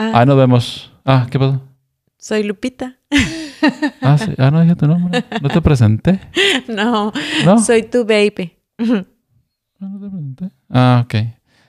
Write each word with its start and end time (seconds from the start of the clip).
Ah, 0.00 0.12
Ah, 0.14 0.24
nos 0.24 0.36
vemos. 0.36 0.92
Ah, 1.04 1.26
¿qué 1.30 1.38
pasó? 1.38 1.60
soy 2.18 2.42
Lupita. 2.44 2.96
Ah, 4.00 4.16
sí. 4.16 4.30
Ah, 4.38 4.52
no 4.52 4.60
dije 4.60 4.76
tu 4.76 4.86
nombre. 4.86 5.24
No 5.42 5.48
te 5.48 5.60
presenté. 5.60 6.20
no, 6.68 7.12
No. 7.44 7.58
soy 7.58 7.82
tu 7.82 8.04
baby. 8.04 8.52
Ah, 8.78 9.04
no 9.80 9.98
te 10.00 10.08
presenté. 10.08 10.48
Ah, 10.70 11.02
ok. 11.04 11.14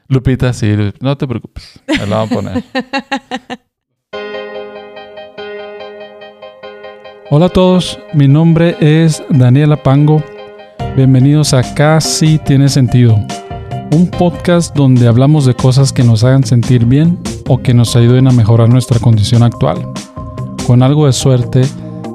Lupita, 0.08 0.54
sí. 0.54 0.72
No 1.02 1.18
te 1.18 1.28
preocupes. 1.28 1.80
Me 1.88 1.98
la 2.06 2.18
vamos 2.18 2.32
a 2.32 2.36
poner. 2.36 2.64
Hola 7.32 7.48
a 7.48 7.50
todos. 7.50 8.00
Mi 8.14 8.28
nombre 8.28 8.78
es 8.80 9.24
Daniela 9.32 9.82
Pango. 9.82 10.24
Bienvenidos 10.96 11.56
a 11.56 11.64
Casi 11.74 12.38
Tiene 12.38 12.70
Sentido. 12.70 13.16
Un 13.92 14.08
podcast 14.12 14.76
donde 14.76 15.08
hablamos 15.08 15.48
de 15.48 15.56
cosas 15.56 15.92
que 15.92 16.04
nos 16.04 16.24
hagan 16.24 16.44
sentir 16.44 16.86
bien 16.86 17.18
o 17.50 17.58
que 17.58 17.74
nos 17.74 17.96
ayuden 17.96 18.28
a 18.28 18.32
mejorar 18.32 18.70
nuestra 18.70 19.00
condición 19.00 19.42
actual. 19.42 19.92
Con 20.68 20.84
algo 20.84 21.08
de 21.08 21.14
suerte, 21.14 21.64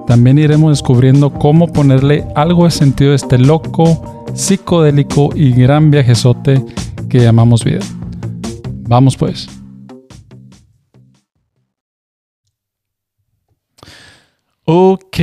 también 0.06 0.38
iremos 0.38 0.70
descubriendo 0.70 1.32
cómo 1.32 1.72
ponerle 1.72 2.24
algo 2.36 2.66
de 2.66 2.70
sentido 2.70 3.12
a 3.12 3.16
este 3.16 3.36
loco, 3.36 4.24
psicodélico 4.32 5.30
y 5.34 5.50
gran 5.50 5.90
viajezote 5.90 6.64
que 7.08 7.18
llamamos 7.18 7.64
vida. 7.64 7.80
Vamos 8.86 9.16
pues. 9.16 9.48
Ok, 14.64 15.18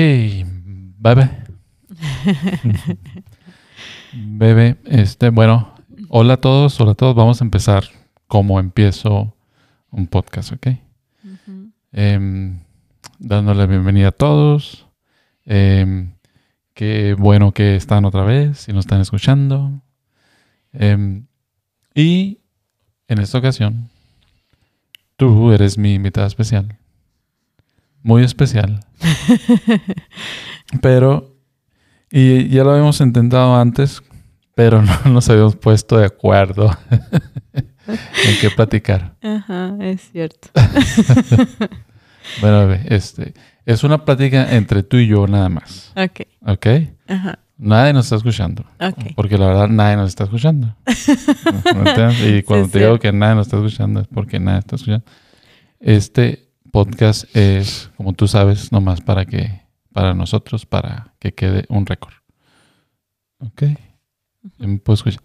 bebé. 1.00 1.30
bebé, 4.14 4.78
este, 4.86 5.30
bueno, 5.30 5.74
hola 6.10 6.34
a 6.34 6.38
todos, 6.38 6.82
hola 6.82 6.92
a 6.92 6.96
todos. 6.96 7.16
Vamos 7.16 7.40
a 7.40 7.46
empezar 7.46 7.86
como 8.28 8.60
empiezo 8.60 9.34
un 9.92 10.08
podcast, 10.08 10.54
¿ok? 10.54 10.68
Em, 11.92 12.60
dándole 13.20 13.68
bienvenida 13.68 14.10
a 14.10 14.12
todos. 14.12 14.88
Em, 15.46 16.14
qué 16.74 17.16
bueno 17.18 17.52
que 17.52 17.76
están 17.76 18.06
otra 18.06 18.24
vez 18.24 18.68
y 18.68 18.74
nos 18.74 18.86
están 18.86 19.02
escuchando. 19.02 19.82
Em, 20.74 21.26
y 21.94 22.40
en 23.08 23.20
esta 23.20 23.38
ocasión, 23.38 23.90
tú 25.18 25.52
eres 25.52 25.78
mi 25.78 25.94
invitada 25.96 26.28
especial. 26.28 26.78
Muy 28.02 28.24
especial. 28.24 28.80
pero, 30.82 31.36
y 32.10 32.48
ya 32.50 32.64
lo 32.64 32.72
habíamos 32.72 33.02
intentado 33.02 33.56
antes, 33.56 34.02
pero 34.56 34.82
no 34.82 35.12
nos 35.12 35.30
habíamos 35.30 35.58
puesto 35.58 35.98
de 35.98 36.06
acuerdo 36.06 36.72
en 37.88 38.38
qué 38.42 38.50
platicar. 38.56 39.16
Ajá, 39.22 39.76
es 39.82 40.10
cierto. 40.12 40.50
Bueno, 42.40 42.68
bebé, 42.68 42.84
este, 42.96 43.34
es 43.66 43.84
una 43.84 44.06
plática 44.06 44.56
entre 44.56 44.84
tú 44.84 44.98
y 44.98 45.08
yo 45.08 45.26
nada 45.28 45.50
más, 45.50 45.92
Ok. 45.96 46.22
¿ok? 46.46 46.68
Ajá. 47.08 47.40
Nadie 47.58 47.94
nos 47.94 48.06
está 48.06 48.16
escuchando, 48.18 48.64
Ok. 48.80 49.14
porque 49.16 49.38
la 49.40 49.48
verdad 49.48 49.68
nadie 49.68 49.96
nos 49.98 50.10
está 50.10 50.26
escuchando. 50.26 50.76
Y 52.24 52.44
cuando 52.44 52.66
es 52.68 52.72
te 52.72 52.80
digo 52.80 52.92
cierto. 52.92 53.00
que 53.00 53.12
nadie 53.12 53.36
nos 53.36 53.48
está 53.48 53.58
escuchando 53.58 54.02
es 54.02 54.08
porque 54.08 54.40
nadie 54.40 54.60
está 54.60 54.76
escuchando. 54.76 55.06
Este 55.80 56.48
podcast 56.72 57.26
es, 57.36 57.90
como 57.98 58.14
tú 58.14 58.28
sabes, 58.28 58.72
nomás 58.72 59.02
para 59.02 59.26
que, 59.26 59.62
para 59.92 60.14
nosotros, 60.14 60.66
para 60.68 61.14
que 61.20 61.34
quede 61.34 61.66
un 61.70 61.86
récord. 61.88 62.14
¿Ok? 63.40 63.64
Me 64.60 64.78
puedo 64.78 64.94
escuchar. 64.96 65.22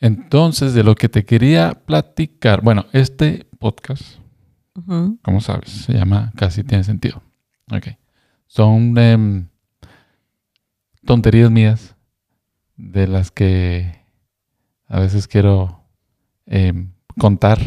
Entonces, 0.00 0.74
de 0.74 0.82
lo 0.84 0.94
que 0.94 1.08
te 1.08 1.24
quería 1.24 1.72
platicar, 1.86 2.60
bueno, 2.62 2.86
este 2.92 3.46
podcast 3.58 4.18
Ujú. 4.74 5.18
como 5.22 5.40
sabes, 5.40 5.70
se 5.70 5.94
llama 5.94 6.32
Casi 6.36 6.62
Tiene 6.64 6.84
Sentido. 6.84 7.22
Ok. 7.72 7.88
Son 8.46 8.96
em, 8.98 9.48
tonterías 11.04 11.50
mías 11.50 11.94
de 12.76 13.06
las 13.06 13.30
que 13.30 14.00
a 14.88 15.00
veces 15.00 15.26
quiero 15.26 15.82
em, 16.46 16.92
contar, 17.18 17.58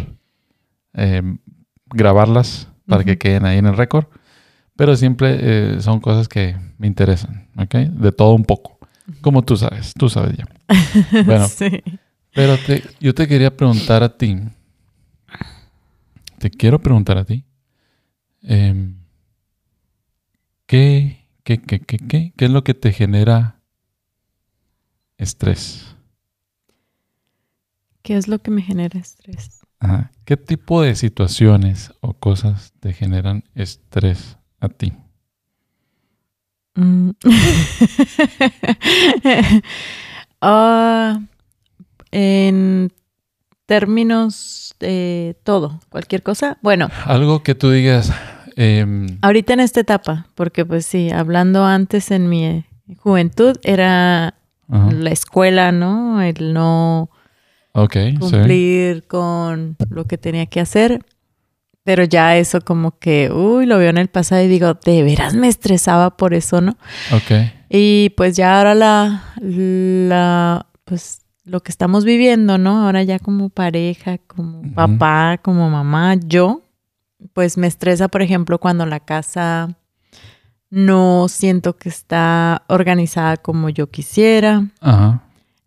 em, 0.94 1.39
grabarlas 1.88 2.68
para 2.88 3.03
que 3.03 3.18
queden 3.18 3.45
ahí 3.45 3.57
en 3.57 3.66
el 3.66 3.75
récord. 3.75 4.06
Pero 4.75 4.95
siempre 4.95 5.38
eh, 5.41 5.81
son 5.81 6.00
cosas 6.00 6.28
que 6.29 6.56
me 6.78 6.88
interesan, 6.88 7.50
¿ok? 7.57 7.75
De 7.75 8.12
todo 8.12 8.34
un 8.34 8.45
poco. 8.45 8.78
Como 9.22 9.41
tú 9.41 9.57
sabes, 9.57 9.94
tú 9.94 10.07
sabes 10.09 10.38
ya. 10.38 10.45
Bueno, 11.25 11.47
Sí. 11.47 11.81
Pero 12.39 12.57
te- 12.57 12.81
yo 13.01 13.13
te 13.13 13.27
quería 13.27 13.55
preguntar 13.55 14.01
a 14.01 14.17
ti. 14.17 14.38
Te 16.38 16.50
quiero 16.50 16.79
preguntar 16.79 17.17
a 17.17 17.25
ti. 17.25 17.44
em, 18.41 18.95
¿qué, 20.66 21.27
qué, 21.44 21.61
qué, 21.61 21.81
qué, 21.81 21.97
qué, 21.97 22.33
qué 22.38 22.45
es 22.45 22.51
lo 22.51 22.63
que 22.63 22.73
te 22.73 22.94
genera 22.94 23.59
estrés? 25.17 25.97
¿Qué 28.03 28.16
es 28.16 28.29
lo 28.29 28.39
que 28.39 28.51
me 28.51 28.61
genera 28.61 28.97
estrés? 28.97 29.59
Ajá. 29.81 30.11
¿Qué 30.23 30.38
tipo 30.38 30.81
de 30.81 30.95
situaciones 30.95 31.91
o 32.00 32.13
cosas 32.13 32.71
te 32.79 32.94
generan 32.94 33.44
estrés 33.53 34.38
a 34.61 34.69
ti? 34.69 34.94
Mm. 36.77 37.11
Ah, 40.41 41.19
en 42.12 42.92
términos 43.66 44.75
de 44.80 45.38
todo, 45.44 45.80
cualquier 45.90 46.24
cosa. 46.24 46.58
Bueno, 46.62 46.90
Algo 47.06 47.44
que 47.44 47.56
tú 47.56 47.72
digas. 47.72 48.12
em, 48.56 49.18
ahorita 49.22 49.53
en 49.53 49.59
esta 49.59 49.80
etapa, 49.81 50.28
porque 50.36 50.66
pues 50.66 50.86
sí, 50.86 51.12
hablando 51.12 51.66
antes 51.66 52.12
en 52.12 52.30
mi 52.30 52.46
eh, 52.46 52.66
juventud, 52.98 53.58
era 53.64 54.36
ajá. 54.69 54.92
la 54.92 55.12
escuela, 55.12 55.72
¿no? 55.72 56.22
El 56.22 56.53
no 56.53 57.09
sí. 57.92 58.18
cumplir 58.19 59.03
con 59.08 59.78
lo 59.90 60.06
que 60.06 60.18
tenía 60.18 60.46
que 60.46 60.59
hacer. 60.59 61.00
Pero 61.84 62.03
ya 62.03 62.38
eso 62.38 62.62
como 62.62 63.00
que, 63.00 63.31
uy, 63.31 63.66
lo 63.66 63.78
veo 63.78 63.90
en 63.90 63.98
el 63.98 64.09
pasado 64.09 64.44
y 64.44 64.48
digo, 64.48 64.74
de 64.86 65.02
veras 65.02 65.34
me 65.34 65.48
estresaba 65.48 66.18
por 66.18 66.34
eso, 66.34 66.62
¿no? 66.62 66.78
Ok. 67.12 67.31
Y 67.69 68.09
pues 68.12 68.36
ya 68.36 68.58
ahora 68.58 68.75
la, 68.75 69.24
la, 69.42 70.68
pues 70.86 71.22
lo 71.50 71.62
que 71.62 71.72
estamos 71.72 72.06
viviendo, 72.06 72.58
¿no? 72.58 72.86
Ahora 72.86 73.04
ya 73.04 73.20
como 73.20 73.50
pareja, 73.50 74.18
como 74.20 74.62
papá, 74.74 75.40
como 75.42 75.70
mamá, 75.70 76.16
yo, 76.16 76.62
pues 77.34 77.58
me 77.58 77.68
estresa, 77.68 78.08
por 78.08 78.22
ejemplo, 78.22 78.60
cuando 78.60 78.86
la 78.86 79.00
casa 79.00 79.76
no 80.70 81.28
siento 81.28 81.78
que 81.78 81.90
está 81.90 82.64
organizada 82.68 83.38
como 83.38 83.70
yo 83.70 83.90
quisiera. 83.90 84.68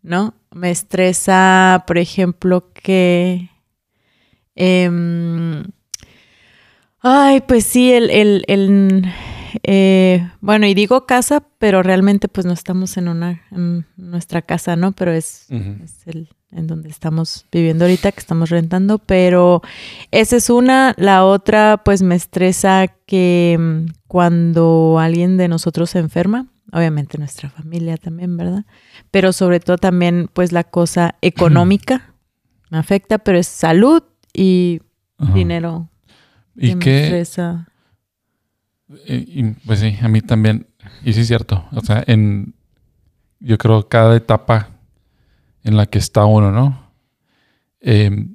¿no? 0.03 0.35
Me 0.53 0.71
estresa, 0.71 1.85
por 1.87 1.99
ejemplo, 1.99 2.71
que... 2.73 3.51
em, 4.55 5.65
ay, 7.01 7.41
pues 7.41 7.65
sí, 7.65 7.93
el... 7.93 8.11
el, 8.11 8.45
el, 8.47 9.13
eh, 9.63 10.29
bueno, 10.41 10.67
y 10.67 10.75
digo 10.75 11.07
casa, 11.07 11.43
pero 11.59 11.83
realmente 11.83 12.29
pues 12.29 12.47
no 12.47 12.53
estamos 12.53 12.97
en 12.97 13.09
una 13.09 13.43
en 13.51 13.87
nuestra 13.97 14.43
casa, 14.43 14.77
¿no? 14.77 14.93
Pero 14.93 15.13
es, 15.13 15.47
el 16.07 16.29
en 16.51 16.67
donde 16.67 16.91
estamos 16.91 17.47
viviendo 17.51 17.85
ahorita, 17.85 18.13
que 18.13 18.21
estamos 18.21 18.51
rentando, 18.51 18.99
pero 18.99 19.63
esa 20.11 20.37
es 20.37 20.51
una. 20.51 20.95
La 20.99 21.25
otra, 21.25 21.83
pues 21.85 22.03
me 22.03 22.15
estresa 22.15 22.89
que 23.07 23.57
mm, 23.59 23.93
cuando 24.07 24.99
alguien 24.99 25.39
de 25.39 25.49
nosotros 25.49 25.91
se 25.91 25.99
enferma, 25.99 26.49
obviamente 26.73 27.17
nuestra 27.19 27.49
familia 27.49 27.97
también, 27.97 28.37
¿verdad? 28.37 28.65
Pero 29.11 29.33
sobre 29.33 29.61
todo 29.61 29.79
también, 29.79 30.29
pues 30.33 30.53
la 30.53 30.65
cosa 30.65 31.15
económica 31.23 32.15
me 32.71 32.79
afecta, 32.79 33.19
pero 33.19 33.39
es 33.39 33.47
salud 33.47 34.03
y 34.33 34.81
Ajá. 35.19 35.33
dinero 35.35 35.89
¿Y 36.55 36.69
que 36.69 36.77
me 36.77 36.85
qué? 36.85 37.03
estresa. 37.05 37.69
Eh, 39.07 39.25
y, 39.27 39.43
pues 39.67 39.81
sí, 39.81 39.97
a 40.01 40.09
mí 40.09 40.21
también. 40.21 40.67
Y 41.05 41.13
sí 41.13 41.21
es 41.21 41.29
cierto. 41.29 41.65
O 41.73 41.81
sea, 41.81 42.03
en 42.07 42.55
yo 43.41 43.59
creo 43.59 43.89
cada 43.89 44.17
etapa 44.17 44.69
en 45.65 45.77
la 45.77 45.87
que 45.87 45.99
está 45.99 46.25
uno, 46.25 46.51
¿no? 46.53 46.91
Em, 47.81 48.35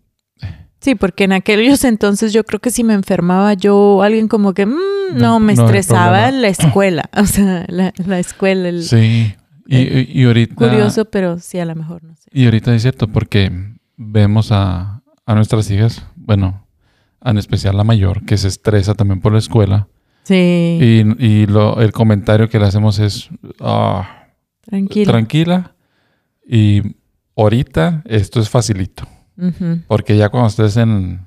Sí, 0.79 0.93
porque 0.95 1.23
en 1.25 1.33
aquellos 1.33 1.83
entonces 1.83 2.31
yo 2.33 2.43
creo 2.45 2.59
que 2.61 2.69
si 2.69 2.83
me 2.83 2.93
enfermaba 2.93 3.53
yo, 3.55 4.03
alguien 4.03 4.27
como 4.27 4.53
que, 4.53 4.65
mm, 4.67 4.75
no, 5.15 5.19
No, 5.19 5.39
me 5.39 5.55
no 5.55 5.65
estresaba 5.65 6.29
la 6.31 6.47
escuela, 6.49 7.09
o 7.17 7.25
sea, 7.25 7.65
la, 7.67 7.93
la 8.05 8.19
escuela, 8.19 8.69
el 8.69 8.83
sí. 8.83 9.33
Y, 9.65 9.77
y- 9.77 10.07
y 10.21 10.23
ahorita. 10.25 10.55
curioso, 10.55 11.05
pero 11.05 11.39
sí, 11.39 11.59
a 11.59 11.65
lo 11.65 11.75
mejor, 11.75 12.03
no 12.03 12.15
sé. 12.15 12.29
Y 12.31 12.45
ahorita 12.45 12.73
es 12.73 12.83
cierto, 12.83 13.07
porque 13.07 13.51
vemos 13.97 14.51
a, 14.53 15.01
a 15.25 15.35
nuestras 15.35 15.69
hijas, 15.71 16.05
bueno, 16.15 16.65
en 17.25 17.37
especial 17.37 17.75
la 17.75 17.83
mayor, 17.83 18.23
que 18.23 18.37
se 18.37 18.47
estresa 18.47 18.93
también 18.93 19.19
por 19.19 19.33
la 19.33 19.39
escuela. 19.39 19.87
Sí, 20.27 20.77
Y, 20.81 21.25
y 21.25 21.45
lo, 21.45 21.79
el 21.79 21.93
comentario 21.93 22.49
que 22.49 22.59
le 22.59 22.65
hacemos 22.65 22.99
es, 22.99 23.29
"Ah, 23.61 24.27
tranquilo. 24.65 25.09
tranquila. 25.11 25.73
Y 26.45 26.81
ahorita 27.37 28.03
esto 28.05 28.41
es 28.41 28.49
facilito. 28.49 29.03
Porque 29.87 30.17
ya 30.17 30.27
cuando 30.29 30.47
estés 30.49 30.75
en, 30.77 31.21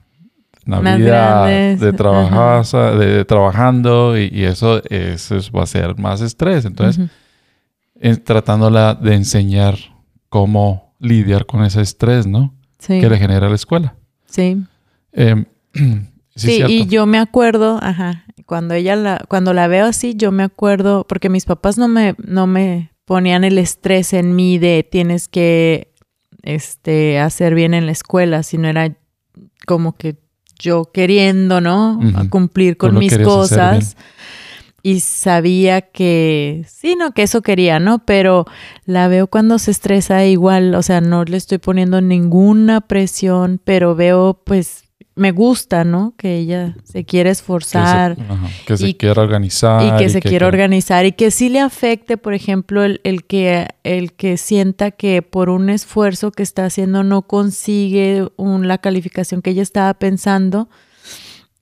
Más 0.66 0.82
vida 0.82 1.46
grandes, 1.46 1.80
de, 1.80 1.92
trabajar, 1.94 2.98
de, 2.98 3.24
trabajando 3.24 4.18
y, 4.18 4.44
eso, 4.44 4.82
eso 4.90 5.36
va 5.56 5.62
a 5.62 5.66
ser 5.66 5.96
más 5.98 6.20
estrés. 6.20 6.64
Entonces, 6.66 7.08
tratándola 8.24 8.94
de 8.94 9.14
enseñar 9.14 9.76
cómo 10.28 10.94
lidiar 10.98 11.46
con 11.46 11.64
ese 11.64 11.80
estrés, 11.80 12.26
¿no? 12.26 12.54
Sí, 12.78 13.00
Que 13.00 13.08
le 13.08 13.16
genera 13.18 13.48
la 13.48 13.54
escuela. 13.54 13.94
sí. 14.26 14.62
Em, 15.12 15.44
sí, 16.36 16.62
y 16.68 16.86
yo 16.86 17.04
me 17.06 17.18
acuerdo, 17.18 17.78
ajá, 17.82 18.24
cuando 18.50 18.74
ella 18.74 18.96
la, 18.96 19.24
cuando 19.28 19.54
la 19.54 19.68
veo 19.68 19.86
así, 19.86 20.16
yo 20.16 20.32
me 20.32 20.42
acuerdo, 20.42 21.06
porque 21.08 21.28
mis 21.28 21.44
papás 21.44 21.78
no 21.78 21.86
me, 21.86 22.16
no 22.18 22.48
me 22.48 22.90
ponían 23.04 23.44
el 23.44 23.58
estrés 23.58 24.12
en 24.12 24.34
mí 24.34 24.58
de 24.58 24.82
tienes 24.82 25.28
que 25.28 25.92
este 26.42 27.20
hacer 27.20 27.54
bien 27.54 27.74
en 27.74 27.86
la 27.86 27.92
escuela, 27.92 28.42
sino 28.42 28.66
era 28.66 28.92
como 29.68 29.96
que 29.96 30.16
yo 30.58 30.90
queriendo, 30.92 31.60
¿no? 31.60 32.00
Cumplir 32.28 32.76
con 32.76 32.98
mis 32.98 33.16
cosas. 33.18 33.96
Y 34.82 34.98
sabía 34.98 35.82
que, 35.82 36.66
sí, 36.66 36.96
no, 36.96 37.12
que 37.12 37.22
eso 37.22 37.42
quería, 37.42 37.78
¿no? 37.78 38.04
Pero 38.04 38.46
la 38.84 39.06
veo 39.06 39.28
cuando 39.28 39.60
se 39.60 39.70
estresa 39.70 40.24
igual, 40.24 40.74
o 40.74 40.82
sea, 40.82 41.00
no 41.00 41.22
le 41.22 41.36
estoy 41.36 41.58
poniendo 41.58 42.00
ninguna 42.00 42.80
presión, 42.80 43.60
pero 43.62 43.94
veo, 43.94 44.42
pues, 44.44 44.89
me 45.20 45.32
gusta, 45.32 45.84
¿no? 45.84 46.14
Que 46.16 46.38
ella 46.38 46.74
se 46.82 47.04
quiere 47.04 47.28
que 47.28 47.32
esforzar 47.32 48.16
se, 48.16 48.22
ajá, 48.22 48.48
que 48.66 48.76
se 48.76 48.88
y- 48.88 48.94
quiera 48.94 49.20
organizar. 49.22 49.82
y 49.84 49.98
que 50.02 50.08
se 50.08 50.20
quiera- 50.20 50.46
organizar 50.46 51.04
y 51.06 51.12
que 51.12 51.30
sí 51.30 51.48
le 51.50 51.60
afecte, 51.60 52.16
por 52.16 52.32
ejemplo, 52.34 52.82
el, 52.82 53.00
el 53.04 53.24
que, 53.24 53.68
el 53.84 54.12
que 54.14 54.36
sienta 54.38 54.90
que 54.90 55.22
por 55.22 55.50
un 55.50 55.68
esfuerzo 55.70 56.32
que 56.32 56.42
está 56.42 56.64
haciendo 56.64 57.04
no 57.04 57.22
consigue 57.22 58.26
un- 58.36 58.66
la 58.66 58.78
calificación 58.78 59.42
que 59.42 59.50
ella 59.50 59.62
estaba 59.62 59.92
pensando, 59.94 60.68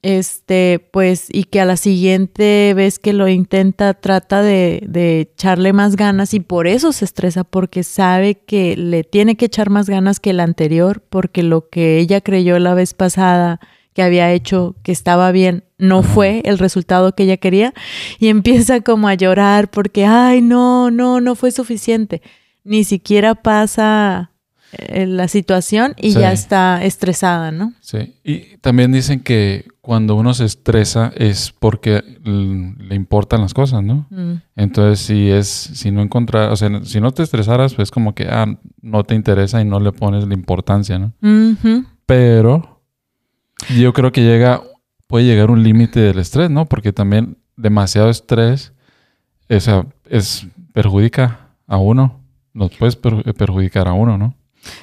este, 0.03 0.87
pues, 0.93 1.27
y 1.31 1.45
que 1.45 1.61
a 1.61 1.65
la 1.65 1.77
siguiente 1.77 2.73
vez 2.75 2.99
que 2.99 3.13
lo 3.13 3.29
intenta 3.29 3.95
trata 3.95 4.43
de, 4.43 4.83
de 4.87 5.21
echarle 5.21 5.73
más 5.73 5.97
ganas 5.97 6.35
y 6.35 6.41
por 6.41 6.67
eso 6.67 6.93
se 6.93 7.05
estresa, 7.05 7.45
porque 7.45 7.83
sabe 7.83 8.37
que 8.37 8.77
le 8.77 9.03
tiene 9.05 9.37
que 9.37 9.47
echar 9.47 9.71
más 9.71 9.89
ganas 9.89 10.21
que 10.21 10.31
el 10.31 10.41
anterior, 10.41 11.03
porque 11.09 11.43
lo 11.43 11.69
que 11.69 11.99
ella 11.99 12.21
creyó 12.21 12.59
la 12.59 12.75
vez 12.75 12.95
pasada 12.95 13.61
que 13.93 14.03
había 14.03 14.33
hecho 14.33 14.77
que 14.85 14.93
estaba 14.93 15.33
bien 15.33 15.65
no 15.77 16.05
fue 16.05 16.43
el 16.45 16.59
resultado 16.59 17.17
que 17.17 17.25
ella 17.25 17.37
quería 17.37 17.75
y 18.21 18.29
empieza 18.29 18.81
como 18.81 19.09
a 19.09 19.15
llorar 19.15 19.69
porque, 19.71 20.07
ay, 20.07 20.41
no, 20.41 20.91
no, 20.93 21.21
no 21.21 21.35
fue 21.35 21.51
suficiente. 21.51 22.23
Ni 22.63 22.85
siquiera 22.85 23.35
pasa 23.35 24.31
eh, 24.73 25.07
la 25.07 25.27
situación 25.27 25.95
y 25.97 26.13
Sí. 26.13 26.21
ya 26.21 26.31
está 26.33 26.85
estresada, 26.85 27.51
¿no? 27.51 27.73
Sí. 27.81 28.15
Y 28.23 28.57
también 28.59 28.93
dicen 28.93 29.19
que 29.21 29.67
cuando 29.89 30.17
uno 30.17 30.35
se 30.35 30.45
estresa 30.45 31.11
es 31.17 31.51
porque 31.59 32.05
le 32.23 32.95
importan 32.95 33.41
las 33.41 33.55
cosas, 33.55 33.83
¿no? 33.83 34.07
Mm. 34.11 34.33
Entonces, 34.55 35.01
si 35.01 35.31
es, 35.31 35.49
si 35.49 35.91
no 35.91 36.03
encontrar, 36.03 36.53
o 36.53 36.57
sea, 36.57 36.85
si 36.85 37.01
no 37.01 37.11
te 37.13 37.23
estresaras, 37.23 37.73
pues 37.73 37.91
como 37.91 38.15
que, 38.15 38.27
ah, 38.29 38.45
no 38.83 39.05
te 39.05 39.15
interesa 39.15 39.63
y 39.63 39.65
no 39.65 39.81
le 39.81 39.93
pones 39.93 40.29
la 40.29 40.35
importancia, 40.35 40.99
¿no? 40.99 41.15
Pero 42.05 42.83
yo 43.75 43.95
creo 43.95 44.13
que 44.13 44.21
llega, 44.21 44.63
puede 45.07 45.25
llegar 45.25 45.51
un 45.51 45.63
límite 45.63 46.01
del 46.01 46.19
estrés, 46.19 46.51
¿no? 46.51 46.67
Porque 46.67 46.93
también 46.93 47.39
demasiado 47.57 48.11
estrés, 48.11 48.75
o 49.49 49.59
sea, 49.59 49.87
es, 50.05 50.47
perjudica 50.75 51.49
a 51.67 51.79
uno, 51.79 52.21
nos 52.53 52.77
puedes 52.77 52.97
per- 52.97 53.35
perjudicar 53.35 53.89
a 53.89 53.95
uno, 53.95 54.19
¿no? 54.19 54.35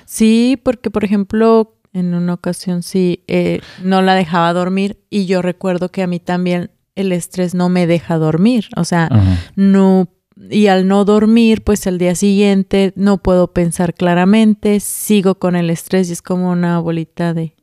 Sí, 0.05 0.59
porque 0.63 0.89
por 0.89 1.03
ejemplo, 1.03 1.77
en 1.95 2.13
una 2.13 2.33
ocasión 2.33 2.83
sí, 2.83 3.23
eh, 3.27 3.61
no 3.81 4.01
la 4.01 4.15
dejaba 4.15 4.51
dormir 4.53 4.99
y 5.09 5.25
yo 5.25 5.41
recuerdo 5.41 5.89
que 5.89 6.03
a 6.03 6.07
mí 6.07 6.19
también 6.19 6.71
el 6.95 7.11
estrés 7.11 7.55
no 7.55 7.69
me 7.69 7.87
deja 7.87 8.17
dormir, 8.17 8.67
o 8.75 8.83
sea, 8.83 9.07
Ajá. 9.09 9.37
no 9.55 10.09
y 10.49 10.67
al 10.67 10.87
no 10.87 11.05
dormir, 11.05 11.63
pues 11.63 11.87
el 11.87 11.97
día 11.97 12.13
siguiente 12.13 12.91
no 12.97 13.17
puedo 13.19 13.53
pensar 13.53 13.93
claramente, 13.93 14.81
sigo 14.81 15.35
con 15.35 15.55
el 15.55 15.69
estrés 15.69 16.09
y 16.09 16.13
es 16.13 16.21
como 16.21 16.51
una 16.51 16.79
bolita 16.79 17.33
de 17.33 17.55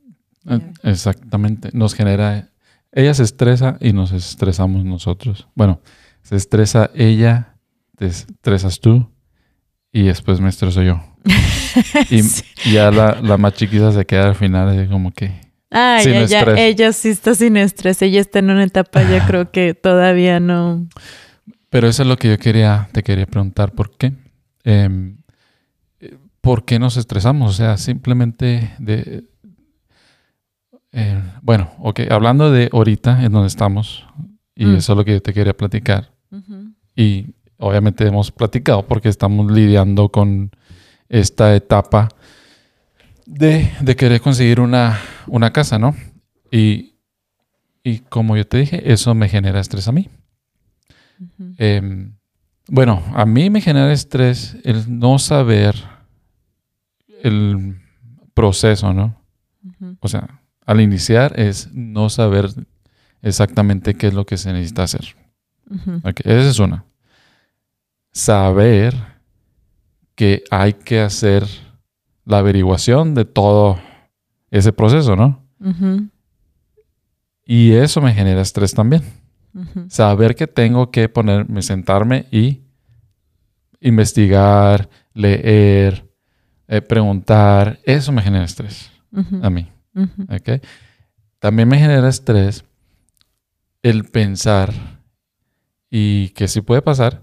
Eh, 0.49 0.59
Exactamente. 0.81 1.69
Nos 1.73 1.93
genera. 1.93 2.49
Ella 2.91 3.13
se 3.13 3.23
estresa 3.23 3.77
y 3.79 3.93
nos 3.93 4.11
estresamos 4.11 4.83
nosotros. 4.85 5.47
Bueno, 5.53 5.81
se 6.23 6.35
estresa 6.35 6.89
ella, 6.95 7.57
te 7.95 8.07
estresas 8.07 8.79
tú 8.79 9.09
y 9.91 10.03
después 10.03 10.41
me 10.41 10.49
estreso 10.49 10.81
yo. 10.81 10.99
Y 12.09 12.19
Sí. 12.23 12.43
ya 12.71 12.91
la, 12.91 13.19
la 13.21 13.37
más 13.37 13.53
chiquita 13.53 13.91
se 13.91 14.05
queda 14.05 14.27
al 14.29 14.35
final 14.35 14.69
así 14.77 14.89
como 14.89 15.11
que. 15.11 15.31
Ay, 15.69 16.03
Sin 16.03 16.13
ella, 16.13 16.39
estrés. 16.39 16.59
ella 16.59 16.93
sí 16.93 17.09
está 17.09 17.33
sin 17.33 17.57
estrés, 17.57 18.01
ella 18.03 18.21
está 18.21 18.39
en 18.39 18.51
una 18.51 18.63
etapa 18.63 19.01
ya 19.09 19.25
creo 19.25 19.49
que 19.51 19.73
todavía 19.73 20.39
no. 20.39 20.87
Pero 21.69 21.87
eso 21.87 22.03
es 22.03 22.09
lo 22.09 22.17
que 22.17 22.29
yo 22.29 22.37
quería, 22.37 22.89
te 22.91 23.01
quería 23.01 23.25
preguntar. 23.25 23.71
¿Por 23.71 23.97
qué? 23.97 24.13
Em, 24.63 25.17
¿Por 26.41 26.65
qué 26.65 26.77
nos 26.77 26.97
estresamos? 26.97 27.49
O 27.51 27.53
sea, 27.53 27.77
simplemente 27.77 28.73
de. 28.77 29.23
eh, 30.91 31.21
bueno, 31.41 31.71
ok, 31.79 32.01
hablando 32.11 32.51
de 32.51 32.69
ahorita 32.71 33.23
en 33.23 33.31
donde 33.31 33.47
estamos, 33.47 34.05
y 34.55 34.65
Mm. 34.65 34.75
eso 34.75 34.93
es 34.93 34.97
lo 34.97 35.05
que 35.05 35.13
yo 35.13 35.21
te 35.21 35.33
quería 35.33 35.55
platicar. 35.57 36.11
Y 36.95 37.27
obviamente 37.57 38.05
hemos 38.05 38.31
platicado 38.31 38.85
porque 38.85 39.09
estamos 39.09 39.51
lidiando 39.51 40.09
con 40.09 40.51
esta 41.09 41.55
etapa 41.55 42.09
de, 43.25 43.71
de 43.81 43.95
querer 43.95 44.21
conseguir 44.21 44.59
una, 44.59 44.99
una 45.27 45.51
casa, 45.51 45.79
¿no? 45.79 45.95
Y, 46.51 46.95
y 47.83 47.99
como 47.99 48.37
yo 48.37 48.47
te 48.47 48.57
dije, 48.57 48.91
eso 48.91 49.13
me 49.13 49.29
genera 49.29 49.59
estrés 49.59 49.87
a 49.87 49.91
mí. 49.91 50.09
Em, 51.57 52.13
bueno, 52.67 53.03
a 53.13 53.25
mí 53.25 53.49
me 53.49 53.61
genera 53.61 53.91
estrés 53.91 54.57
el 54.63 54.99
no 54.99 55.19
saber 55.19 55.75
el 57.21 57.77
proceso, 58.33 58.93
¿no? 58.93 59.21
O 59.99 60.07
sea, 60.07 60.41
al 60.65 60.81
iniciar 60.81 61.39
es 61.39 61.71
no 61.73 62.09
saber 62.09 62.49
exactamente 63.21 63.95
qué 63.95 64.07
es 64.07 64.13
lo 64.13 64.25
que 64.25 64.37
se 64.37 64.51
necesita 64.53 64.83
hacer. 64.83 65.15
Esa 66.23 66.49
es 66.49 66.59
una. 66.59 66.85
Saber 68.11 69.12
que 70.15 70.43
hay 70.51 70.73
que 70.73 71.01
hacer 71.01 71.45
la 72.25 72.39
averiguación 72.39 73.13
de 73.15 73.25
todo 73.25 73.79
ese 74.51 74.71
proceso, 74.71 75.15
¿no? 75.15 75.43
Y 77.45 77.73
eso 77.73 78.01
me 78.01 78.13
genera 78.13 78.41
estrés 78.41 78.73
también. 78.73 79.03
Saber 79.87 80.35
que 80.35 80.47
tengo 80.47 80.89
que 80.91 81.09
ponerme, 81.09 81.61
sentarme 81.61 82.25
y 82.31 82.61
investigar, 83.81 84.89
leer, 85.13 86.09
eh, 86.67 86.81
preguntar, 86.81 87.79
eso 87.83 88.11
me 88.11 88.21
genera 88.21 88.45
estrés 88.45 88.91
a 89.41 89.49
mí. 89.49 89.69
También 91.39 91.67
me 91.67 91.77
genera 91.77 92.07
estrés 92.07 92.63
el 93.81 94.05
pensar 94.05 94.73
y 95.89 96.29
que 96.29 96.47
sí 96.47 96.61
puede 96.61 96.81
pasar 96.81 97.21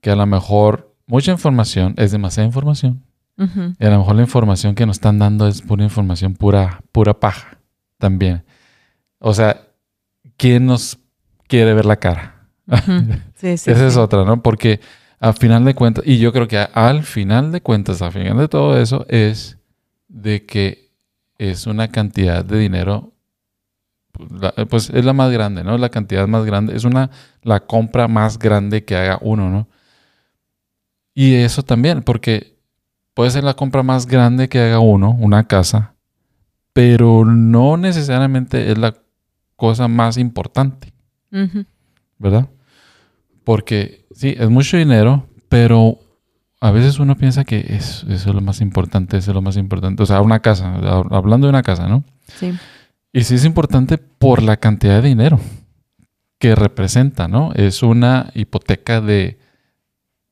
que 0.00 0.10
a 0.10 0.16
lo 0.16 0.24
mejor 0.24 0.85
mucha 1.06 1.32
información 1.32 1.94
es 1.96 2.12
demasiada 2.12 2.46
información 2.46 3.02
y 3.38 3.84
a 3.84 3.90
lo 3.90 3.98
mejor 3.98 4.16
la 4.16 4.22
información 4.22 4.74
que 4.74 4.86
nos 4.86 4.96
están 4.96 5.18
dando 5.18 5.46
es 5.46 5.60
pura 5.60 5.84
información 5.84 6.34
pura 6.34 6.80
pura 6.90 7.20
paja 7.20 7.58
también. 7.98 8.44
O 9.18 9.34
sea, 9.34 9.60
¿quién 10.36 10.66
nos 10.66 10.98
quiere 11.46 11.74
ver 11.74 11.84
la 11.84 11.96
cara? 11.96 12.48
Sí, 13.36 13.58
sí, 13.58 13.70
Esa 13.70 13.86
es 13.86 13.98
otra, 13.98 14.24
¿no? 14.24 14.42
Porque 14.42 14.80
al 15.20 15.34
final 15.34 15.62
de 15.66 15.74
cuentas, 15.74 16.02
y 16.06 16.18
yo 16.18 16.32
creo 16.32 16.48
que 16.48 16.56
al 16.56 17.02
final 17.02 17.52
de 17.52 17.60
cuentas, 17.60 18.00
al 18.00 18.12
final 18.12 18.38
de 18.38 18.48
todo 18.48 18.80
eso, 18.80 19.04
es 19.10 19.58
de 20.08 20.46
que 20.46 20.90
es 21.36 21.66
una 21.66 21.88
cantidad 21.88 22.42
de 22.42 22.58
dinero, 22.58 23.12
pues 24.70 24.88
es 24.88 25.04
la 25.04 25.12
más 25.12 25.30
grande, 25.30 25.64
¿no? 25.64 25.76
La 25.76 25.90
cantidad 25.90 26.26
más 26.26 26.46
grande, 26.46 26.74
es 26.74 26.84
una, 26.84 27.10
la 27.42 27.60
compra 27.60 28.08
más 28.08 28.38
grande 28.38 28.86
que 28.86 28.96
haga 28.96 29.18
uno, 29.20 29.50
¿no? 29.50 29.68
Y 31.18 31.34
eso 31.36 31.62
también, 31.62 32.02
porque 32.02 32.58
puede 33.14 33.30
ser 33.30 33.42
la 33.42 33.54
compra 33.54 33.82
más 33.82 34.06
grande 34.06 34.48
que 34.50 34.60
haga 34.60 34.80
uno, 34.80 35.16
una 35.18 35.44
casa, 35.48 35.94
pero 36.74 37.24
no 37.24 37.78
necesariamente 37.78 38.70
es 38.70 38.76
la 38.76 38.94
cosa 39.56 39.88
más 39.88 40.18
importante. 40.18 40.92
¿verdad? 42.18 42.48
Porque 43.44 44.06
sí, 44.14 44.34
es 44.38 44.48
mucho 44.50 44.76
dinero, 44.76 45.26
pero 45.48 45.98
a 46.60 46.70
veces 46.70 46.98
uno 46.98 47.16
piensa 47.16 47.44
que 47.44 47.60
es- 47.60 48.04
eso 48.08 48.28
es 48.30 48.34
lo 48.34 48.40
más 48.40 48.60
importante, 48.60 49.16
eso 49.16 49.30
es 49.30 49.34
lo 49.34 49.42
más 49.42 49.56
importante. 49.56 50.02
O 50.02 50.06
sea, 50.06 50.20
una 50.20 50.40
casa, 50.40 50.74
hab- 50.76 51.14
hablando 51.14 51.46
de 51.46 51.50
una 51.50 51.62
casa, 51.62 51.88
¿no? 51.88 52.04
Sí. 52.38 52.52
Y 53.12 53.24
sí 53.24 53.36
es 53.36 53.44
importante 53.44 53.98
por 53.98 54.42
la 54.42 54.56
cantidad 54.58 55.00
de 55.02 55.08
dinero 55.08 55.40
que 56.38 56.54
representa, 56.54 57.28
¿no? 57.28 57.52
Es 57.54 57.82
una 57.82 58.30
hipoteca 58.34 59.00
de 59.00 59.38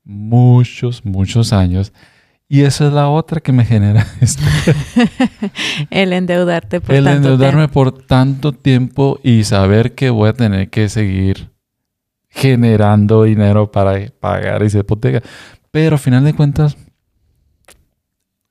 muchos, 0.04 1.04
muchos 1.04 1.52
años 1.52 1.92
Y 2.48 2.62
esa 2.62 2.86
es 2.86 2.92
la 2.92 3.08
otra 3.08 3.40
que 3.40 3.52
me 3.52 3.64
genera 3.64 4.06
estrés. 4.20 4.76
el 5.90 6.12
endeudarte 6.12 6.80
por 6.80 6.94
el 6.94 7.06
endeudarme 7.06 7.68
por 7.68 7.92
tanto 7.92 8.52
tiempo 8.52 9.18
y 9.22 9.44
saber 9.44 9.94
que 9.94 10.10
voy 10.10 10.28
a 10.28 10.34
tener 10.34 10.68
que 10.70 10.88
seguir 10.88 11.50
generando 12.28 13.22
dinero 13.22 13.70
para 13.70 14.10
pagar 14.20 14.62
esa 14.62 14.80
hipoteca. 14.80 15.22
Pero 15.70 15.96
a 15.96 15.98
final 15.98 16.24
de 16.24 16.34
cuentas, 16.34 16.76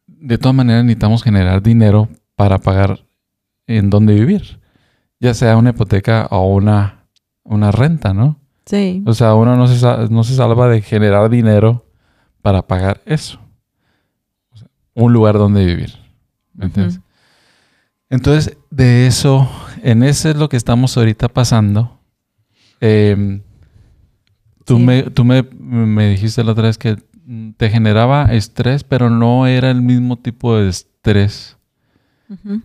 de 0.08 0.38
todas 0.38 0.56
maneras 0.56 0.84
necesitamos 0.84 1.24
generar 1.24 1.62
dinero 1.62 2.10
para 2.36 2.58
pagar 2.60 3.06
en 3.68 3.90
dónde 3.90 4.14
vivir. 4.14 4.60
Ya 5.20 5.34
sea 5.34 5.58
una 5.58 5.72
hipoteca 5.72 6.28
o 6.32 6.48
una, 6.54 7.08
una 7.44 7.72
renta, 7.72 8.14
¿no? 8.14 8.40
Sí. 8.66 9.04
O 9.06 9.14
sea, 9.14 9.36
uno 9.36 9.56
no 9.56 9.68
se, 9.68 9.86
no 10.10 10.24
se 10.24 10.36
salva 10.36 10.68
de 10.70 10.82
generar 10.82 11.30
dinero 11.30 11.86
para 12.42 12.62
pagar 12.62 13.02
eso. 13.06 13.40
un 14.94 15.12
lugar 15.12 15.38
donde 15.38 15.66
vivir. 15.66 15.94
Entonces, 18.10 18.58
de 18.70 19.08
eso, 19.08 19.50
en 19.82 20.04
eso 20.04 20.30
es 20.30 20.36
lo 20.36 20.50
que 20.50 20.58
estamos 20.58 20.96
ahorita 20.96 21.30
pasando. 21.30 22.00
Em, 22.80 23.42
tú, 24.66 24.78
me, 24.78 25.04
tú 25.04 25.26
me, 25.26 25.42
me 25.42 26.10
dijiste 26.10 26.44
la 26.44 26.52
otra 26.52 26.66
vez 26.66 26.78
que 26.78 26.98
te 27.58 27.70
generaba 27.70 28.26
estrés, 28.26 28.84
pero 28.84 29.10
no 29.10 29.48
era 29.48 29.72
el 29.72 29.82
mismo 29.82 30.18
tipo 30.18 30.56
de 30.58 30.70
estrés 30.70 31.58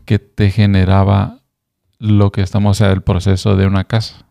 que 0.05 0.19
te 0.19 0.50
generaba 0.50 1.40
lo 1.99 2.33
que 2.33 2.43
estamos, 2.43 2.71
o 2.71 2.85
sea, 2.85 2.93
el 2.93 3.02
proceso 3.02 3.57
de 3.57 3.67
una 3.67 3.85
casa. 3.85 4.28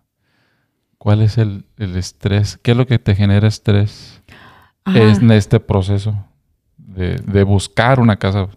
¿Cuál 1.07 1.21
es 1.21 1.37
el, 1.37 1.63
estrés? 1.77 2.59
¿Qué 2.61 2.71
es 2.71 2.77
lo 2.77 2.85
que 2.85 2.99
te 2.99 3.15
genera 3.15 3.47
estrés 3.47 4.21
en 4.85 5.31
este 5.31 5.61
proceso 5.61 6.13
de, 6.75 7.43
buscar 7.43 8.01
una 8.01 8.19
casa? 8.19 8.49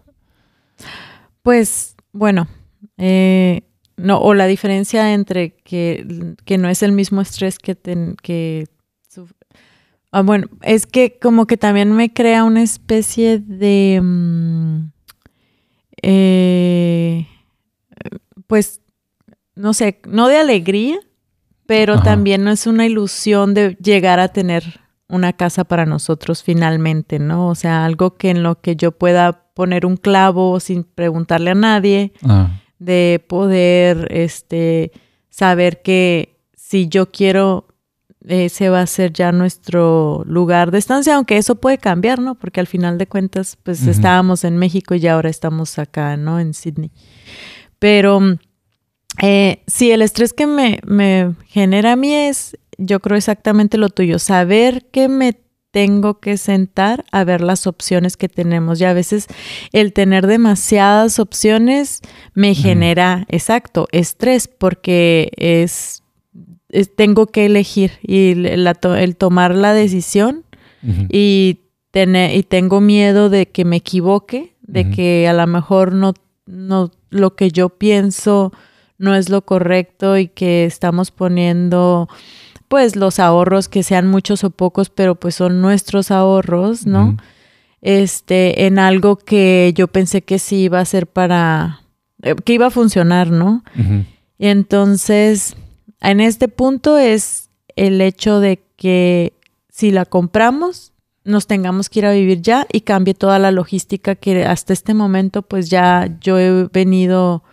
Pues, 1.43 1.95
bueno, 2.11 2.49
eh, 2.97 3.61
no, 3.95 4.19
o 4.19 4.33
la 4.33 4.47
diferencia 4.47 5.13
entre 5.13 5.55
que, 5.63 6.35
que, 6.43 6.57
no 6.57 6.67
es 6.67 6.83
el 6.83 6.91
mismo 6.91 7.21
estrés 7.21 7.57
que, 7.57 7.77
que 8.21 8.67
Ah, 10.11 10.21
bueno, 10.21 10.47
es 10.61 10.85
que 10.85 11.17
como 11.21 11.47
que 11.47 11.55
también 11.55 11.93
me 11.93 12.11
crea 12.11 12.43
una 12.43 12.63
especie 12.63 13.39
de, 13.39 14.01
mm, 14.03 14.91
eh, 16.01 17.27
pues, 18.47 18.81
no 19.55 19.73
sé, 19.73 20.01
no 20.05 20.27
de 20.27 20.35
alegría, 20.35 20.99
pero 21.71 22.01
también 22.01 22.43
no 22.43 22.51
es 22.51 22.67
una 22.67 22.85
ilusión 22.85 23.53
de 23.53 23.77
llegar 23.81 24.19
a 24.19 24.27
tener 24.27 24.81
una 25.07 25.31
casa 25.31 25.63
para 25.63 25.85
nosotros 25.85 26.43
finalmente, 26.43 27.17
¿no? 27.17 27.47
O 27.47 27.55
sea, 27.55 27.85
algo 27.85 28.17
que 28.17 28.29
en 28.29 28.43
lo 28.43 28.59
que 28.59 28.75
yo 28.75 28.91
pueda 28.91 29.45
poner 29.53 29.85
un 29.85 29.95
clavo 29.95 30.59
sin 30.59 30.83
preguntarle 30.83 31.51
a 31.51 31.55
nadie, 31.55 32.11
ah. 32.27 32.49
de 32.77 33.23
poder, 33.25 34.09
este, 34.11 34.91
saber 35.29 35.81
que 35.81 36.41
si 36.57 36.89
yo 36.89 37.09
quiero 37.09 37.69
ese 38.27 38.69
va 38.69 38.81
a 38.81 38.85
ser 38.85 39.13
ya 39.13 39.31
nuestro 39.31 40.23
lugar 40.25 40.71
de 40.71 40.77
estancia, 40.77 41.15
aunque 41.15 41.37
eso 41.37 41.55
puede 41.55 41.77
cambiar, 41.77 42.19
¿no? 42.19 42.35
Porque 42.35 42.59
al 42.59 42.67
final 42.67 42.97
de 42.97 43.07
cuentas, 43.07 43.57
pues 43.63 43.87
estábamos 43.87 44.43
en 44.43 44.57
México 44.57 44.93
y 44.93 45.07
ahora 45.07 45.29
estamos 45.29 45.79
acá, 45.79 46.17
¿no? 46.17 46.37
En 46.37 46.53
Sydney. 46.53 46.91
Pero 47.79 48.19
eh, 49.21 49.63
sí, 49.67 49.91
el 49.91 50.01
estrés 50.01 50.33
que 50.33 50.47
me, 50.47 50.79
me 50.85 51.33
genera 51.47 51.93
a 51.93 51.95
mí 51.95 52.13
es, 52.13 52.57
yo 52.77 52.99
creo 52.99 53.17
exactamente 53.17 53.77
lo 53.77 53.89
tuyo, 53.89 54.19
saber 54.19 54.85
que 54.91 55.07
me 55.07 55.37
tengo 55.71 56.19
que 56.19 56.37
sentar 56.37 57.05
a 57.11 57.23
ver 57.23 57.41
las 57.41 57.65
opciones 57.65 58.17
que 58.17 58.29
tenemos. 58.29 58.79
Y 58.79 58.85
a 58.85 58.93
veces 58.93 59.27
el 59.71 59.93
tener 59.93 60.27
demasiadas 60.27 61.17
opciones 61.17 62.01
me 62.33 62.53
genera, 62.53 63.25
exacto, 63.29 63.87
estrés 63.91 64.47
porque 64.47 65.31
es 65.37 66.03
tengo 66.95 67.27
que 67.27 67.45
elegir 67.45 67.91
y 68.01 68.45
el 68.45 69.15
tomar 69.17 69.55
la 69.55 69.73
decisión 69.73 70.45
y, 71.09 71.59
tener, 71.91 72.35
y 72.35 72.43
tengo 72.43 72.79
miedo 72.79 73.29
de 73.29 73.47
que 73.47 73.65
me 73.65 73.77
equivoque, 73.77 74.55
de 74.61 74.89
que 74.89 75.27
a 75.27 75.33
lo 75.33 75.45
mejor 75.47 75.93
no, 75.93 76.13
no, 76.45 76.91
lo 77.09 77.35
que 77.35 77.51
yo 77.51 77.69
pienso 77.69 78.53
no 79.01 79.15
es 79.15 79.29
lo 79.29 79.41
correcto 79.41 80.17
y 80.17 80.27
que 80.27 80.63
estamos 80.65 81.11
poniendo 81.11 82.07
pues 82.67 82.95
los 82.95 83.19
ahorros 83.19 83.67
que 83.67 83.83
sean 83.83 84.07
muchos 84.07 84.45
o 84.45 84.49
pocos, 84.49 84.89
pero 84.89 85.15
pues 85.15 85.35
son 85.35 85.59
nuestros 85.59 86.09
ahorros, 86.09 86.85
¿no? 86.85 87.17
Este, 87.81 88.67
en 88.67 88.79
algo 88.79 89.17
que 89.17 89.73
yo 89.75 89.87
pensé 89.87 90.21
que 90.21 90.39
sí 90.39 90.63
iba 90.63 90.79
a 90.79 90.85
ser 90.85 91.07
para, 91.07 91.81
eh, 92.21 92.35
que 92.45 92.53
iba 92.53 92.67
a 92.67 92.71
funcionar, 92.71 93.31
¿no? 93.31 93.63
Y 94.37 94.47
entonces, 94.47 95.55
en 95.99 96.21
este 96.21 96.47
punto 96.47 96.97
es 96.97 97.49
el 97.75 97.99
hecho 97.99 98.39
de 98.39 98.63
que 98.77 99.33
si 99.69 99.91
la 99.91 100.05
compramos, 100.05 100.93
nos 101.23 101.47
tengamos 101.47 101.89
que 101.89 101.99
ir 101.99 102.05
a 102.05 102.13
vivir 102.13 102.41
ya 102.41 102.67
y 102.71 102.81
cambie 102.81 103.15
toda 103.15 103.39
la 103.39 103.51
logística 103.51 104.15
que 104.15 104.45
hasta 104.45 104.73
este 104.73 104.93
momento 104.93 105.41
pues 105.41 105.69
ya 105.69 106.17
yo 106.21 106.39
he 106.39 106.69
venido 106.71 107.43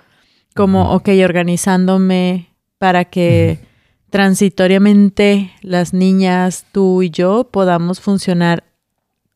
como, 0.59 0.91
ok, 0.93 1.11
organizándome 1.25 2.49
para 2.79 3.05
que 3.05 3.61
transitoriamente 4.11 5.53
las 5.63 5.95
niñas, 5.95 6.67
tú 6.73 7.01
y 7.03 7.11
yo 7.11 7.45
podamos 7.45 8.01
funcionar 8.01 8.65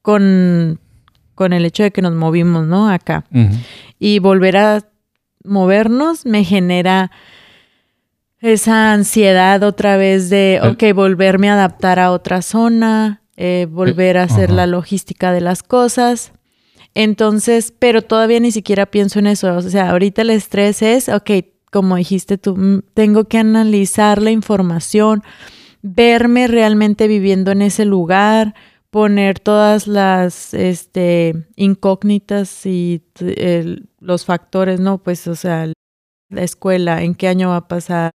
con, 0.03 0.81
con 1.37 1.53
el 1.53 1.65
hecho 1.65 1.85
de 1.85 1.93
que 1.93 2.03
nos 2.03 2.13
movimos, 2.13 2.67
¿no? 2.67 2.91
Acá. 2.91 3.25
Y 4.01 4.19
volver 4.19 4.57
a 4.57 4.85
movernos 5.45 6.27
me 6.27 6.43
genera 6.43 7.13
esa 8.41 8.93
ansiedad 8.93 9.63
otra 9.63 9.97
vez 9.97 10.29
de, 10.29 10.59
ok, 10.61 10.93
volverme 10.93 11.51
a 11.51 11.53
adaptar 11.53 12.01
a 12.01 12.11
otra 12.11 12.43
zona, 12.43 13.23
eh, 13.37 13.69
volver 13.71 14.19
a 14.19 14.25
hacer 14.25 14.51
la 14.51 14.67
logística 14.67 15.31
de 15.31 15.41
las 15.41 15.63
cosas. 15.63 16.33
Entonces, 16.95 17.73
pero 17.79 18.03
todavía 18.03 18.41
ni 18.41 18.53
siquiera 18.53 18.87
pienso 18.87 19.19
en 19.19 19.27
eso. 19.27 19.55
O 19.57 19.63
sea, 19.63 19.91
ahorita 19.91 20.23
el 20.23 20.31
estrés 20.31 20.83
es, 20.83 21.09
ok, 21.09 21.31
como 21.71 21.97
dijiste 21.97 22.39
tú, 22.39 22.83
tengo 22.95 23.25
que 23.25 23.39
analizar 23.39 24.21
la 24.21 24.31
información, 24.31 25.23
verme 25.81 26.47
realmente 26.49 27.09
viviendo 27.09 27.51
en 27.51 27.63
ese 27.63 27.85
lugar, 27.85 28.55
poner 28.91 29.39
todas 29.39 29.87
las 29.87 30.53
este, 30.53 31.47
incógnitas 31.57 32.67
y 32.67 33.03
los 34.01 34.27
factores, 34.27 34.81
¿no? 34.81 34.99
Pues, 34.99 35.27
o 35.29 35.35
sea, 35.35 35.73
la 36.29 36.43
escuela, 36.43 37.03
en 37.03 37.15
qué 37.15 37.29
año 37.29 37.49
va 37.49 37.57
a 37.57 37.69
pasar, 37.69 38.11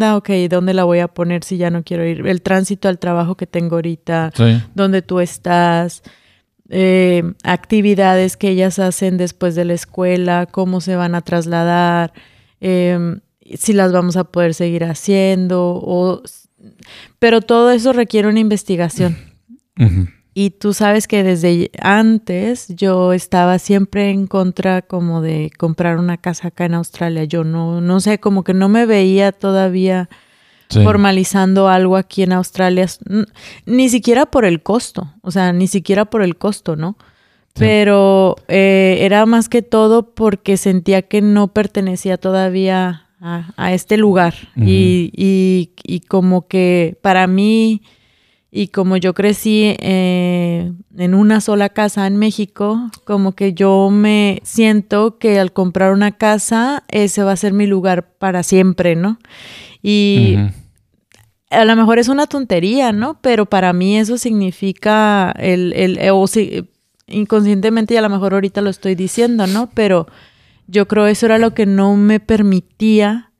Ah, 0.00 0.16
ok, 0.16 0.30
¿dónde 0.48 0.72
la 0.72 0.84
voy 0.84 1.00
a 1.00 1.08
poner 1.08 1.44
si 1.44 1.58
ya 1.58 1.70
no 1.70 1.82
quiero 1.84 2.06
ir? 2.06 2.26
El 2.26 2.40
tránsito 2.40 2.88
al 2.88 2.98
trabajo 2.98 3.36
que 3.36 3.46
tengo 3.46 3.76
ahorita, 3.76 4.32
dónde 4.74 5.02
tú 5.02 5.20
estás, 5.20 6.02
eh, 6.68 7.22
actividades 7.44 8.36
que 8.36 8.48
ellas 8.48 8.78
hacen 8.78 9.16
después 9.18 9.54
de 9.54 9.64
la 9.64 9.74
escuela, 9.74 10.46
cómo 10.46 10.80
se 10.80 10.96
van 10.96 11.14
a 11.14 11.20
trasladar, 11.22 12.12
em, 12.60 13.20
si 13.54 13.72
las 13.72 13.92
vamos 13.92 14.16
a 14.16 14.24
poder 14.24 14.54
seguir 14.54 14.84
haciendo, 14.84 15.80
o... 15.82 16.22
pero 17.18 17.40
todo 17.40 17.70
eso 17.70 17.92
requiere 17.92 18.28
una 18.28 18.40
investigación. 18.40 19.16
Y 20.34 20.50
tú 20.50 20.72
sabes 20.72 21.08
que 21.08 21.22
desde 21.22 21.70
antes 21.80 22.68
yo 22.68 23.12
estaba 23.12 23.58
siempre 23.58 24.10
en 24.10 24.26
contra 24.26 24.80
como 24.80 25.20
de 25.20 25.50
comprar 25.58 25.98
una 25.98 26.16
casa 26.16 26.48
acá 26.48 26.64
en 26.64 26.74
Australia. 26.74 27.24
Yo 27.24 27.44
no, 27.44 27.82
no 27.82 28.00
sé, 28.00 28.18
como 28.18 28.42
que 28.42 28.54
no 28.54 28.68
me 28.70 28.86
veía 28.86 29.32
todavía 29.32 30.08
formalizando 30.74 31.68
algo 31.68 31.96
aquí 31.96 32.22
en 32.22 32.32
Australia, 32.32 32.86
ni 33.66 33.88
siquiera 33.88 34.26
por 34.26 34.44
el 34.44 34.62
costo, 34.62 35.12
o 35.22 35.30
sea, 35.30 35.52
ni 35.52 35.66
siquiera 35.66 36.04
por 36.04 36.22
el 36.22 36.36
costo, 36.36 36.76
¿no? 36.76 36.96
Pero 37.54 38.36
eh, 38.48 38.98
era 39.00 39.26
más 39.26 39.48
que 39.48 39.60
todo 39.60 40.14
porque 40.14 40.56
sentía 40.56 41.02
que 41.02 41.20
no 41.20 41.48
pertenecía 41.48 42.16
todavía 42.16 43.08
a, 43.20 43.72
este 43.72 43.96
lugar. 43.96 44.34
y, 44.56 45.12
y, 45.14 45.70
y 45.84 46.00
como 46.00 46.48
que 46.48 46.96
para 47.02 47.26
mí 47.26 47.82
y 48.54 48.68
como 48.68 48.98
yo 48.98 49.14
crecí 49.14 49.74
eh, 49.78 50.72
en 50.98 51.14
una 51.14 51.40
sola 51.40 51.70
casa 51.70 52.06
en 52.06 52.18
México, 52.18 52.90
como 53.04 53.32
que 53.32 53.54
yo 53.54 53.88
me 53.90 54.40
siento 54.44 55.16
que 55.16 55.40
al 55.40 55.54
comprar 55.54 55.94
una 55.94 56.12
casa, 56.12 56.84
ese 56.88 57.22
va 57.22 57.32
a 57.32 57.36
ser 57.36 57.54
mi 57.54 57.66
lugar 57.66 58.12
para 58.18 58.42
siempre, 58.42 58.94
¿no? 58.94 59.18
Y 59.82 60.36
a 61.52 61.64
lo 61.64 61.76
mejor 61.76 61.98
es 61.98 62.08
una 62.08 62.26
tontería, 62.26 62.92
¿no? 62.92 63.18
Pero 63.20 63.46
para 63.46 63.72
mí 63.72 63.98
eso 63.98 64.18
significa 64.18 65.32
el, 65.38 65.72
el 65.74 65.98
o 66.10 66.26
inconscientemente 67.06 67.94
y 67.94 67.96
a 67.96 68.02
lo 68.02 68.08
mejor 68.08 68.34
ahorita 68.34 68.60
lo 68.60 68.70
estoy 68.70 68.94
diciendo, 68.94 69.46
¿no? 69.46 69.70
Pero 69.74 70.06
yo 70.66 70.88
creo 70.88 71.06
eso 71.06 71.26
era 71.26 71.38
lo 71.38 71.54
que 71.54 71.66
no 71.66 71.96
me 71.96 72.20
permitía 72.20 73.30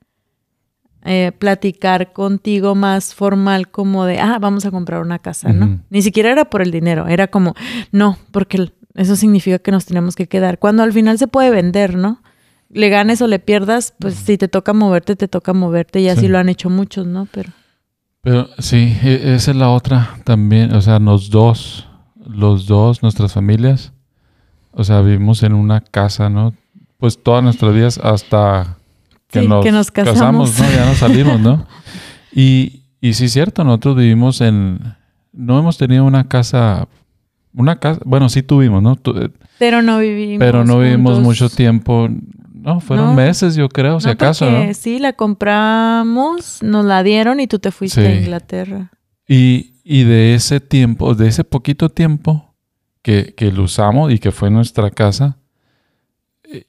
eh, 1.04 1.33
platicar 1.38 2.12
contigo 2.12 2.75
más 2.75 3.14
formal 3.14 3.69
como 3.71 4.04
de, 4.04 4.21
ah, 4.21 4.38
vamos 4.40 4.64
a 4.66 4.71
comprar 4.71 5.00
una 5.02 5.19
casa, 5.19 5.52
¿no? 5.52 5.81
Ni 5.90 6.02
siquiera 6.02 6.31
era 6.31 6.45
por 6.50 6.62
el 6.62 6.71
dinero, 6.71 7.09
era 7.09 7.26
como, 7.28 7.54
no, 7.90 8.19
porque 8.31 8.71
eso 8.95 9.16
significa 9.16 9.59
que 9.59 9.73
nos 9.73 9.87
tenemos 9.87 10.14
que 10.14 10.28
quedar. 10.28 10.59
Cuando 10.59 10.83
al 10.83 10.92
final 10.92 11.19
se 11.19 11.26
puede 11.26 11.50
vender, 11.50 11.97
¿no? 11.97 12.23
Le 12.69 12.88
ganes 12.88 13.21
o 13.21 13.26
le 13.26 13.38
pierdas, 13.38 13.95
pues 13.99 14.14
si 14.14 14.38
te 14.38 14.49
toca 14.49 14.73
moverte, 14.75 15.16
te 15.16 15.28
toca 15.28 15.52
moverte 15.52 16.00
y 16.00 16.09
así 16.09 16.23
Sí. 16.23 16.28
lo 16.28 16.38
han 16.38 16.49
hecho 16.49 16.71
muchos, 16.71 17.07
¿no? 17.07 17.26
Pero 17.33 17.50
Pero 18.23 18.49
sí, 18.59 18.97
e- 19.02 19.35
esa 19.35 19.50
es 19.50 19.57
la 19.57 19.69
otra 19.71 20.17
también. 20.25 20.75
O 20.75 20.81
sea, 20.81 20.99
los 20.99 21.31
dos, 21.31 21.88
los 22.25 22.67
dos, 22.67 23.02
nuestras 23.02 23.33
familias, 23.33 23.93
o 24.73 24.85
sea, 24.85 25.00
vivimos 25.02 25.43
en 25.43 25.55
una 25.55 25.81
casa, 25.81 26.29
¿no? 26.29 26.55
Pues 26.99 27.21
todas 27.23 27.43
nuestras 27.43 27.75
vidas 27.75 27.99
hasta 27.99 28.76
que, 29.29 29.41
Sí, 29.41 29.49
nos, 29.49 29.64
que 29.64 29.73
nos 29.73 29.91
casamos. 29.91 30.59
¿no? 30.59 30.71
Ya 30.71 30.87
nos 30.87 30.99
salimos, 30.99 31.41
¿no? 31.41 31.67
Y, 32.35 32.85
y 33.02 33.12
sí 33.12 33.26
es 33.26 33.33
cierto, 33.35 33.62
nosotros 33.62 33.97
vivimos 33.97 34.41
en... 34.41 34.81
No 35.35 35.59
hemos 35.59 35.76
tenido 35.76 36.05
una 36.07 36.29
casa... 36.29 36.88
Una 37.55 37.76
casa... 37.79 38.00
Bueno, 38.07 38.31
sí 38.31 38.43
tuvimos, 38.43 38.83
¿no? 38.83 38.97
Tu- 38.97 39.11
eh, 39.19 39.31
pero 39.59 39.83
no 39.83 39.99
vivimos 39.99 40.38
pero 40.38 40.64
no 40.64 40.79
vivimos 40.79 41.17
juntos. 41.17 41.25
mucho 41.25 41.49
tiempo. 41.55 42.09
No, 42.62 42.81
fueron 42.81 43.07
No. 43.07 43.14
meses, 43.14 43.57
yo 43.57 43.69
creo, 43.69 43.99
si 44.00 44.07
No, 44.07 44.12
acaso, 44.12 44.47
porque 44.47 44.66
¿no? 44.69 44.75
Sí, 44.75 44.99
la 44.99 45.12
compramos, 45.14 46.62
nos 46.62 46.85
la 46.85 47.02
dieron 47.02 47.40
y 47.40 47.47
tú 47.47 47.59
te 47.59 47.71
fuiste 47.73 48.00
Sí. 48.00 48.07
a 48.07 48.14
Inglaterra. 48.21 48.90
Y, 49.28 49.75
y 49.85 50.04
de 50.04 50.35
ese 50.35 50.61
tiempo, 50.61 51.14
de 51.14 51.28
ese 51.28 51.42
poquito 51.45 51.88
tiempo 51.88 52.54
que, 53.02 53.35
que 53.37 53.50
lo 53.50 53.64
usamos 53.64 54.12
y 54.12 54.19
que 54.19 54.31
fue 54.31 54.50
nuestra 54.50 54.90
casa, 54.90 55.38
eh, 56.45 56.66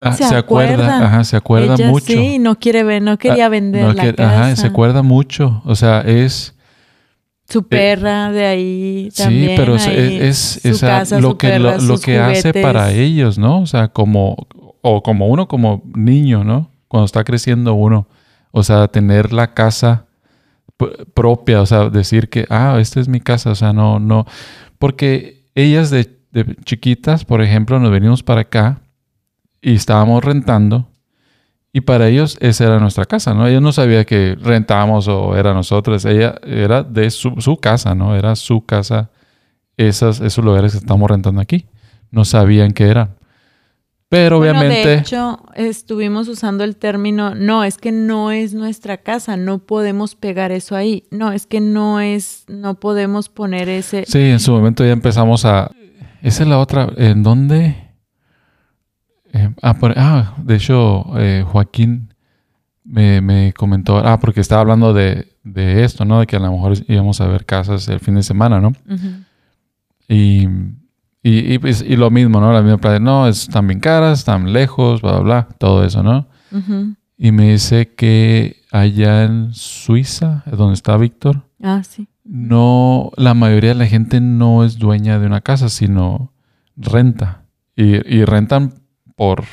ah, 0.00 0.12
Se 0.12 0.24
se, 0.28 0.36
acuerda, 0.36 0.72
acuerda. 0.74 1.06
ajá, 1.06 1.24
se 1.24 1.36
acuerda 1.36 1.74
Ella 1.74 1.88
mucho. 1.88 2.06
sí, 2.06 2.38
no 2.38 2.58
quiere 2.58 2.82
ver, 2.82 3.02
no 3.02 3.18
quería 3.18 3.48
vender 3.50 3.84
No 3.84 3.92
la 3.92 4.02
que- 4.04 4.14
casa. 4.14 4.44
ajá, 4.44 4.56
se 4.56 4.66
acuerda 4.66 5.02
mucho. 5.02 5.60
O 5.66 5.74
sea, 5.74 6.00
es... 6.00 6.54
Su 7.48 7.66
perra 7.66 8.30
de 8.30 8.46
ahí 8.46 9.08
también. 9.16 9.48
sí, 9.50 9.54
pero 9.56 9.74
es, 9.74 9.86
ahí, 9.88 10.18
es, 10.22 10.60
sea, 10.78 11.00
casa, 11.00 11.18
lo 11.20 11.30
su 11.30 11.36
que, 11.36 11.48
perra, 11.48 11.78
lo, 11.78 11.82
lo 11.82 11.94
hace 11.94 12.52
para 12.54 12.92
ellos, 12.92 13.38
¿no? 13.38 13.60
O 13.60 13.66
sea, 13.66 13.88
como... 13.88 14.46
O 14.82 15.02
como 15.02 15.28
uno, 15.28 15.48
como 15.48 15.82
niño, 15.94 16.44
¿no? 16.44 16.70
Cuando 16.88 17.06
está 17.06 17.24
creciendo 17.24 17.74
uno. 17.74 18.08
O 18.52 18.62
sea, 18.62 18.88
tener 18.88 19.32
la 19.32 19.54
casa 19.54 20.06
propia, 21.14 21.60
o 21.60 21.66
sea, 21.66 21.90
decir 21.90 22.28
que, 22.28 22.46
ah, 22.48 22.78
esta 22.80 23.00
es 23.00 23.08
mi 23.08 23.20
casa, 23.20 23.50
o 23.50 23.54
sea, 23.54 23.72
no, 23.72 23.98
no, 23.98 24.26
porque 24.78 25.44
ellas 25.54 25.90
de, 25.90 26.18
chiquitas, 26.64 27.24
por 27.24 27.42
ejemplo, 27.42 27.78
nos 27.80 27.90
venimos 27.90 28.22
para 28.22 28.42
acá 28.42 28.80
y 29.60 29.74
estábamos 29.74 30.24
rentando 30.24 30.88
y 31.72 31.82
para 31.82 32.08
ellos 32.08 32.36
esa 32.40 32.64
era 32.64 32.78
nuestra 32.78 33.04
casa, 33.04 33.34
¿no? 33.34 33.46
Ellos 33.46 33.62
no 33.62 33.72
sabían 33.72 34.04
que 34.04 34.36
rentábamos 34.40 35.06
o 35.08 35.36
era 35.36 35.52
nosotros, 35.52 36.04
ella 36.04 36.36
era 36.44 36.82
de 36.82 37.10
su, 37.10 37.34
su 37.38 37.56
casa, 37.58 37.94
¿no? 37.94 38.16
Era 38.16 38.36
su 38.36 38.64
casa, 38.64 39.10
esas, 39.76 40.20
esos 40.20 40.44
lugares 40.44 40.72
que 40.72 40.78
estamos 40.78 41.10
rentando 41.10 41.40
aquí, 41.40 41.66
no 42.10 42.24
sabían 42.24 42.72
qué 42.72 42.88
eran. 42.88 43.16
Pero 44.10 44.38
Bueno, 44.38 44.58
obviamente... 44.58 44.88
de 44.88 44.98
hecho, 44.98 45.38
estuvimos 45.54 46.26
usando 46.26 46.64
el 46.64 46.74
término, 46.76 47.36
no, 47.36 47.62
es 47.62 47.78
que 47.78 47.92
no 47.92 48.32
es 48.32 48.54
nuestra 48.54 48.96
casa, 48.98 49.36
no 49.36 49.60
podemos 49.60 50.16
pegar 50.16 50.50
eso 50.50 50.74
ahí. 50.74 51.04
No, 51.12 51.30
es 51.30 51.46
que 51.46 51.60
no 51.60 52.00
es, 52.00 52.44
no 52.48 52.74
podemos 52.74 53.28
poner 53.28 53.68
ese. 53.68 54.04
Sí, 54.08 54.18
en 54.18 54.40
su 54.40 54.50
momento 54.50 54.84
ya 54.84 54.90
empezamos 54.90 55.44
a... 55.44 55.70
Esa 56.22 56.42
es 56.42 56.48
la 56.48 56.58
otra. 56.58 56.88
¿En 56.96 57.22
dónde? 57.22 57.76
Eh, 59.32 59.54
ah, 59.62 59.74
por- 59.78 59.94
ah, 59.96 60.34
de 60.42 60.56
hecho, 60.56 61.04
eh, 61.16 61.44
Joaquín 61.46 62.12
me, 62.82 63.20
me 63.20 63.52
comentó... 63.52 63.98
Ah, 63.98 64.18
porque 64.18 64.40
estaba 64.40 64.62
hablando 64.62 64.92
de, 64.92 65.28
de 65.44 65.84
esto, 65.84 66.04
¿no? 66.04 66.18
De 66.18 66.26
que 66.26 66.34
a 66.34 66.40
lo 66.40 66.50
mejor 66.50 66.74
íbamos 66.88 67.20
a 67.20 67.28
ver 67.28 67.46
casas 67.46 67.86
el 67.86 68.00
fin 68.00 68.16
de 68.16 68.24
semana, 68.24 68.60
¿no? 68.60 68.72
Y, 70.08 70.48
y, 71.22 71.54
y, 71.54 71.58
pues, 71.58 71.82
y 71.86 71.96
lo 71.96 72.10
mismo, 72.10 72.40
¿no? 72.40 72.52
La 72.52 72.62
misma 72.62 72.78
playa. 72.78 72.98
No, 72.98 73.26
están 73.28 73.66
bien 73.66 73.80
caras, 73.80 74.20
están 74.20 74.52
lejos, 74.52 75.02
bla, 75.02 75.12
bla, 75.12 75.20
bla. 75.22 75.48
Todo 75.58 75.84
eso, 75.84 76.02
¿no? 76.02 76.26
Y 77.18 77.32
me 77.32 77.52
dice 77.52 77.94
que 77.94 78.62
allá 78.72 79.24
en 79.24 79.52
Suiza, 79.52 80.42
donde 80.50 80.74
está 80.74 80.96
Víctor, 80.96 81.42
Ah, 81.62 81.82
sí. 81.84 82.08
no, 82.24 83.10
la 83.16 83.34
mayoría 83.34 83.70
de 83.70 83.74
la 83.76 83.86
gente 83.86 84.20
no 84.20 84.64
es 84.64 84.78
dueña 84.78 85.18
de 85.18 85.26
una 85.26 85.40
casa, 85.42 85.68
sino 85.68 86.32
renta. 86.76 87.42
Y, 87.76 87.96
y 88.16 88.24
rentan 88.24 88.74
por 89.16 89.44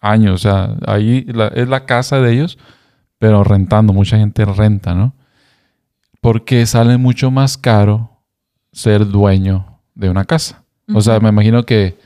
años. 0.00 0.34
O 0.34 0.38
sea, 0.38 0.76
ahí 0.86 1.24
la- 1.28 1.48
es 1.48 1.68
la 1.68 1.86
casa 1.86 2.20
de 2.20 2.32
ellos, 2.32 2.58
pero 3.18 3.44
rentando. 3.44 3.92
Mucha 3.92 4.18
gente 4.18 4.44
renta, 4.44 4.94
¿no? 4.94 5.14
Porque 6.20 6.66
sale 6.66 6.98
mucho 6.98 7.30
más 7.30 7.56
caro 7.56 8.22
ser 8.72 9.06
dueño 9.06 9.80
de 9.94 10.10
una 10.10 10.24
casa. 10.24 10.64
O 10.94 11.00
sea, 11.00 11.20
me 11.20 11.28
imagino 11.28 11.64
que 11.64 11.96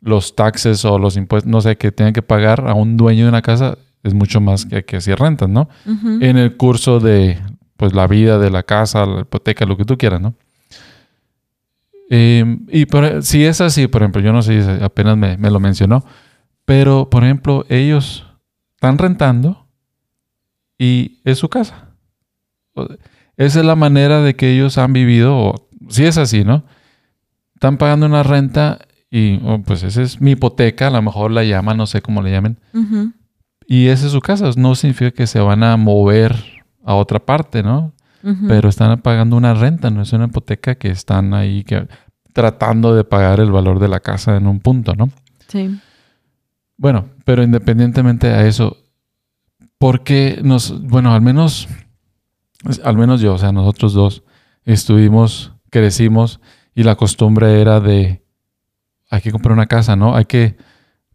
los 0.00 0.34
taxes 0.36 0.84
o 0.84 0.98
los 0.98 1.16
impuestos, 1.16 1.50
no 1.50 1.60
sé, 1.60 1.76
que 1.76 1.90
tienen 1.92 2.14
que 2.14 2.22
pagar 2.22 2.68
a 2.68 2.74
un 2.74 2.96
dueño 2.96 3.24
de 3.24 3.28
una 3.30 3.42
casa 3.42 3.76
es 4.02 4.14
mucho 4.14 4.40
más 4.40 4.64
que, 4.66 4.84
que 4.84 5.00
si 5.00 5.12
rentan, 5.14 5.52
¿no? 5.52 5.68
Ujú. 5.86 6.18
en 6.22 6.38
el 6.38 6.56
curso 6.56 7.00
de 7.00 7.38
pues 7.76 7.92
la 7.94 8.06
vida 8.06 8.38
de 8.38 8.50
la 8.50 8.62
casa, 8.62 9.04
la 9.06 9.20
hipoteca, 9.22 9.64
lo 9.66 9.76
que 9.76 9.84
tú 9.84 9.96
quieras, 9.98 10.20
¿no? 10.20 10.34
Eh, 12.10 12.58
y 12.68 12.86
por- 12.86 13.22
si 13.22 13.44
es 13.44 13.60
así, 13.60 13.86
por 13.86 14.02
ejemplo, 14.02 14.20
yo 14.20 14.32
no 14.32 14.42
sé, 14.42 14.60
apenas 14.82 15.16
me, 15.16 15.36
me 15.36 15.50
lo 15.50 15.60
mencionó, 15.60 16.04
pero 16.64 17.08
por 17.08 17.24
ejemplo, 17.24 17.64
ellos 17.68 18.26
están 18.74 18.98
rentando 18.98 19.66
y 20.78 21.18
es 21.24 21.38
su 21.38 21.48
casa. 21.48 21.88
Esa 23.36 23.60
es 23.60 23.64
la 23.66 23.76
manera 23.76 24.20
de 24.22 24.34
que 24.34 24.52
ellos 24.54 24.76
han 24.78 24.92
vivido, 24.92 25.36
o 25.36 25.68
si 25.88 26.04
es 26.04 26.18
así, 26.18 26.44
¿no? 26.44 26.64
Están 27.60 27.76
pagando 27.76 28.06
una 28.06 28.22
renta 28.22 28.78
y 29.10 29.38
oh, 29.44 29.60
pues 29.62 29.82
esa 29.82 30.00
es 30.00 30.18
mi 30.18 30.30
hipoteca, 30.30 30.86
a 30.86 30.90
lo 30.90 31.02
mejor 31.02 31.30
la 31.30 31.44
llaman, 31.44 31.76
no 31.76 31.86
sé 31.86 32.00
cómo 32.00 32.22
le 32.22 32.30
llamen, 32.30 32.58
y 33.66 33.88
esa 33.88 34.06
es 34.06 34.12
su 34.12 34.22
casa. 34.22 34.50
No 34.56 34.74
significa 34.74 35.10
que 35.10 35.26
se 35.26 35.40
van 35.40 35.62
a 35.62 35.76
mover 35.76 36.34
a 36.82 36.94
otra 36.94 37.18
parte, 37.18 37.62
¿no? 37.62 37.92
Pero 38.48 38.70
están 38.70 38.98
pagando 39.02 39.36
una 39.36 39.52
renta, 39.52 39.90
no 39.90 40.00
es 40.00 40.10
una 40.14 40.24
hipoteca 40.24 40.76
que 40.76 40.88
están 40.88 41.34
ahí 41.34 41.62
que, 41.64 41.86
tratando 42.32 42.94
de 42.94 43.04
pagar 43.04 43.40
el 43.40 43.52
valor 43.52 43.78
de 43.78 43.88
la 43.88 44.00
casa 44.00 44.38
en 44.38 44.46
un 44.46 44.60
punto, 44.60 44.94
¿no? 44.94 45.10
Sí. 45.48 45.78
Bueno, 46.78 47.08
pero 47.26 47.42
independientemente 47.42 48.28
a 48.28 48.46
eso, 48.46 48.78
porque 49.76 50.40
nos, 50.42 50.80
bueno, 50.82 51.12
al 51.12 51.20
menos, 51.20 51.68
al 52.82 52.96
menos 52.96 53.20
yo, 53.20 53.34
o 53.34 53.38
sea, 53.38 53.52
nosotros 53.52 53.92
dos 53.92 54.22
estuvimos, 54.64 55.52
crecimos 55.68 56.40
y 56.80 56.82
la 56.82 56.94
costumbre 56.96 57.60
era 57.60 57.78
de, 57.80 58.22
hay 59.10 59.20
que 59.20 59.30
comprar 59.32 59.52
una 59.52 59.66
casa, 59.66 59.96
¿no? 59.96 60.16
Hay 60.16 60.24
que, 60.24 60.56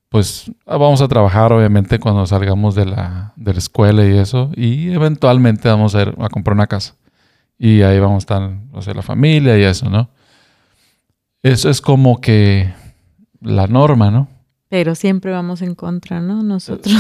pues, 0.10 0.52
vamos 0.66 1.02
a 1.02 1.08
trabajar 1.08 1.52
obviamente 1.52 1.98
cuando 2.00 2.26
salgamos 2.28 2.76
de 2.76 2.86
la, 2.86 3.34
de 3.36 3.52
la 3.54 3.58
escuela 3.60 4.06
y 4.06 4.16
eso, 4.18 4.52
y 4.56 4.92
eventualmente 4.94 5.68
vamos 5.68 5.96
a 5.96 6.04
ir 6.04 6.16
a 6.20 6.30
comprar 6.30 6.54
una 6.54 6.68
casa. 6.68 6.96
Y 7.58 7.82
ahí 7.82 8.00
vamos 8.00 8.16
a 8.16 8.26
estar, 8.26 8.52
o 8.74 8.82
sea, 8.84 8.94
la 8.94 9.02
familia 9.02 9.58
y 9.58 9.64
eso, 9.64 9.90
¿no? 9.90 10.10
Eso 11.42 11.70
es 11.70 11.82
como 11.82 12.22
que 12.22 12.72
la 13.42 13.66
norma, 13.66 14.12
¿no? 14.12 14.28
Pero 14.70 14.94
siempre 14.94 15.32
vamos 15.32 15.62
en 15.62 15.74
contra, 15.74 16.20
¿no? 16.20 16.44
Nosotros. 16.44 16.96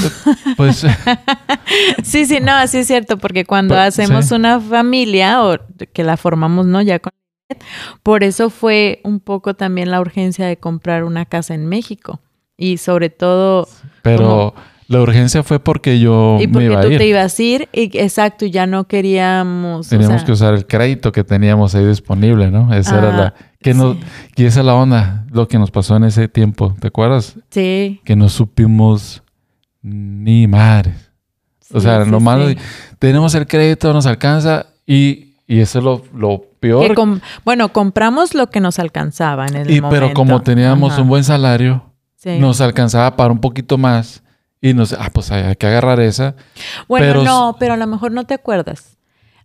Pues 0.56 0.86
Sí, 2.04 2.25
sí, 2.25 2.39
no, 2.41 2.54
así 2.54 2.78
es 2.78 2.88
cierto, 2.88 3.17
porque 3.17 3.43
cuando 3.45 3.75
Pa- 3.75 3.86
hacemos 3.86 4.25
sí. 4.25 4.34
una 4.36 4.60
familia 4.60 5.43
o 5.43 5.58
que 5.93 6.04
la 6.04 6.15
formamos, 6.17 6.65
¿no? 6.65 6.82
Ya 6.82 6.99
con 6.99 7.12
por 8.03 8.23
eso 8.23 8.49
fue 8.49 9.01
un 9.03 9.19
poco 9.19 9.53
también 9.53 9.91
la 9.91 10.01
urgencia 10.01 10.45
de 10.47 10.58
comprar 10.58 11.03
una 11.03 11.25
casa 11.25 11.53
en 11.53 11.67
México 11.67 12.19
y 12.58 12.77
sobre 12.77 13.10
todo 13.10 13.67
Pero 14.01 14.53
la 14.88 15.01
urgencia 15.01 15.43
fue 15.43 15.60
porque 15.60 15.99
yo 15.99 16.38
y 16.39 16.47
me 16.47 16.53
porque 16.53 16.65
iba 16.65 16.79
a 16.79 16.81
tú 16.84 16.91
ir. 16.91 16.97
te 16.97 17.08
ibas 17.08 17.39
a 17.39 17.43
ir 17.43 17.69
y 17.73 17.97
exacto, 17.97 18.45
ya 18.45 18.65
no 18.67 18.88
queríamos, 18.88 19.88
o 19.88 19.89
Teníamos 19.89 20.17
sea, 20.21 20.25
que 20.25 20.31
usar 20.31 20.53
el 20.53 20.65
crédito 20.65 21.12
que 21.12 21.23
teníamos 21.23 21.75
ahí 21.75 21.86
disponible, 21.86 22.51
¿no? 22.51 22.73
Esa 22.73 22.99
era 22.99 23.10
Ah, 23.13 23.17
la... 23.17 23.34
Que 23.62 23.73
nos, 23.73 23.97
sí. 23.97 24.03
y 24.38 24.45
esa 24.45 24.60
es 24.60 24.65
la 24.67 24.75
onda, 24.75 25.25
lo 25.31 25.47
que 25.47 25.58
nos 25.58 25.71
pasó 25.71 25.95
en 25.95 26.03
ese 26.03 26.27
tiempo. 26.27 26.75
¿Te 26.79 26.88
acuerdas? 26.88 27.36
sí, 27.49 27.99
Que 28.03 28.15
no 28.15 28.29
supimos 28.29 29.23
ni 29.81 30.47
madres. 30.47 31.12
O 31.73 31.79
sea, 31.79 32.05
sí, 32.05 32.12
nomás 32.12 32.47
sí. 32.49 32.58
tenemos 32.99 33.34
el 33.34 33.47
crédito, 33.47 33.91
nos 33.91 34.05
alcanza 34.05 34.67
y, 34.86 35.34
y 35.47 35.60
eso 35.60 35.79
es 35.79 35.86
lo, 35.86 36.01
lo 36.15 36.43
peor. 36.60 36.88
Que 36.88 36.95
com- 36.95 37.19
bueno, 37.43 37.71
compramos 37.71 38.34
lo 38.34 38.49
que 38.49 38.60
nos 38.60 38.79
alcanzaba 38.79 39.45
en 39.47 39.55
el 39.55 39.69
Y, 39.71 39.81
momento. 39.81 39.89
pero 39.89 40.13
como 40.13 40.41
teníamos 40.41 40.93
Ajá, 40.93 41.01
un 41.03 41.08
buen 41.10 41.23
salario, 41.23 41.93
sí. 42.15 42.39
nos 42.39 42.62
alcanzaba 42.62 43.15
para 43.15 43.31
un 43.31 43.39
poquito 43.39 43.77
más. 43.77 44.23
Y 44.62 44.73
nos, 44.73 44.93
ah, 44.93 45.12
pues 45.13 45.31
hay, 45.31 45.43
hay 45.43 45.55
que 45.55 45.67
agarrar 45.67 45.99
esa. 45.99 46.36
Bueno, 46.88 47.05
Pero- 47.08 47.23
no, 47.23 47.55
pero 47.60 47.73
a 47.73 47.77
lo 47.77 47.86
mejor 47.86 48.12
no 48.12 48.23
te 48.25 48.34
acuerdas. 48.34 48.97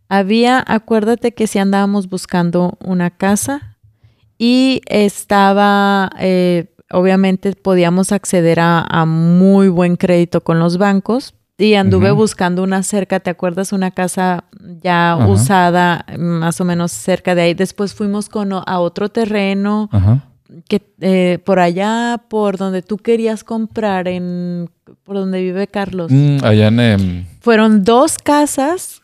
Había, 0.09 0.65
acuérdate 0.67 1.33
que 1.35 1.47
si 1.47 1.59
andábamos 1.59 2.09
buscando 2.09 2.79
una 2.83 3.11
casa 3.11 3.77
y 4.39 4.81
estaba, 4.87 6.11
eh, 6.19 6.75
obviamente 6.91 7.53
podíamos 7.53 8.11
acceder 8.13 8.59
a, 8.61 8.81
a 8.81 9.05
muy 9.05 9.69
buen 9.69 9.97
crédito 9.97 10.41
con 10.43 10.59
los 10.59 10.79
bancos 10.79 11.35
y 11.61 11.75
anduve 11.75 12.11
buscando 12.11 12.63
una 12.63 12.83
cerca, 12.83 13.21
¿te 13.21 13.31
acuerdas? 13.31 13.73
Una 13.73 13.91
casa 13.91 14.45
ya 14.83 15.27
usada, 15.29 16.07
más 16.19 16.61
o 16.61 16.65
menos 16.65 16.91
cerca 16.91 17.35
de 17.35 17.43
ahí. 17.43 17.55
Después 17.55 17.95
fuimos 17.95 18.29
con, 18.29 18.53
a 18.53 18.81
otro 18.81 19.11
terreno 19.11 19.91
que 20.69 20.83
eh, 21.01 21.39
por 21.45 21.61
allá, 21.61 22.23
por 22.29 22.57
donde 22.57 22.83
tú 22.83 22.97
querías 22.97 23.45
comprar, 23.45 24.09
en 24.09 24.71
por 25.05 25.17
donde 25.17 25.43
vive 25.43 25.67
Carlos. 25.67 26.11
Mm, 26.11 26.39
allá 26.43 26.69
en 26.69 26.81
em, 26.81 27.25
Fueron 27.41 27.85
dos 27.85 28.19
casas, 28.19 29.03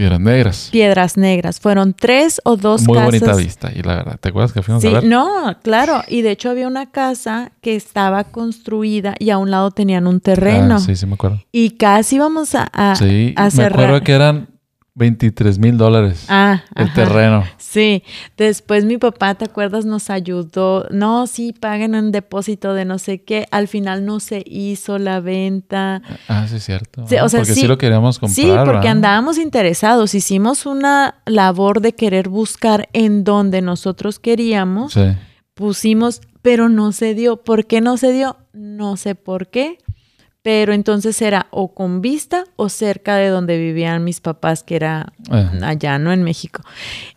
Piedras 0.00 0.20
Negras. 0.20 0.68
piedras 0.72 1.16
negras. 1.16 1.60
Fueron 1.60 1.92
tres 1.94 2.40
o 2.44 2.56
dos 2.56 2.82
Muy 2.86 2.94
casas. 2.96 3.06
bonita 3.20 3.36
vista. 3.36 3.70
Y 3.74 3.82
la 3.82 3.96
verdad, 3.96 4.18
¿te 4.20 4.30
acuerdas 4.30 4.52
que 4.52 4.62
fuimos 4.62 4.80
Sí, 4.82 4.88
a 4.88 4.92
ver? 4.92 5.04
no, 5.04 5.56
claro. 5.62 6.02
Y 6.08 6.22
de 6.22 6.30
hecho 6.30 6.50
había 6.50 6.66
una 6.68 6.90
casa 6.90 7.52
que 7.60 7.76
estaba 7.76 8.24
construida 8.24 9.14
y 9.18 9.30
a 9.30 9.38
un 9.38 9.50
lado 9.50 9.70
tenían 9.70 10.06
un 10.06 10.20
terreno. 10.20 10.76
Ah, 10.76 10.80
sí, 10.80 10.96
sí 10.96 11.06
me 11.06 11.14
acuerdo. 11.14 11.42
Y 11.52 11.70
casi 11.72 12.16
íbamos 12.16 12.54
a, 12.54 12.64
a, 12.72 12.96
sí, 12.96 13.34
a 13.36 13.44
me 13.44 13.50
cerrar. 13.50 13.72
acuerdo 13.84 14.00
que 14.04 14.12
eran 14.12 14.48
23 15.00 15.58
mil 15.58 15.76
dólares 15.78 16.26
Ah, 16.28 16.62
el 16.76 16.84
ajá. 16.84 16.94
terreno. 16.94 17.44
Sí, 17.56 18.04
después 18.36 18.84
mi 18.84 18.98
papá, 18.98 19.34
¿te 19.34 19.46
acuerdas? 19.46 19.84
Nos 19.86 20.10
ayudó. 20.10 20.86
No, 20.90 21.26
sí, 21.26 21.52
paguen 21.52 21.94
un 21.96 22.12
depósito 22.12 22.74
de 22.74 22.84
no 22.84 22.98
sé 22.98 23.22
qué. 23.22 23.46
Al 23.50 23.66
final 23.66 24.04
no 24.04 24.20
se 24.20 24.42
hizo 24.46 24.98
la 24.98 25.20
venta. 25.20 26.02
Ah, 26.28 26.46
sí, 26.48 26.56
es 26.56 26.64
cierto. 26.64 27.06
Sí, 27.08 27.16
o 27.16 27.28
sea, 27.28 27.40
porque 27.40 27.54
sí, 27.54 27.62
sí- 27.62 27.66
lo 27.66 27.78
queríamos 27.78 28.18
comprar. 28.18 28.34
sí, 28.36 28.42
porque 28.54 28.72
¿verdad? 28.72 28.86
andábamos 28.86 29.38
interesados. 29.38 30.14
Hicimos 30.14 30.66
una 30.66 31.16
labor 31.26 31.80
de 31.80 31.94
querer 31.94 32.28
buscar 32.28 32.88
en 32.92 33.24
donde 33.24 33.62
nosotros 33.62 34.18
queríamos. 34.18 34.92
Sí. 34.92 35.06
Pusimos, 35.54 36.20
pero 36.42 36.68
no 36.68 36.92
se 36.92 37.14
dio. 37.14 37.38
¿Por 37.42 37.66
qué 37.66 37.80
no 37.80 37.96
se 37.96 38.12
dio? 38.12 38.36
No 38.52 38.96
sé 38.96 39.14
por 39.14 39.48
qué. 39.48 39.78
Pero 40.42 40.72
entonces 40.72 41.20
era 41.20 41.48
o 41.50 41.74
con 41.74 42.00
vista 42.00 42.44
o 42.56 42.70
cerca 42.70 43.16
de 43.16 43.28
donde 43.28 43.58
vivían 43.58 44.04
mis 44.04 44.20
papás, 44.20 44.62
que 44.62 44.74
era 44.76 45.12
Ajá. 45.28 45.52
allá, 45.62 45.98
¿no? 45.98 46.12
En 46.12 46.22
México. 46.22 46.62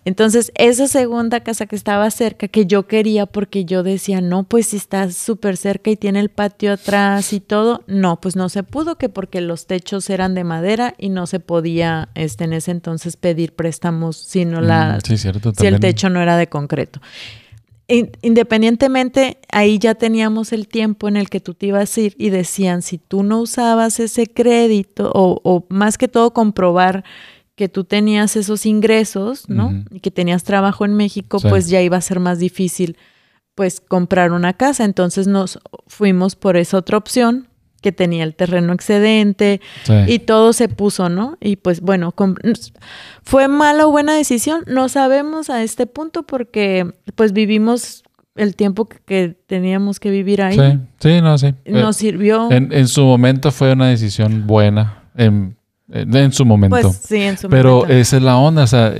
Entonces, 0.04 0.52
esa 0.56 0.88
segunda 0.88 1.40
casa 1.40 1.66
que 1.66 1.78
estaba 1.78 2.12
cerca, 2.12 2.50
que 2.50 2.66
yo 2.66 2.86
quería 2.86 3.26
porque 3.26 3.64
yo 3.64 3.82
decía, 3.82 4.20
no, 4.20 4.44
pues 4.44 4.68
si 4.68 4.78
está 4.78 5.10
súper 5.10 5.56
cerca 5.56 5.90
y 5.90 5.96
tiene 5.96 6.20
el 6.20 6.28
patio 6.28 6.74
atrás 6.74 7.32
y 7.32 7.40
todo, 7.40 7.84
no, 7.88 8.20
pues 8.20 8.36
no 8.36 8.50
se 8.50 8.64
pudo, 8.64 8.98
que 8.98 9.08
porque 9.08 9.40
los 9.40 9.68
techos 9.68 10.10
eran 10.10 10.36
de 10.36 10.44
madera 10.44 10.94
y 10.98 11.08
no 11.08 11.26
se 11.26 11.40
podía, 11.40 12.10
este, 12.16 12.44
en 12.44 12.52
ese 12.52 12.72
entonces 12.72 13.16
pedir 13.16 13.54
préstamos 13.54 14.18
si 14.18 14.44
no 14.44 14.60
la, 14.60 14.98
Mm, 14.98 15.02
sí, 15.06 15.18
cierto. 15.18 15.54
si 15.58 15.66
el 15.66 15.80
techo 15.80 16.10
no 16.10 16.22
era 16.22 16.36
de 16.36 16.48
concreto. 16.48 17.00
In- 17.88 18.12
Independientemente, 18.22 19.38
ahí 19.52 19.78
ya 19.80 19.96
teníamos 19.96 20.54
el 20.54 20.68
tiempo 20.68 21.08
en 21.08 21.18
el 21.18 21.30
que 21.30 21.40
tú 21.40 21.54
te 21.54 21.68
ibas 21.68 21.98
a 21.98 22.02
ir 22.02 22.16
y 22.18 22.30
decían, 22.30 22.82
si 22.82 22.98
tú 22.98 23.24
no 23.24 23.40
usabas 23.42 24.00
ese 24.00 24.28
crédito 24.28 25.12
o, 25.14 25.40
o 25.44 25.66
más 25.70 25.98
que 25.98 26.08
todo 26.08 26.34
comprobar 26.34 27.04
que 27.56 27.70
tú 27.70 27.84
tenías 27.84 28.36
esos 28.36 28.66
ingresos, 28.66 29.48
¿no? 29.48 29.84
Y 29.92 30.00
que 30.00 30.10
tenías 30.12 30.44
trabajo 30.44 30.86
en 30.86 30.94
México, 30.96 31.40
Sí. 31.40 31.48
pues 31.50 31.68
ya 31.70 31.82
iba 31.82 31.98
a 31.98 32.02
ser 32.02 32.20
más 32.20 32.40
difícil 32.40 32.98
pues 33.54 33.80
comprar 33.80 34.32
una 34.32 34.54
casa. 34.54 34.86
Entonces 34.86 35.28
nos 35.28 35.60
fuimos 35.86 36.36
por 36.36 36.58
esa 36.58 36.78
otra 36.78 36.98
opción 36.98 37.48
que 37.84 37.92
tenía 37.92 38.24
el 38.24 38.34
terreno 38.34 38.74
excedente, 38.74 39.62
Sí. 39.84 39.94
y 40.08 40.20
todo 40.20 40.54
se 40.54 40.70
puso, 40.70 41.10
¿no? 41.10 41.38
Y 41.40 41.58
pues 41.58 41.82
bueno, 41.82 42.14
fue 43.24 43.48
mala 43.48 43.86
o 43.86 43.92
buena 43.92 44.16
decisión, 44.16 44.64
no 44.66 44.90
sabemos 44.90 45.50
a 45.52 45.62
este 45.62 45.86
punto 45.86 46.24
porque 46.24 46.92
pues 47.16 47.34
vivimos 47.34 48.04
el 48.36 48.56
tiempo 48.56 48.88
que, 49.06 49.38
teníamos 49.46 50.00
que 50.00 50.10
vivir 50.10 50.42
ahí. 50.42 50.58
sí, 50.58 50.80
sí, 51.00 51.22
no, 51.22 51.38
sí. 51.38 51.54
Nos 51.68 51.96
sirvió. 51.98 52.50
Eh, 52.52 52.56
en, 52.56 52.74
en 52.74 52.88
su 52.88 53.04
momento 53.04 53.52
fue 53.52 53.74
una 53.74 53.90
decisión 53.90 54.48
buena. 54.48 55.04
En, 55.16 55.56
en- 55.92 56.32
su 56.32 56.44
momento. 56.44 56.76
pues 56.76 56.98
sí, 57.06 57.22
en 57.22 57.38
su 57.38 57.48
Pero 57.50 57.76
momento. 57.82 57.94
esa 57.94 58.18
es 58.18 58.24
la 58.24 58.38
onda, 58.38 58.64
o 58.64 58.68
sea, 58.68 58.96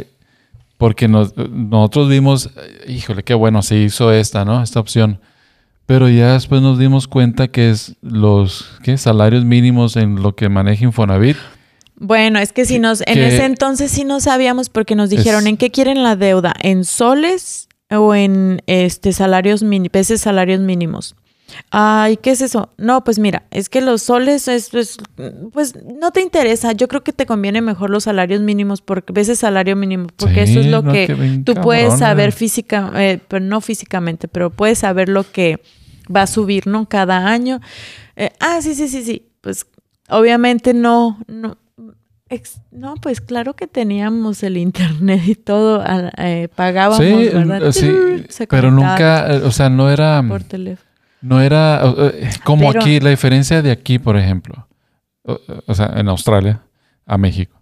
porque 0.78 1.08
nos- 1.08 1.36
nosotros 1.36 2.10
vimos, 2.10 2.52
eh, 2.56 2.92
híjole, 2.92 3.24
qué 3.24 3.34
bueno, 3.34 3.64
se 3.64 3.78
hizo 3.78 4.12
esta, 4.12 4.46
¿no? 4.46 4.62
Esta 4.62 4.80
opción. 4.80 5.20
Pero 5.86 6.08
ya 6.10 6.34
después 6.34 6.62
nos 6.62 6.80
dimos 6.80 7.08
cuenta 7.08 7.48
que 7.50 7.70
es 7.70 7.96
los 8.02 8.72
¿qué? 8.84 8.98
salarios 8.98 9.44
mínimos 9.46 9.96
en 9.98 10.22
lo 10.24 10.36
que 10.36 10.48
maneja 10.50 10.86
Infonavit. 10.86 11.38
Bueno, 11.96 12.40
es 12.40 12.54
que 12.54 12.66
si 12.66 12.80
nos, 12.80 13.02
en 13.02 13.14
que- 13.16 13.28
ese 13.28 13.46
entonces 13.46 13.92
sí 13.92 14.04
no 14.04 14.20
sabíamos 14.20 14.70
porque 14.70 14.96
nos 14.96 15.10
dijeron 15.10 15.42
Es- 15.42 15.48
en 15.48 15.58
qué 15.58 15.72
quieren 15.72 16.02
la 16.04 16.16
deuda, 16.16 16.54
en 16.62 16.86
soles 16.86 17.68
o 17.92 18.16
en 18.16 18.62
este 18.66 19.14
salarios 19.14 19.62
mini, 19.62 19.90
peces 19.90 20.22
salarios 20.22 20.60
mínimos. 20.62 21.16
Ay, 21.72 22.18
¿qué 22.18 22.32
es 22.32 22.42
eso? 22.42 22.70
No, 22.78 23.04
pues 23.04 23.20
mira, 23.20 23.44
es 23.52 23.70
que 23.70 23.82
los 23.82 24.02
soles 24.04 24.48
es, 24.48 24.74
es- 24.74 24.98
pues 25.52 25.76
no 25.84 26.12
te 26.12 26.22
interesa. 26.22 26.72
Yo 26.74 26.88
creo 26.88 27.04
que 27.04 27.14
te 27.14 27.26
conviene 27.26 27.62
mejor 27.62 27.90
los 27.90 28.04
salarios 28.06 28.42
mínimos 28.42 28.82
porque 28.82 29.14
veces 29.14 29.40
salario 29.40 29.76
mínimo, 29.76 30.08
porque 30.16 30.46
Sí, 30.46 30.52
eso 30.52 30.60
es 30.62 30.68
lo 30.68 30.82
no, 30.82 30.92
que 30.94 31.42
tú 31.46 31.56
puedes 31.56 31.98
saber 31.98 32.32
física, 32.32 32.92
eh, 32.96 33.20
pero 33.28 33.44
no 33.44 33.62
físicamente, 33.62 34.28
pero 34.28 34.50
puedes 34.50 34.80
saber 34.80 35.10
lo 35.10 35.24
que 35.30 35.62
va 36.14 36.24
a 36.24 36.28
subir, 36.28 36.68
¿no? 36.68 36.88
Cada 36.90 37.28
año. 37.28 37.60
Eh, 38.16 38.32
ah, 38.40 38.60
sí, 38.62 38.76
sí, 38.76 38.88
sí, 38.88 39.04
sí. 39.04 39.30
Pues 39.42 39.66
obviamente 40.10 40.74
no, 40.74 41.20
no, 41.28 41.58
no, 42.72 42.96
pues 42.96 43.22
claro 43.22 43.56
que 43.56 43.68
teníamos 43.68 44.44
el 44.44 44.58
internet 44.58 45.22
y 45.28 45.36
todo, 45.36 45.84
eh, 46.18 46.48
pagábamos, 46.56 46.98
Sí, 47.06 47.30
¿verdad? 47.34 47.68
eh, 47.68 47.72
sí, 47.74 48.46
pero 48.50 48.72
nunca, 48.72 49.34
eh, 49.36 49.42
o 49.44 49.52
sea, 49.52 49.70
no 49.70 49.90
era, 49.90 50.24
por 50.28 50.44
teléfono. 50.44 50.90
No 51.24 51.42
era 51.42 51.82
eh, 51.98 52.30
como 52.44 52.68
Pero- 52.70 52.82
aquí, 52.82 53.00
la 53.00 53.10
diferencia 53.10 53.62
de 53.62 53.72
aquí, 53.72 53.98
por 53.98 54.18
ejemplo, 54.18 54.68
o, 55.24 55.40
o 55.66 55.74
sea, 55.74 55.94
en 55.96 56.10
Australia 56.10 56.62
a 57.06 57.18
México. 57.18 57.60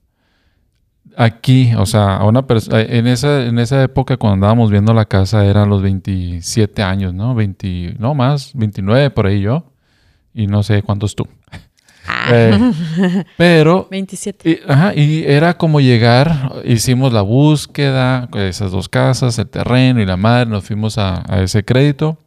Aquí, 1.17 1.73
o 1.77 1.85
sea, 1.85 2.17
a 2.17 2.25
una 2.25 2.47
persona, 2.47 2.81
en 2.81 3.05
esa, 3.05 3.43
en 3.45 3.59
esa 3.59 3.83
época 3.83 4.15
cuando 4.17 4.33
andábamos 4.35 4.71
viendo 4.71 4.93
la 4.93 5.05
casa 5.05 5.45
eran 5.45 5.69
los 5.69 5.81
27 5.81 6.81
años, 6.81 7.13
¿no? 7.13 7.35
20, 7.35 7.95
no 7.99 8.15
más, 8.15 8.51
29 8.55 9.09
por 9.11 9.27
ahí 9.27 9.41
yo. 9.41 9.65
Y 10.33 10.47
no 10.47 10.63
sé 10.63 10.81
cuántos 10.81 11.15
tú. 11.15 11.27
Eh, 12.31 12.73
pero 13.37 13.87
27. 13.91 14.49
y, 14.49 14.71
ajá, 14.71 14.93
y 14.95 15.23
era 15.25 15.57
como 15.57 15.81
llegar, 15.81 16.53
hicimos 16.63 17.11
la 17.11 17.21
búsqueda, 17.21 18.29
esas 18.35 18.71
dos 18.71 18.87
casas, 18.87 19.37
el 19.37 19.49
terreno 19.49 20.01
y 20.01 20.05
la 20.05 20.15
madre, 20.17 20.49
nos 20.49 20.63
fuimos 20.63 20.97
a, 20.97 21.23
a 21.27 21.41
ese 21.41 21.65
crédito 21.65 22.17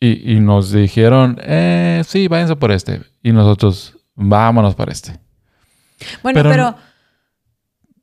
y, 0.00 0.34
y 0.34 0.40
nos 0.40 0.72
dijeron, 0.72 1.38
eh, 1.42 2.02
sí, 2.06 2.28
váyanse 2.28 2.56
por 2.56 2.70
este. 2.72 3.02
Y 3.22 3.32
nosotros, 3.32 3.96
vámonos 4.14 4.74
para 4.74 4.92
este. 4.92 5.18
Bueno, 6.22 6.40
pero- 6.42 6.50
pero, 6.50 6.76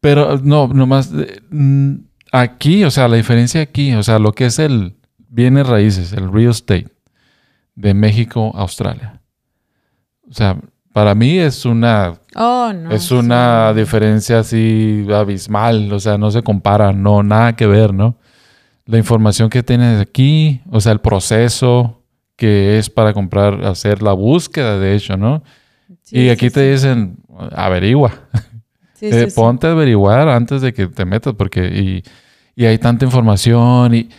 Pero 0.02 0.38
no, 0.44 0.68
nomás 0.68 1.12
aquí, 2.32 2.84
o 2.84 2.92
sea, 2.92 3.08
la 3.08 3.16
diferencia 3.16 3.62
aquí, 3.62 3.94
o 3.94 4.04
sea, 4.04 4.20
lo 4.20 4.34
que 4.34 4.46
es 4.46 4.60
el 4.60 4.96
bienes 5.18 5.68
raíces, 5.68 6.14
el 6.14 6.32
real 6.32 6.52
estate 6.52 6.88
de 7.76 7.94
México 7.94 8.52
a 8.56 8.62
Australia. 8.62 9.22
O 10.30 10.34
sea, 10.34 10.58
para 10.94 11.14
mí 11.16 11.40
es 11.40 11.66
una 11.66 12.14
oh, 12.36 12.72
no. 12.74 12.92
es 12.92 13.12
una 13.12 13.72
sí. 13.74 13.80
diferencia 13.80 14.40
así 14.40 15.06
abismal, 15.14 15.92
o 15.92 16.00
sea, 16.00 16.18
no 16.18 16.30
se 16.32 16.42
compara, 16.44 16.94
no, 16.94 17.22
nada 17.24 17.56
que 17.56 17.66
ver, 17.68 17.94
¿no? 17.94 18.18
La 18.86 18.98
información 18.98 19.50
que 19.50 19.64
tienes 19.64 20.00
aquí, 20.00 20.62
o 20.70 20.80
sea, 20.80 20.92
el 20.92 21.00
proceso 21.00 22.04
que 22.36 22.78
es 22.78 22.90
para 22.90 23.14
comprar, 23.14 23.64
hacer 23.66 24.02
la 24.02 24.14
búsqueda, 24.14 24.78
de 24.78 24.96
hecho, 24.96 25.18
¿no? 25.18 25.44
Sí, 26.04 26.18
y 26.18 26.22
sí, 26.24 26.30
aquí 26.30 26.50
te 26.50 26.72
dicen, 26.72 27.18
averigua, 27.54 28.12
eh, 29.02 29.28
ponte 29.36 29.68
a 29.68 29.72
averiguar 29.72 30.28
antes 30.30 30.62
de 30.62 30.74
que 30.74 30.88
te 30.88 31.06
metas, 31.06 31.34
porque 31.36 31.66
y, 31.68 32.04
y 32.62 32.66
hay 32.66 32.78
tanta 32.78 33.06
información 33.06 33.96
y 33.96 34.10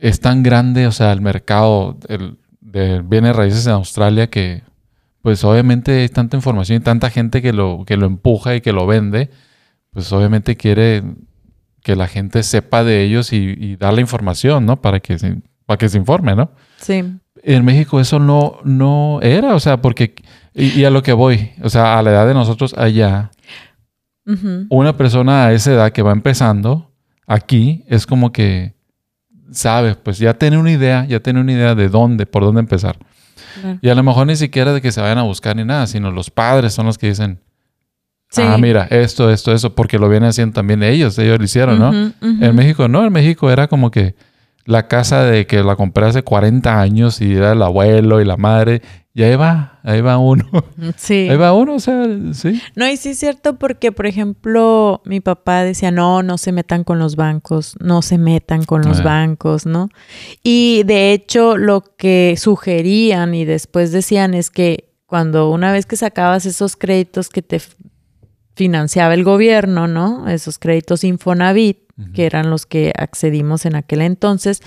es 0.00 0.20
tan 0.20 0.42
grande, 0.42 0.86
o 0.86 0.92
sea, 0.92 1.12
el 1.12 1.20
mercado 1.20 1.98
el- 2.08 2.38
de 2.60 3.02
bienes 3.02 3.34
raíces 3.36 3.66
en 3.66 3.72
Australia 3.72 4.28
que, 4.30 4.62
pues 5.22 5.42
obviamente 5.44 6.00
hay 6.02 6.08
tanta 6.08 6.36
información 6.36 6.78
y 6.80 6.84
tanta 6.84 7.10
gente 7.10 7.42
que 7.42 7.52
lo, 7.52 7.84
que 7.86 7.96
lo 7.96 8.06
empuja 8.06 8.54
y 8.54 8.60
que 8.60 8.72
lo 8.72 8.86
vende, 8.86 9.28
pues 9.92 10.10
obviamente 10.12 10.56
quiere 10.56 11.02
que 11.82 11.96
la 11.96 12.06
gente 12.06 12.42
sepa 12.42 12.84
de 12.84 13.02
ellos 13.02 13.32
y, 13.32 13.54
y 13.58 13.76
dar 13.76 13.94
la 13.94 14.00
información, 14.00 14.66
¿no? 14.66 14.80
Para 14.80 15.00
que 15.00 15.18
se, 15.18 15.38
para 15.66 15.78
que 15.78 15.88
se 15.88 15.98
informe, 15.98 16.34
¿no? 16.34 16.50
Sí. 16.78 17.04
En 17.42 17.64
México 17.64 18.00
eso 18.00 18.18
no, 18.18 18.58
no 18.64 19.20
era, 19.22 19.54
o 19.54 19.60
sea, 19.60 19.80
porque, 19.80 20.14
y, 20.54 20.80
y 20.80 20.84
a 20.84 20.90
lo 20.90 21.02
que 21.02 21.12
voy, 21.12 21.52
o 21.62 21.70
sea, 21.70 21.98
a 21.98 22.02
la 22.02 22.10
edad 22.10 22.26
de 22.26 22.34
nosotros 22.34 22.74
allá, 22.76 23.30
una 24.68 24.96
persona 24.96 25.46
a 25.46 25.52
esa 25.52 25.72
edad 25.72 25.90
que 25.90 26.02
va 26.02 26.12
empezando 26.12 26.92
aquí 27.26 27.84
es 27.88 28.06
como 28.06 28.30
que 28.30 28.74
sabe, 29.50 29.96
pues 29.96 30.18
ya 30.18 30.34
tiene 30.34 30.56
una 30.56 30.70
idea, 30.70 31.04
ya 31.04 31.20
tiene 31.20 31.40
una 31.40 31.52
idea 31.52 31.74
de 31.74 31.88
dónde, 31.88 32.26
por 32.26 32.44
dónde 32.44 32.60
empezar. 32.60 32.96
Claro. 33.60 33.78
Y 33.82 33.88
a 33.88 33.94
lo 33.96 34.04
mejor 34.04 34.28
ni 34.28 34.36
siquiera 34.36 34.72
de 34.72 34.80
que 34.80 34.92
se 34.92 35.00
vayan 35.00 35.18
a 35.18 35.22
buscar 35.22 35.56
ni 35.56 35.64
nada, 35.64 35.88
sino 35.88 36.12
los 36.12 36.30
padres 36.30 36.74
son 36.74 36.86
los 36.86 36.96
que 36.96 37.08
dicen, 37.08 37.40
Sí. 38.30 38.42
ah, 38.44 38.56
mira, 38.58 38.86
esto, 38.90 39.30
esto, 39.30 39.52
eso, 39.52 39.74
porque 39.74 39.98
lo 39.98 40.08
vienen 40.08 40.28
haciendo 40.28 40.54
también 40.54 40.82
ellos, 40.84 41.18
ellos 41.18 41.38
lo 41.38 41.44
hicieron, 41.44 41.78
¿no? 41.80 41.92
En 42.22 42.54
México 42.54 42.86
no, 42.86 43.04
en 43.04 43.12
México 43.12 43.50
era 43.50 43.66
como 43.66 43.90
que, 43.90 44.14
la 44.66 44.86
casa 44.86 45.24
de 45.24 45.46
que 45.46 45.64
la 45.64 45.74
compré 45.74 46.06
hace 46.06 46.22
40 46.22 46.80
años 46.80 47.20
y 47.20 47.34
era 47.34 47.52
el 47.52 47.62
abuelo 47.62 48.20
y 48.20 48.24
la 48.24 48.36
madre. 48.36 48.82
Y 49.12 49.24
ahí 49.24 49.34
va, 49.34 49.80
ahí 49.82 50.00
va 50.00 50.18
uno. 50.18 50.44
Sí. 50.96 51.26
Ahí 51.28 51.36
va 51.36 51.52
uno, 51.54 51.74
o 51.74 51.80
sea, 51.80 52.06
sí. 52.34 52.60
No, 52.76 52.88
y 52.88 52.96
sí 52.96 53.08
es 53.08 53.18
cierto 53.18 53.56
porque, 53.58 53.90
por 53.90 54.06
ejemplo, 54.06 55.02
mi 55.04 55.18
papá 55.20 55.64
decía, 55.64 55.90
no, 55.90 56.22
no 56.22 56.38
se 56.38 56.52
metan 56.52 56.84
con 56.84 57.00
los 57.00 57.16
bancos, 57.16 57.74
no 57.80 58.02
se 58.02 58.18
metan 58.18 58.64
con 58.64 58.82
los 58.82 59.00
Ah. 59.00 59.04
bancos, 59.04 59.66
¿no? 59.66 59.88
Y 60.44 60.82
de 60.84 61.12
hecho, 61.12 61.56
lo 61.56 61.82
que 61.96 62.36
sugerían 62.38 63.34
y 63.34 63.44
después 63.44 63.90
decían 63.90 64.34
es 64.34 64.50
que 64.50 64.92
cuando 65.06 65.50
una 65.50 65.72
vez 65.72 65.86
que 65.86 65.96
sacabas 65.96 66.46
esos 66.46 66.76
créditos 66.76 67.28
que 67.30 67.42
te 67.42 67.60
financiaba 68.54 69.14
el 69.14 69.24
gobierno, 69.24 69.86
¿no? 69.88 70.28
Esos 70.28 70.58
créditos 70.58 71.04
Infonavit, 71.04 71.78
que 72.14 72.24
eran 72.26 72.48
los 72.50 72.64
que 72.66 72.92
accedimos 72.96 73.66
en 73.66 73.76
aquel 73.76 74.00
entonces, 74.00 74.62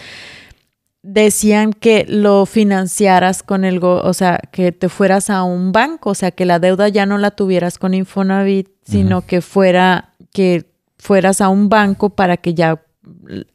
decían 1.01 1.73
que 1.73 2.05
lo 2.07 2.45
financiaras 2.45 3.43
con 3.43 3.65
el, 3.65 3.79
go- 3.79 4.01
o 4.03 4.13
sea, 4.13 4.39
que 4.51 4.71
te 4.71 4.87
fueras 4.87 5.29
a 5.29 5.43
un 5.43 5.71
banco, 5.71 6.11
o 6.11 6.15
sea, 6.15 6.31
que 6.31 6.45
la 6.45 6.59
deuda 6.59 6.87
ya 6.87 7.05
no 7.05 7.17
la 7.17 7.31
tuvieras 7.31 7.77
con 7.77 7.93
Infonavit, 7.93 8.69
sino 8.85 9.21
que 9.25 9.41
fuera, 9.41 10.13
que 10.31 10.65
fueras 10.97 11.41
a 11.41 11.49
un 11.49 11.67
banco 11.69 12.11
para 12.11 12.37
que 12.37 12.53
ya 12.53 12.81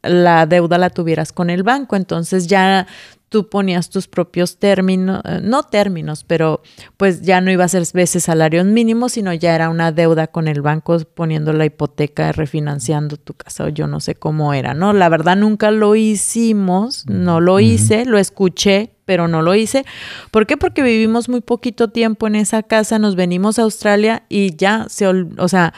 la 0.01 0.45
deuda 0.45 0.77
la 0.77 0.89
tuvieras 0.89 1.31
con 1.31 1.49
el 1.49 1.63
banco. 1.63 1.95
Entonces 1.95 2.47
ya 2.47 2.87
tú 3.29 3.47
ponías 3.47 3.91
tus 3.91 4.07
propios 4.07 4.57
términos, 4.57 5.21
eh, 5.23 5.39
no 5.43 5.61
términos, 5.61 6.23
pero 6.23 6.63
pues 6.97 7.21
ya 7.21 7.41
no 7.41 7.51
iba 7.51 7.63
a 7.63 7.67
ser 7.67 7.83
veces 7.93 8.23
salarios 8.23 8.65
mínimos, 8.65 9.11
sino 9.11 9.31
ya 9.33 9.53
era 9.53 9.69
una 9.69 9.91
deuda 9.91 10.25
con 10.27 10.47
el 10.47 10.61
banco 10.61 10.97
poniendo 11.13 11.53
la 11.53 11.65
hipoteca, 11.65 12.31
refinanciando 12.31 13.17
tu 13.17 13.35
casa, 13.35 13.65
o 13.65 13.67
yo 13.69 13.85
no 13.85 13.99
sé 13.99 14.15
cómo 14.15 14.55
era, 14.55 14.73
¿no? 14.73 14.93
La 14.93 15.09
verdad 15.09 15.37
nunca 15.37 15.69
lo 15.69 15.95
hicimos, 15.95 17.05
no 17.07 17.39
lo 17.39 17.59
hice, 17.59 18.05
lo 18.05 18.17
escuché, 18.17 18.95
pero 19.05 19.27
no 19.27 19.43
lo 19.43 19.53
hice. 19.53 19.85
¿Por 20.31 20.47
qué? 20.47 20.57
Porque 20.57 20.81
vivimos 20.81 21.29
muy 21.29 21.41
poquito 21.41 21.89
tiempo 21.89 22.25
en 22.25 22.35
esa 22.35 22.63
casa, 22.63 22.97
nos 22.97 23.15
venimos 23.15 23.59
a 23.59 23.63
Australia 23.63 24.23
y 24.27 24.55
ya 24.55 24.87
se, 24.89 25.07
ol- 25.07 25.35
o 25.37 25.47
sea, 25.47 25.75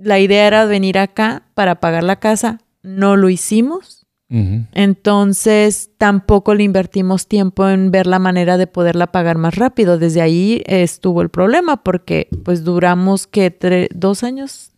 la 0.00 0.18
idea 0.20 0.46
era 0.46 0.64
venir 0.66 0.98
acá 0.98 1.42
para 1.54 1.76
pagar 1.80 2.02
la 2.04 2.16
casa, 2.16 2.60
no 2.84 3.16
lo 3.16 3.28
hicimos. 3.30 4.06
Entonces 4.72 5.90
tampoco 5.96 6.54
le 6.54 6.64
invertimos 6.64 7.28
tiempo 7.28 7.68
en 7.68 7.90
ver 7.90 8.06
la 8.06 8.18
manera 8.18 8.56
de 8.56 8.66
poderla 8.66 9.06
pagar 9.12 9.38
más 9.38 9.54
rápido. 9.54 9.96
Desde 9.98 10.20
ahí 10.22 10.62
estuvo 10.66 11.22
el 11.22 11.28
problema 11.28 11.82
porque 11.84 12.28
pues 12.44 12.64
duramos 12.64 13.26
que 13.26 13.88
dos 13.94 14.22
años 14.24 14.72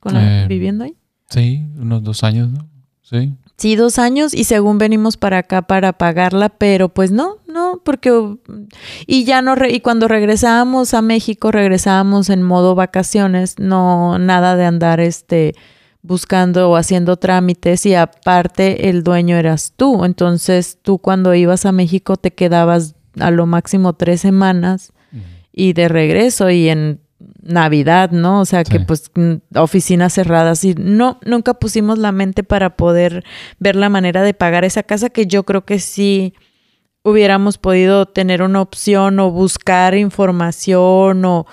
con 0.00 0.14
la- 0.14 0.44
Eh, 0.44 0.46
viviendo 0.48 0.84
ahí. 0.84 0.96
Sí, 1.28 1.62
unos 1.78 2.02
dos 2.02 2.24
años, 2.24 2.50
¿no? 2.50 2.66
Sí. 3.02 3.32
Sí, 3.58 3.76
dos 3.76 3.98
años 3.98 4.34
y 4.34 4.44
según 4.44 4.78
venimos 4.78 5.16
para 5.16 5.38
acá 5.38 5.62
para 5.62 5.92
pagarla, 5.92 6.48
pero 6.48 6.88
pues 6.88 7.12
no, 7.12 7.36
no, 7.46 7.80
porque 7.84 8.10
uh, 8.10 8.40
y 9.06 9.24
ya 9.24 9.40
no 9.42 9.54
re- 9.54 9.72
y 9.72 9.80
cuando 9.80 10.08
regresábamos 10.08 10.94
a 10.94 11.02
México 11.02 11.52
regresábamos 11.52 12.28
en 12.30 12.42
modo 12.42 12.74
vacaciones, 12.74 13.56
no 13.58 14.18
nada 14.18 14.56
de 14.56 14.64
andar 14.64 14.98
este 15.00 15.54
buscando 16.02 16.68
o 16.68 16.76
haciendo 16.76 17.16
trámites 17.16 17.86
y 17.86 17.94
aparte 17.94 18.90
el 18.90 19.04
dueño 19.04 19.36
eras 19.36 19.72
tú, 19.76 20.04
entonces 20.04 20.78
tú 20.82 20.98
cuando 20.98 21.34
ibas 21.34 21.64
a 21.64 21.72
México 21.72 22.16
te 22.16 22.32
quedabas 22.32 22.96
a 23.18 23.30
lo 23.30 23.46
máximo 23.46 23.92
tres 23.92 24.20
semanas 24.20 24.92
y 25.52 25.74
de 25.74 25.88
regreso 25.88 26.50
y 26.50 26.68
en 26.68 27.00
Navidad, 27.42 28.10
¿no? 28.10 28.40
O 28.40 28.44
sea, 28.44 28.64
que 28.64 28.80
pues 28.80 29.10
mm, 29.14 29.34
oficinas 29.56 30.14
cerradas 30.14 30.64
y 30.64 30.74
no, 30.74 31.20
nunca 31.24 31.54
pusimos 31.54 31.98
la 31.98 32.10
mente 32.10 32.42
para 32.42 32.76
poder 32.76 33.24
ver 33.58 33.76
la 33.76 33.88
manera 33.88 34.22
de 34.22 34.34
pagar 34.34 34.64
esa 34.64 34.82
casa 34.82 35.10
que 35.10 35.26
yo 35.26 35.44
creo 35.44 35.64
que 35.64 35.78
sí 35.78 36.34
hubiéramos 37.04 37.58
podido 37.58 38.06
tener 38.06 38.42
una 38.42 38.60
opción 38.60 39.18
o 39.18 39.30
buscar 39.30 39.94
información 39.94 41.24
o 41.24 41.46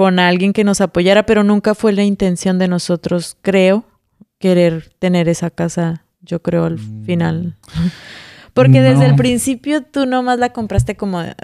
con 0.00 0.18
alguien 0.18 0.54
que 0.54 0.64
nos 0.64 0.80
apoyara, 0.80 1.26
pero 1.26 1.44
nunca 1.44 1.74
fue 1.74 1.92
la 1.92 2.02
intención 2.04 2.58
de 2.58 2.68
nosotros, 2.68 3.36
creo, 3.42 3.84
querer 4.38 4.88
tener 4.98 5.28
esa 5.28 5.50
casa, 5.50 6.04
yo 6.22 6.40
creo, 6.40 6.64
al 6.64 6.78
final. 7.04 7.58
Porque 8.54 8.80
desde 8.80 9.04
el 9.04 9.14
principio 9.14 9.82
tú 9.82 10.06
nomás 10.06 10.38
la 10.38 10.54
compraste 10.54 10.96
como 10.96 11.20
eh, 11.20 11.34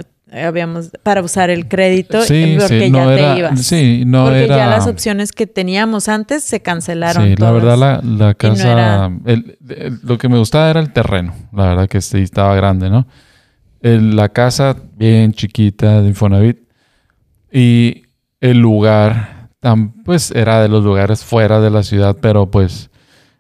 habíamos 0.43 0.91
para 1.03 1.21
usar 1.21 1.51
el 1.51 1.69
crédito 1.69 2.23
Sí, 2.23 2.35
eh, 2.35 2.57
porque 2.59 2.87
sí, 2.87 2.91
ya 2.93 3.07
te 3.15 3.39
ibas. 3.39 3.61
sí, 3.63 4.03
no 4.07 4.25
porque 4.25 4.45
era. 4.45 4.57
ya 4.57 4.67
las 4.69 4.87
opciones 4.87 5.33
que 5.33 5.47
teníamos 5.47 6.09
antes 6.09 6.43
se 6.43 6.61
cancelaron. 6.63 7.25
Sí, 7.25 7.31
la 7.33 7.37
todas. 7.37 7.53
verdad 7.55 7.77
la, 7.77 8.01
la 8.03 8.29
no 8.31 8.35
casa, 8.39 8.73
era- 8.73 9.11
el- 9.27 9.59
el- 9.69 10.01
lo 10.03 10.17
que 10.17 10.31
me 10.31 10.39
gustaba 10.39 10.71
era 10.71 10.81
el 10.81 10.95
terreno, 10.95 11.35
la 11.53 11.67
verdad 11.67 11.89
que 11.89 12.01
sí 12.01 12.23
estaba 12.23 12.55
grande, 12.57 12.89
¿no? 12.89 13.07
El- 13.83 14.17
la 14.17 14.31
casa 14.31 14.75
bien 14.97 15.33
chiquita 15.35 16.01
de 16.01 16.09
Infonavit 16.09 16.59
y 17.53 18.06
el 18.41 18.59
lugar, 18.59 19.49
pues 20.05 20.31
era 20.31 20.61
de 20.63 20.69
los 20.69 20.85
lugares 20.85 21.25
fuera 21.25 21.61
de 21.61 21.71
la 21.71 21.83
ciudad, 21.83 22.17
pero 22.21 22.51
pues 22.51 22.91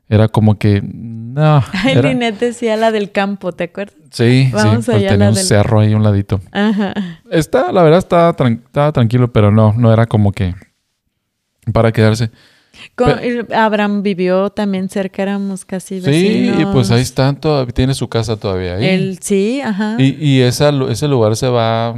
era 0.08 0.28
como 0.28 0.58
que, 0.58 0.80
no, 0.82 1.62
Ay, 1.72 1.92
era- 1.98 2.08
Linet 2.08 2.38
decía 2.38 2.76
la 2.76 2.90
del 2.92 3.10
campo, 3.12 3.52
¿te 3.52 3.64
acuerdas? 3.64 3.96
sí, 4.10 4.50
Vamos 4.52 4.84
sí, 4.86 4.92
allá 4.92 5.08
tenía 5.10 5.28
un 5.28 5.34
del- 5.34 5.44
cerro 5.44 5.80
ahí 5.80 5.92
a 5.92 5.96
un 5.96 6.02
ladito. 6.02 6.40
Ajá. 6.52 6.94
Está, 7.30 7.70
la 7.72 7.82
verdad 7.82 7.98
estaba, 7.98 8.34
tran- 8.36 8.62
estaba 8.64 8.92
tranquilo, 8.92 9.32
pero 9.32 9.50
no, 9.50 9.72
no 9.76 9.92
era 9.92 10.06
como 10.06 10.32
que 10.32 10.54
para 11.72 11.92
quedarse. 11.92 12.30
Con- 12.94 13.14
Abraham 13.54 14.02
vivió 14.02 14.50
también 14.50 14.88
cerca, 14.88 15.22
éramos 15.22 15.64
casi 15.64 16.00
Sí, 16.00 16.06
vecinos. 16.06 16.60
y 16.60 16.64
pues 16.66 16.90
ahí 16.90 17.00
está, 17.02 17.32
toda- 17.34 17.66
tiene 17.66 17.94
su 17.94 18.08
casa 18.08 18.36
todavía 18.36 18.74
ahí. 18.76 19.16
Sí, 19.20 19.60
ajá. 19.62 19.96
Y, 19.98 20.14
y 20.24 20.40
esa 20.42 20.70
ese 20.90 21.08
lugar 21.08 21.36
se 21.36 21.48
va, 21.48 21.94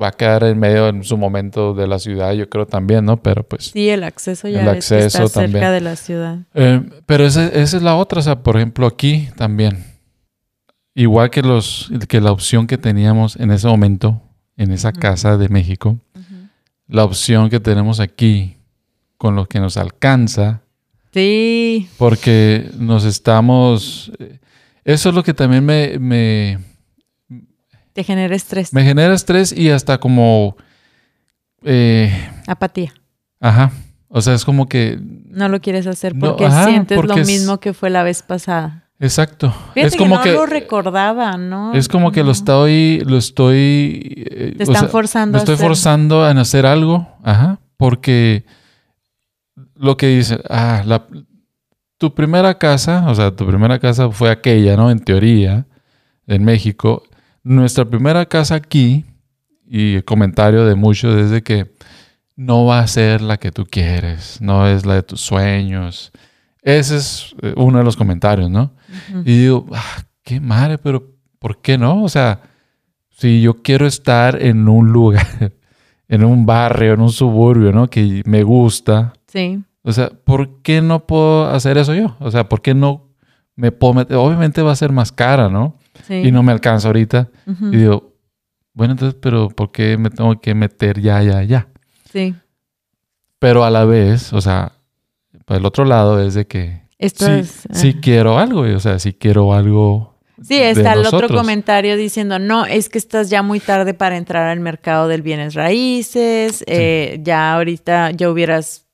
va 0.00 0.08
a 0.08 0.12
quedar 0.12 0.44
en 0.44 0.58
medio 0.58 0.88
en 0.88 1.02
su 1.04 1.16
momento 1.16 1.72
de 1.74 1.86
la 1.86 1.98
ciudad, 1.98 2.32
yo 2.34 2.48
creo 2.50 2.66
también, 2.66 3.04
¿no? 3.04 3.16
Pero 3.22 3.42
pues... 3.44 3.66
Sí, 3.72 3.88
el 3.88 4.04
acceso 4.04 4.46
ya 4.48 4.60
El 4.62 4.68
acceso 4.68 5.06
está 5.24 5.28
cerca 5.28 5.40
también. 5.52 5.72
de 5.72 5.80
la 5.80 5.96
ciudad. 5.96 6.38
eh, 6.54 6.82
pero 7.06 7.24
esa, 7.26 7.46
esa 7.48 7.76
es 7.78 7.82
la 7.82 7.96
otra, 7.96 8.20
o 8.20 8.22
sea, 8.22 8.42
por 8.42 8.56
ejemplo, 8.56 8.86
aquí 8.86 9.28
también. 9.36 9.84
Igual 10.94 11.30
que, 11.30 11.42
los, 11.42 11.90
que 12.08 12.20
la 12.20 12.32
opción 12.32 12.66
que 12.66 12.78
teníamos 12.78 13.36
en 13.36 13.50
ese 13.50 13.66
momento, 13.68 14.22
en 14.56 14.72
esa 14.72 14.88
Ujú. 14.90 15.00
casa 15.00 15.36
de 15.36 15.48
México, 15.48 15.98
la 16.88 17.04
opción 17.04 17.50
que 17.50 17.60
tenemos 17.60 17.98
aquí 18.00 18.56
con 19.18 19.34
lo 19.36 19.46
que 19.46 19.60
nos 19.60 19.76
alcanza, 19.76 20.60
Sí, 21.12 21.88
porque 21.96 22.70
nos 22.78 23.04
estamos... 23.06 24.12
eh, 24.18 24.38
Eso 24.84 25.08
es 25.08 25.14
lo 25.14 25.22
que 25.22 25.32
también 25.32 25.64
me, 25.64 25.98
me, 25.98 26.58
te 27.96 28.04
genera 28.04 28.36
estrés, 28.36 28.72
me 28.74 28.84
genera 28.84 29.14
estrés 29.14 29.52
y 29.56 29.70
hasta 29.70 29.98
como... 29.98 30.56
eh, 31.64 32.12
apatía. 32.46 32.92
ajá. 33.40 33.72
O 34.08 34.20
sea, 34.22 34.34
es 34.34 34.44
como 34.44 34.68
que... 34.68 34.98
No 35.00 35.48
lo 35.48 35.60
quieres 35.60 35.86
hacer 35.88 36.14
No, 36.14 36.28
porque 36.28 36.46
ajá, 36.46 36.66
sientes 36.66 36.96
porque 36.96 37.14
lo 37.16 37.20
es- 37.22 37.26
mismo 37.26 37.58
que 37.58 37.74
fue 37.74 37.90
la 37.90 38.02
vez 38.04 38.22
pasada. 38.22 38.84
Exacto. 39.00 39.50
Fíjate 39.74 39.88
es 39.94 39.96
como 39.96 40.18
que 40.18 40.30
que... 40.30 40.32
no 40.34 40.40
lo 40.42 40.46
recordaba, 40.46 41.36
¿no? 41.36 41.74
Es 41.74 41.88
como 41.88 42.12
que 42.12 42.22
lo 42.22 42.30
estoy... 42.30 43.02
Lo 43.04 43.16
estoy... 43.18 44.24
eh, 44.30 44.54
Te 44.56 44.62
o 44.62 44.66
están 44.68 44.82
sea, 44.82 44.88
forzando 44.88 45.36
Lo 45.36 45.38
a 45.38 45.42
estoy 45.42 45.54
hacer- 45.56 45.66
forzando 45.66 46.30
en 46.30 46.38
hacer 46.38 46.66
algo. 46.66 47.08
Ajá. 47.24 47.58
Porque... 47.76 48.44
Lo 49.74 49.96
que 49.96 50.06
dice... 50.06 50.38
Ah, 50.48 50.82
la, 50.86 51.06
tu 51.98 52.14
primera 52.14 52.56
casa... 52.58 53.04
O 53.08 53.14
sea, 53.14 53.32
tu 53.34 53.44
primera 53.46 53.78
casa 53.80 54.08
fue 54.10 54.30
aquella, 54.30 54.76
¿no? 54.76 54.90
En 54.90 55.00
teoría. 55.00 55.66
En 56.28 56.44
México. 56.44 57.02
Nuestra 57.46 57.84
primera 57.84 58.26
casa 58.26 58.56
aquí... 58.56 59.04
Y 59.68 59.96
el 59.96 60.04
comentario 60.04 60.64
de 60.64 60.74
muchos 60.74 61.16
es 61.16 61.30
de 61.30 61.42
que... 61.42 61.72
No 62.34 62.66
va 62.66 62.80
a 62.80 62.86
ser 62.86 63.22
la 63.22 63.38
que 63.38 63.50
tú 63.50 63.66
quieres. 63.66 64.40
No 64.40 64.66
es 64.66 64.84
la 64.84 64.94
de 64.94 65.02
tus 65.02 65.20
sueños. 65.20 66.12
Ese 66.60 66.96
es 66.96 67.34
eh, 67.40 67.54
uno 67.56 67.78
de 67.78 67.84
los 67.84 67.96
comentarios, 67.96 68.50
¿no? 68.50 68.74
Y 69.24 69.38
digo, 69.38 69.66
ah, 69.72 70.04
qué 70.24 70.40
madre, 70.40 70.76
pero 70.76 71.14
¿por 71.38 71.62
qué 71.62 71.78
no? 71.78 72.02
O 72.02 72.08
sea, 72.08 72.40
si 73.08 73.40
yo 73.40 73.62
quiero 73.62 73.86
estar 73.86 74.42
en 74.42 74.68
un 74.68 74.92
lugar, 74.92 75.52
en 76.08 76.24
un 76.24 76.44
barrio, 76.44 76.94
en 76.94 77.00
un 77.00 77.12
suburbio, 77.12 77.70
¿no? 77.70 77.88
Que 77.88 78.22
me 78.26 78.42
gusta. 78.42 79.12
Sí, 79.28 79.62
O 79.82 79.92
sea, 79.92 80.10
¿por 80.10 80.62
qué 80.62 80.82
no 80.82 81.06
puedo 81.06 81.48
hacer 81.48 81.78
eso 81.78 81.94
yo? 81.94 82.16
O 82.18 82.30
sea, 82.30 82.48
¿por 82.48 82.60
qué 82.60 82.74
no 82.74 83.08
me 83.54 83.70
puedo 83.72 83.94
meter? 83.94 84.16
Obviamente 84.16 84.60
va 84.60 84.72
a 84.72 84.76
ser 84.76 84.92
más 84.92 85.12
cara, 85.12 85.48
¿no? 85.48 85.78
Sí. 86.06 86.14
Y 86.14 86.32
no 86.32 86.42
me 86.42 86.52
alcanza 86.52 86.88
ahorita. 86.88 87.28
Y 87.46 87.76
digo, 87.76 88.14
bueno, 88.72 88.92
entonces, 88.92 89.18
pero 89.20 89.48
¿por 89.48 89.72
qué 89.72 89.96
me 89.96 90.10
tengo 90.10 90.40
que 90.40 90.54
meter 90.54 91.00
ya, 91.00 91.22
ya, 91.22 91.42
ya? 91.42 91.68
Sí. 92.12 92.34
Pero 93.38 93.64
a 93.64 93.70
la 93.70 93.84
vez, 93.84 94.32
o 94.32 94.40
sea, 94.40 94.72
para 95.44 95.58
el 95.58 95.66
otro 95.66 95.84
lado 95.84 96.20
es 96.22 96.34
de 96.34 96.46
que 96.46 96.82
Esto 96.98 97.26
sí, 97.26 97.32
es. 97.32 97.66
sí 97.72 97.90
ajá. 97.90 97.98
quiero 98.00 98.38
algo, 98.38 98.60
o 98.60 98.80
sea, 98.80 98.98
sí 98.98 99.12
quiero 99.12 99.52
algo. 99.52 100.16
Sí, 100.42 100.56
está 100.56 100.92
el 100.92 101.06
otro 101.06 101.28
comentario 101.28 101.96
diciendo, 101.96 102.38
no, 102.38 102.66
es 102.66 102.88
que 102.90 102.98
estás 102.98 103.30
ya 103.30 103.42
muy 103.42 103.58
tarde 103.58 103.94
para 103.94 104.18
entrar 104.18 104.48
al 104.48 104.60
mercado 104.60 105.08
del 105.08 105.22
bienes 105.22 105.54
raíces, 105.54 106.62
eh, 106.66 107.18
ya 107.22 107.54
ahorita 107.54 108.10
ya 108.10 108.30
hubieras 108.30 108.85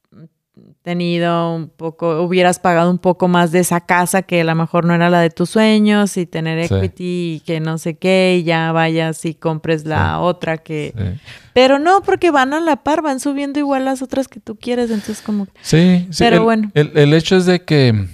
tenido 0.82 1.54
un 1.54 1.68
poco, 1.68 2.22
hubieras 2.22 2.58
pagado 2.58 2.90
un 2.90 2.98
poco 2.98 3.26
más 3.28 3.52
de 3.52 3.60
esa 3.60 3.80
casa 3.80 4.22
que 4.22 4.42
a 4.42 4.44
lo 4.44 4.54
mejor 4.54 4.84
no 4.84 4.94
era 4.94 5.08
la 5.08 5.20
de 5.20 5.30
tus 5.30 5.50
sueños 5.50 6.16
y 6.16 6.26
tener 6.26 6.58
equity 6.58 7.36
y 7.36 7.42
que 7.46 7.60
no 7.60 7.78
sé 7.78 7.94
qué 7.94 8.38
y 8.40 8.44
ya 8.44 8.70
vayas 8.72 9.24
y 9.24 9.34
compres 9.34 9.86
la 9.86 10.20
otra 10.20 10.58
que... 10.58 11.18
Pero 11.54 11.78
no, 11.78 12.02
porque 12.02 12.30
van 12.30 12.52
a 12.52 12.60
la 12.60 12.76
par, 12.76 13.02
van 13.02 13.20
subiendo 13.20 13.58
igual 13.58 13.84
las 13.84 14.02
otras 14.02 14.28
que 14.28 14.40
tú 14.40 14.56
quieres, 14.56 14.90
entonces 14.90 15.22
como... 15.22 15.46
Sí, 15.62 16.06
sí. 16.10 16.24
Pero 16.24 16.42
bueno. 16.42 16.70
El, 16.74 17.12
hecho 17.14 17.36
es 17.36 17.46
de 17.46 17.64
que... 17.64 18.08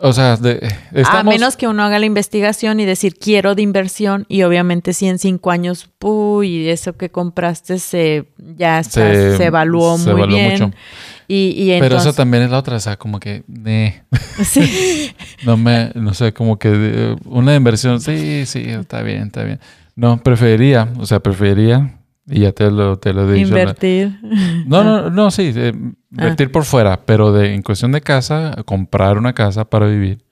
O 0.00 0.12
sea, 0.12 0.36
de, 0.36 0.72
a 1.04 1.22
menos 1.24 1.56
que 1.56 1.66
uno 1.66 1.82
haga 1.82 1.98
la 1.98 2.06
investigación 2.06 2.78
y 2.78 2.84
decir 2.84 3.16
quiero 3.16 3.56
de 3.56 3.62
inversión 3.62 4.26
y 4.28 4.42
obviamente 4.42 4.92
si 4.92 5.08
en 5.08 5.18
cinco 5.18 5.50
años, 5.50 5.90
uy, 6.00 6.68
eso 6.68 6.96
que 6.96 7.10
compraste 7.10 7.80
se 7.80 8.28
ya 8.56 8.84
se, 8.84 9.44
evaluó 9.44 9.98
muy 9.98 10.26
bien. 10.28 10.52
Mucho. 10.52 10.70
Pero 11.26 11.96
eso 11.96 12.12
también 12.12 12.44
es 12.44 12.50
la 12.50 12.58
otra, 12.58 12.76
o 12.76 12.80
sea, 12.80 12.96
como 12.96 13.18
que, 13.18 13.42
sí. 14.44 15.12
no 15.44 15.56
me, 15.56 15.90
no 15.94 16.14
sé, 16.14 16.32
como 16.32 16.58
que 16.58 16.70
eh, 16.72 17.16
una 17.24 17.56
inversión, 17.56 18.00
sí, 18.00 18.46
sí, 18.46 18.60
está 18.66 19.02
bien, 19.02 19.24
está 19.26 19.42
bien. 19.42 19.58
No, 19.96 20.22
preferiría, 20.22 20.88
o 20.98 21.06
sea, 21.06 21.18
preferiría, 21.18 21.97
y 22.30 22.40
ya 22.40 22.52
te 22.52 22.70
lo, 22.70 22.98
te 22.98 23.12
lo 23.12 23.28
he 23.28 23.34
dicho. 23.34 23.48
Invertir. 23.48 24.18
No, 24.66 24.84
no, 24.84 25.10
no, 25.10 25.30
sí, 25.30 25.52
eh, 25.54 25.72
invertir 26.10 26.52
por 26.52 26.64
fuera, 26.64 27.00
pero 27.04 27.32
de, 27.32 27.54
en 27.54 27.62
cuestión 27.62 27.92
de 27.92 28.00
casa, 28.00 28.56
comprar 28.64 29.18
una 29.18 29.32
casa 29.32 29.64
para 29.64 29.86
vivir. 29.86 30.24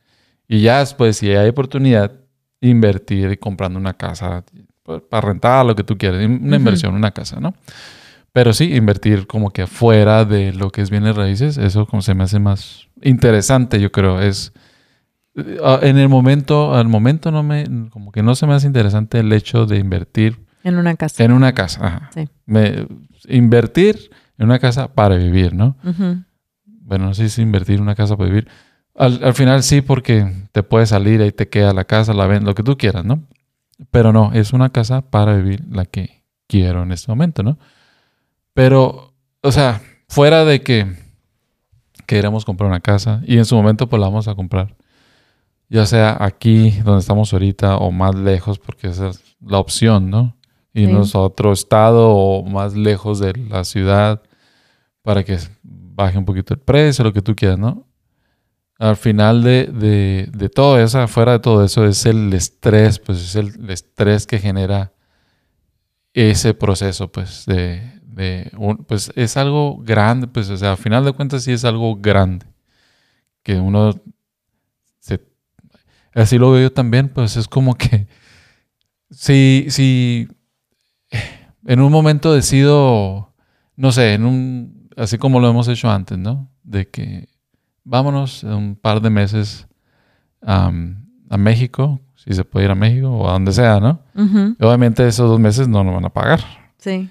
Y 0.48 0.60
ya 0.60 0.80
después, 0.80 1.16
si 1.16 1.30
hay 1.30 1.48
oportunidad, 1.48 2.12
invertir 2.60 3.38
comprando 3.38 3.78
una 3.78 3.94
casa 3.94 4.44
pues, 4.82 5.02
para 5.08 5.26
rentar, 5.26 5.64
lo 5.64 5.74
que 5.74 5.84
tú 5.84 5.96
quieras, 5.96 6.24
una 6.24 6.56
inversión, 6.56 6.94
una 6.94 7.10
casa, 7.10 7.40
¿no? 7.40 7.54
Pero 8.32 8.52
sí, 8.52 8.74
invertir 8.74 9.26
como 9.26 9.50
que 9.50 9.66
fuera 9.66 10.26
de 10.26 10.52
lo 10.52 10.70
que 10.70 10.82
es 10.82 10.90
bienes 10.90 11.16
raíces, 11.16 11.56
eso 11.56 11.86
como 11.86 12.02
se 12.02 12.14
me 12.14 12.24
hace 12.24 12.38
más 12.38 12.86
interesante, 13.00 13.80
yo 13.80 13.90
creo. 13.90 14.20
Es 14.20 14.52
ah, 15.64 15.78
en 15.80 15.96
el 15.96 16.10
momento, 16.10 16.74
al 16.74 16.86
momento 16.86 17.30
no 17.30 17.42
me, 17.42 17.64
como 17.90 18.12
que 18.12 18.22
no 18.22 18.34
se 18.34 18.46
me 18.46 18.52
hace 18.52 18.66
interesante 18.66 19.20
el 19.20 19.32
hecho 19.32 19.64
de 19.64 19.78
invertir 19.78 20.45
en 20.66 20.78
una 20.78 20.96
casa. 20.96 21.24
En 21.24 21.32
una 21.32 21.52
casa, 21.52 21.86
ajá. 21.86 22.10
Sí. 22.12 22.28
Me, 22.44 22.86
invertir 23.28 24.10
en 24.38 24.46
una 24.46 24.58
casa 24.58 24.92
para 24.92 25.16
vivir, 25.16 25.54
¿no? 25.54 25.76
Bueno, 26.64 27.06
no 27.06 27.14
sé 27.14 27.28
si 27.28 27.42
invertir 27.42 27.76
en 27.76 27.82
una 27.82 27.94
casa 27.94 28.16
para 28.16 28.28
vivir. 28.28 28.48
Al, 28.94 29.22
al, 29.22 29.34
final 29.34 29.62
sí, 29.62 29.80
porque 29.80 30.32
te 30.52 30.62
puedes 30.62 30.88
salir, 30.88 31.20
ahí 31.20 31.32
te 31.32 31.48
queda 31.48 31.72
la 31.72 31.84
casa, 31.84 32.14
la 32.14 32.26
ven, 32.26 32.44
lo 32.44 32.54
que 32.54 32.62
tú 32.62 32.76
quieras, 32.76 33.04
¿no? 33.04 33.22
Pero 33.90 34.12
no, 34.12 34.32
es 34.32 34.52
una 34.52 34.70
casa 34.70 35.02
para 35.02 35.36
vivir 35.36 35.64
la 35.70 35.84
que 35.84 36.24
quiero 36.46 36.82
en 36.82 36.92
este 36.92 37.12
momento, 37.12 37.42
¿no? 37.42 37.58
Pero, 38.54 39.14
o 39.42 39.52
sea, 39.52 39.82
fuera 40.08 40.44
de 40.44 40.62
que 40.62 40.96
queremos 42.06 42.44
comprar 42.44 42.68
una 42.68 42.80
casa 42.80 43.20
y 43.26 43.38
en 43.38 43.44
su 43.44 43.54
momento 43.54 43.88
pues 43.88 44.00
la 44.00 44.06
vamos 44.06 44.28
a 44.28 44.34
comprar. 44.34 44.74
Ya 45.68 45.84
sea 45.84 46.16
aquí 46.20 46.70
donde 46.84 47.00
estamos 47.00 47.32
ahorita 47.32 47.76
o 47.78 47.90
más 47.90 48.14
lejos 48.14 48.58
porque 48.58 48.88
esa 48.88 49.08
es 49.08 49.36
la 49.40 49.58
opción, 49.58 50.10
¿no? 50.10 50.35
Irnos 50.76 51.14
a 51.14 51.20
otro 51.20 51.52
estado 51.52 52.10
o 52.10 52.44
más 52.44 52.74
lejos 52.74 53.18
de 53.18 53.32
la 53.32 53.64
ciudad 53.64 54.22
para 55.02 55.24
que 55.24 55.38
baje 55.62 56.18
un 56.18 56.24
poquito 56.24 56.52
el 56.52 56.60
precio, 56.60 57.04
lo 57.04 57.12
que 57.12 57.22
tú 57.22 57.34
quieras, 57.34 57.58
¿no? 57.58 57.86
Al 58.78 58.96
final 58.96 59.42
de, 59.42 59.64
de, 59.64 60.28
de 60.30 60.48
todo 60.50 60.78
eso, 60.78 61.06
fuera 61.08 61.32
de 61.32 61.38
todo 61.38 61.64
eso, 61.64 61.86
es 61.86 62.04
el 62.04 62.32
estrés, 62.34 62.98
pues 62.98 63.18
es 63.22 63.34
el 63.36 63.70
estrés 63.70 64.26
que 64.26 64.38
genera 64.38 64.92
ese 66.12 66.52
proceso, 66.52 67.10
pues, 67.10 67.46
de, 67.46 67.96
pues 68.86 69.12
es 69.16 69.36
algo 69.36 69.78
grande, 69.78 70.26
pues, 70.26 70.50
o 70.50 70.56
sea, 70.56 70.72
al 70.72 70.76
final 70.76 71.04
de 71.04 71.12
cuentas 71.12 71.44
sí 71.44 71.52
es 71.52 71.64
algo 71.64 71.96
grande. 71.96 72.46
Que 73.42 73.60
uno, 73.60 73.94
así 76.14 76.38
lo 76.38 76.50
veo 76.50 76.62
yo 76.62 76.72
también, 76.72 77.08
pues 77.08 77.36
es 77.36 77.48
como 77.48 77.74
que, 77.76 78.08
si, 79.10 79.66
si 79.68 80.28
en 81.66 81.80
un 81.80 81.92
momento 81.92 82.32
decido, 82.32 83.34
no 83.76 83.92
sé, 83.92 84.14
en 84.14 84.24
un, 84.24 84.88
así 84.96 85.18
como 85.18 85.40
lo 85.40 85.50
hemos 85.50 85.68
hecho 85.68 85.90
antes, 85.90 86.16
¿no? 86.16 86.48
De 86.62 86.88
que 86.88 87.28
vámonos 87.84 88.42
un 88.44 88.76
par 88.76 89.00
de 89.00 89.10
meses 89.10 89.66
a 90.42 90.70
México, 91.36 92.00
si 92.14 92.32
se 92.34 92.44
puede 92.44 92.66
ir 92.66 92.70
a 92.70 92.74
México 92.74 93.10
o 93.10 93.28
a 93.28 93.32
donde 93.32 93.52
sea, 93.52 93.80
¿no? 93.80 94.00
Obviamente 94.60 95.06
esos 95.06 95.28
dos 95.28 95.40
meses 95.40 95.68
no 95.68 95.84
nos 95.84 95.94
van 95.94 96.04
a 96.04 96.10
pagar. 96.10 96.40
Sí. 96.78 97.08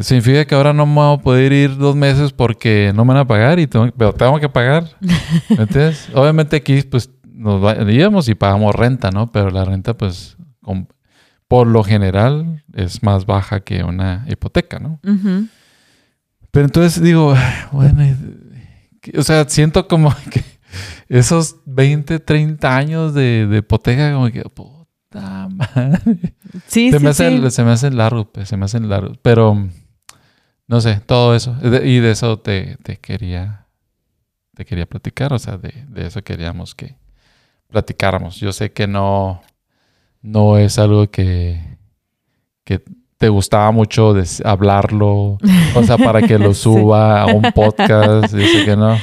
Significa 0.00 0.44
que 0.44 0.54
ahora 0.54 0.74
no 0.74 0.84
me 0.84 0.94
voy 0.94 1.14
a 1.14 1.22
poder 1.22 1.52
ir 1.52 1.76
dos 1.78 1.96
meses 1.96 2.32
porque 2.32 2.92
no 2.94 3.06
me 3.06 3.14
van 3.14 3.22
a 3.22 3.26
pagar, 3.26 3.58
y 3.58 3.66
tengo, 3.66 3.88
pero 3.96 4.12
tengo 4.12 4.38
que 4.38 4.48
pagar. 4.48 4.84
¿Entiendes? 5.48 6.10
Obviamente 6.14 6.56
aquí 6.56 6.82
pues 6.82 7.10
nos 7.24 7.62
íbamos 7.88 8.28
y 8.28 8.34
pagamos 8.34 8.74
renta, 8.74 9.10
¿no? 9.10 9.32
Pero 9.32 9.50
la 9.50 9.64
renta 9.64 9.96
pues 9.96 10.36
por 11.48 11.66
lo 11.66 11.82
general 11.82 12.64
es 12.74 13.02
más 13.02 13.26
baja 13.26 13.60
que 13.60 13.82
una 13.82 14.24
hipoteca, 14.28 14.78
¿no? 14.78 15.00
Pero 16.50 16.66
entonces 16.66 17.02
digo, 17.02 17.34
bueno, 17.72 18.16
o 19.16 19.22
sea, 19.22 19.48
siento 19.48 19.88
como 19.88 20.14
que 20.30 20.44
esos 21.08 21.56
20, 21.64 22.20
30 22.20 22.76
años 22.76 23.14
de, 23.14 23.46
de 23.46 23.58
hipoteca 23.58 24.12
como 24.12 24.30
que, 24.30 24.42
Sí, 26.66 26.90
se 26.90 26.98
sí, 26.98 27.04
me 27.04 27.10
hacen, 27.10 27.50
Se 27.50 27.64
me 27.64 27.70
hacen 27.70 27.96
largos, 27.96 28.28
pues, 28.32 28.48
se 28.48 28.56
me 28.56 28.66
hacen 28.66 28.88
largos. 28.88 29.18
Pero, 29.22 29.68
no 30.66 30.80
sé, 30.80 31.00
todo 31.06 31.34
eso. 31.34 31.56
Y 31.62 32.00
de 32.00 32.10
eso 32.10 32.38
te, 32.38 32.78
quería 33.00 33.66
te 34.54 34.64
quería 34.64 34.86
platicar. 34.86 35.32
O 35.32 35.38
sea, 35.38 35.56
de, 35.56 35.72
eso 35.96 36.22
queríamos 36.22 36.74
que 36.74 36.96
platicáramos. 37.68 38.36
Yo 38.36 38.52
sé 38.52 38.72
que 38.72 38.86
no, 38.86 39.42
no 40.22 40.58
es 40.58 40.78
algo 40.78 41.10
que, 41.10 41.78
que 42.64 42.82
te 43.16 43.28
gustaba 43.28 43.70
mucho 43.70 44.14
hablarlo. 44.44 45.38
O 45.74 45.82
sea, 45.84 45.98
para 45.98 46.22
que 46.22 46.38
lo 46.38 46.54
suba 46.54 47.22
a 47.22 47.26
un 47.26 47.42
podcast. 47.52 48.32
Dice 48.32 48.64
que 48.64 48.76
no. 48.76 48.96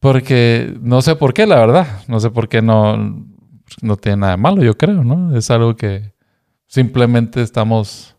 Porque 0.00 0.76
no 0.80 1.00
sé 1.02 1.16
por 1.16 1.32
qué, 1.32 1.46
la 1.46 1.56
verdad. 1.56 1.86
No 2.08 2.18
sé 2.20 2.30
por 2.30 2.48
qué 2.48 2.60
no 2.60 3.26
no 3.80 3.96
tiene 3.96 4.18
nada 4.18 4.32
de 4.32 4.36
malo, 4.36 4.62
yo 4.62 4.76
creo, 4.76 5.04
¿no? 5.04 5.36
Es 5.36 5.50
algo 5.50 5.76
que 5.76 6.12
simplemente 6.66 7.40
estamos 7.40 8.16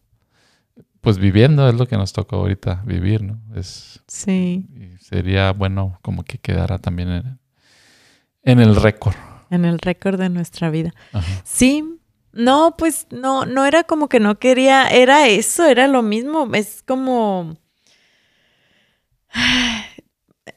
pues 1.02 1.18
viviendo, 1.18 1.68
es 1.68 1.76
lo 1.76 1.86
que 1.86 1.98
nos 1.98 2.14
toca 2.14 2.38
ahorita 2.38 2.82
vivir, 2.86 3.22
¿no? 3.22 3.42
Es, 3.56 4.02
sí. 4.08 4.70
sería 5.02 5.52
bueno 5.52 6.00
como 6.02 6.24
que 6.24 6.38
quedara 6.38 6.80
también 6.80 7.10
en, 7.10 7.40
en 8.44 8.60
el 8.60 8.76
récord. 8.76 9.16
En 9.50 9.66
el 9.66 9.80
récord 9.80 10.18
de 10.18 10.30
nuestra 10.30 10.70
vida. 10.70 10.94
Sí, 11.44 12.00
no, 12.34 12.76
pues 12.78 13.08
no, 13.12 13.46
no 13.46 13.66
era 13.66 13.84
como 13.84 14.10
que 14.10 14.20
no 14.20 14.40
quería, 14.40 14.90
era 14.90 15.28
eso, 15.28 15.66
era 15.66 15.88
lo 15.88 16.02
mismo, 16.02 16.50
es 16.54 16.84
como... 16.84 17.58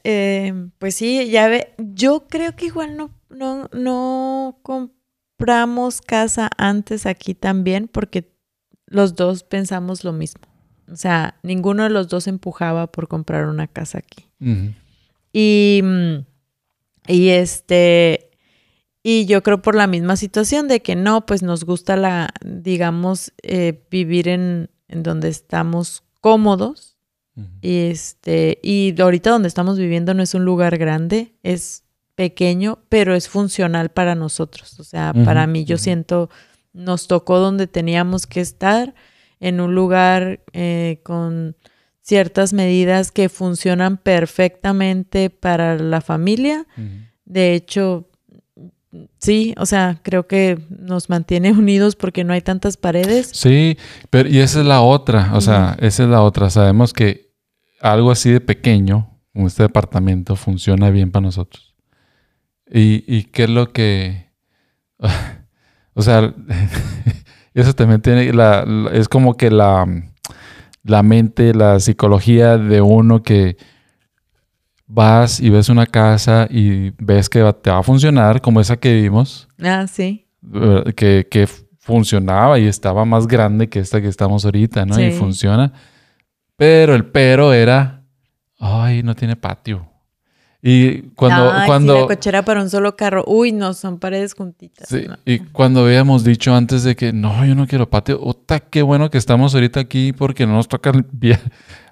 Eh, 0.03 0.69
pues 0.79 0.95
sí, 0.95 1.29
ya 1.29 1.47
ve, 1.49 1.73
yo 1.77 2.27
creo 2.29 2.55
que 2.55 2.67
igual 2.67 2.95
no 2.95 3.09
no, 3.29 3.69
no 3.73 4.59
compramos 4.63 6.01
casa 6.01 6.49
antes 6.57 7.05
aquí 7.05 7.33
también 7.33 7.87
porque 7.87 8.31
los 8.85 9.15
dos 9.15 9.43
pensamos 9.43 10.03
lo 10.03 10.13
mismo. 10.13 10.43
O 10.91 10.95
sea, 10.95 11.37
ninguno 11.43 11.83
de 11.83 11.89
los 11.89 12.07
dos 12.07 12.27
empujaba 12.27 12.91
por 12.91 13.07
comprar 13.07 13.47
una 13.47 13.67
casa 13.67 13.97
aquí. 13.97 14.29
Y, 15.33 15.83
y 17.07 17.29
este, 17.29 18.26
y 19.09 19.25
yo 19.25 19.41
creo 19.41 19.61
por 19.61 19.73
la 19.73 19.87
misma 19.87 20.17
situación 20.17 20.67
de 20.67 20.81
que 20.81 20.97
no, 20.97 21.25
pues 21.25 21.41
nos 21.41 21.63
gusta 21.63 21.95
la, 21.95 22.33
digamos, 22.43 23.31
eh, 23.41 23.85
vivir 23.89 24.27
en, 24.27 24.69
en, 24.89 25.01
donde 25.01 25.29
estamos 25.29 26.03
cómodos. 26.19 26.97
Y 27.61 27.85
este, 27.85 28.59
y 28.61 28.99
ahorita 28.99 29.29
donde 29.29 29.47
estamos 29.47 29.77
viviendo 29.77 30.13
no 30.13 30.23
es 30.23 30.33
un 30.33 30.43
lugar 30.43 30.77
grande, 30.77 31.35
es 31.41 31.85
pequeño, 32.15 32.79
pero 32.89 33.15
es 33.15 33.29
funcional 33.29 33.91
para 33.91 34.13
nosotros. 34.13 34.77
O 34.77 34.83
sea, 34.83 35.13
para 35.13 35.47
mí 35.47 35.63
yo 35.63 35.77
siento, 35.77 36.29
nos 36.73 37.07
tocó 37.07 37.39
donde 37.39 37.67
teníamos 37.67 38.27
que 38.27 38.41
estar, 38.41 38.93
en 39.39 39.61
un 39.61 39.73
lugar 39.73 40.41
eh, 40.51 40.99
con 41.03 41.55
ciertas 42.01 42.51
medidas 42.51 43.13
que 43.13 43.29
funcionan 43.29 43.95
perfectamente 43.95 45.29
para 45.29 45.77
la 45.77 46.01
familia. 46.01 46.67
De 47.23 47.53
hecho, 47.53 48.09
sí, 49.19 49.53
o 49.57 49.65
sea, 49.65 49.99
creo 50.03 50.27
que 50.27 50.59
nos 50.69 51.09
mantiene 51.09 51.51
unidos 51.53 51.95
porque 51.95 52.23
no 52.23 52.33
hay 52.33 52.41
tantas 52.41 52.77
paredes. 52.77 53.29
Sí, 53.33 53.77
pero 54.09 54.29
y 54.29 54.39
esa 54.39 54.59
es 54.61 54.65
la 54.65 54.81
otra, 54.81 55.31
o 55.33 55.41
sea, 55.41 55.75
esa 55.79 56.03
es 56.03 56.09
la 56.09 56.21
otra. 56.21 56.49
Sabemos 56.49 56.93
que 56.93 57.33
algo 57.81 58.11
así 58.11 58.31
de 58.31 58.41
pequeño, 58.41 59.19
como 59.33 59.47
este 59.47 59.63
departamento, 59.63 60.35
funciona 60.35 60.89
bien 60.89 61.11
para 61.11 61.25
nosotros. 61.25 61.75
¿Y, 62.69 63.03
y 63.07 63.23
qué 63.23 63.43
es 63.43 63.49
lo 63.49 63.71
que... 63.71 64.31
o 65.93 66.01
sea, 66.01 66.33
eso 67.53 67.73
también 67.73 68.01
tiene... 68.01 68.33
La, 68.33 68.65
es 68.91 69.07
como 69.07 69.37
que 69.37 69.51
la, 69.51 69.85
la 70.83 71.03
mente, 71.03 71.53
la 71.53 71.79
psicología 71.79 72.57
de 72.57 72.81
uno 72.81 73.23
que 73.23 73.57
vas 74.87 75.39
y 75.39 75.49
ves 75.49 75.69
una 75.69 75.85
casa 75.85 76.47
y 76.49 76.91
ves 76.97 77.29
que 77.29 77.39
te 77.61 77.69
va 77.69 77.79
a 77.79 77.83
funcionar, 77.83 78.41
como 78.41 78.61
esa 78.61 78.77
que 78.77 78.93
vimos, 79.01 79.47
Ah, 79.61 79.85
sí. 79.87 80.25
que, 80.95 81.27
que 81.29 81.47
funcionaba 81.79 82.57
y 82.59 82.65
estaba 82.67 83.05
más 83.05 83.27
grande 83.27 83.69
que 83.69 83.79
esta 83.79 84.01
que 84.01 84.07
estamos 84.07 84.45
ahorita, 84.45 84.85
¿no? 84.85 84.99
Y 84.99 85.11
funciona. 85.11 85.71
Pero 86.55 86.95
el 86.95 87.05
pero 87.05 87.53
era, 87.53 88.03
ay, 88.59 89.03
no 89.03 89.13
tiene 89.15 89.35
patio. 89.35 89.87
Y 90.61 91.03
cuando, 91.13 91.51
Ay, 91.51 91.61
sí, 91.61 91.67
cuando, 91.67 92.01
la 92.01 92.07
cochera 92.07 92.43
para 92.43 92.61
un 92.61 92.69
solo 92.69 92.95
carro. 92.95 93.23
Uy, 93.27 93.51
no, 93.51 93.73
son 93.73 93.99
paredes 93.99 94.33
juntitas. 94.33 94.89
Sí, 94.89 95.05
no. 95.07 95.15
y 95.23 95.39
cuando 95.39 95.85
habíamos 95.85 96.23
dicho 96.23 96.53
antes 96.55 96.83
de 96.83 96.95
que 96.95 97.13
no, 97.13 97.45
yo 97.45 97.53
no 97.55 97.67
quiero 97.67 97.89
patio, 97.89 98.19
ota, 98.21 98.59
qué 98.59 98.81
bueno 98.81 99.09
que 99.11 99.19
estamos 99.19 99.53
ahorita 99.53 99.79
aquí 99.79 100.13
porque 100.13 100.47
no 100.47 100.53
nos 100.53 100.67
toca 100.67 100.91
limpiar- 100.91 101.39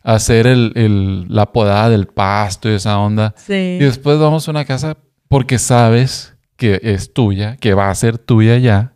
hacer 0.06 0.48
el, 0.48 0.72
el- 0.76 1.26
la 1.28 1.52
podada 1.52 1.90
del 1.90 2.08
pasto 2.08 2.70
y 2.70 2.76
esa 2.76 2.98
onda. 3.00 3.34
Sí. 3.38 3.54
Y 3.54 3.84
después 3.84 4.18
vamos 4.20 4.48
a 4.48 4.52
una 4.52 4.64
casa 4.64 4.96
porque 5.28 5.60
sabes 5.60 6.34
que 6.56 6.80
es 6.84 7.12
tuya, 7.14 7.58
que 7.58 7.74
va 7.74 7.90
a 7.90 7.96
ser 7.96 8.18
tuya 8.18 8.58
ya. 8.58 8.94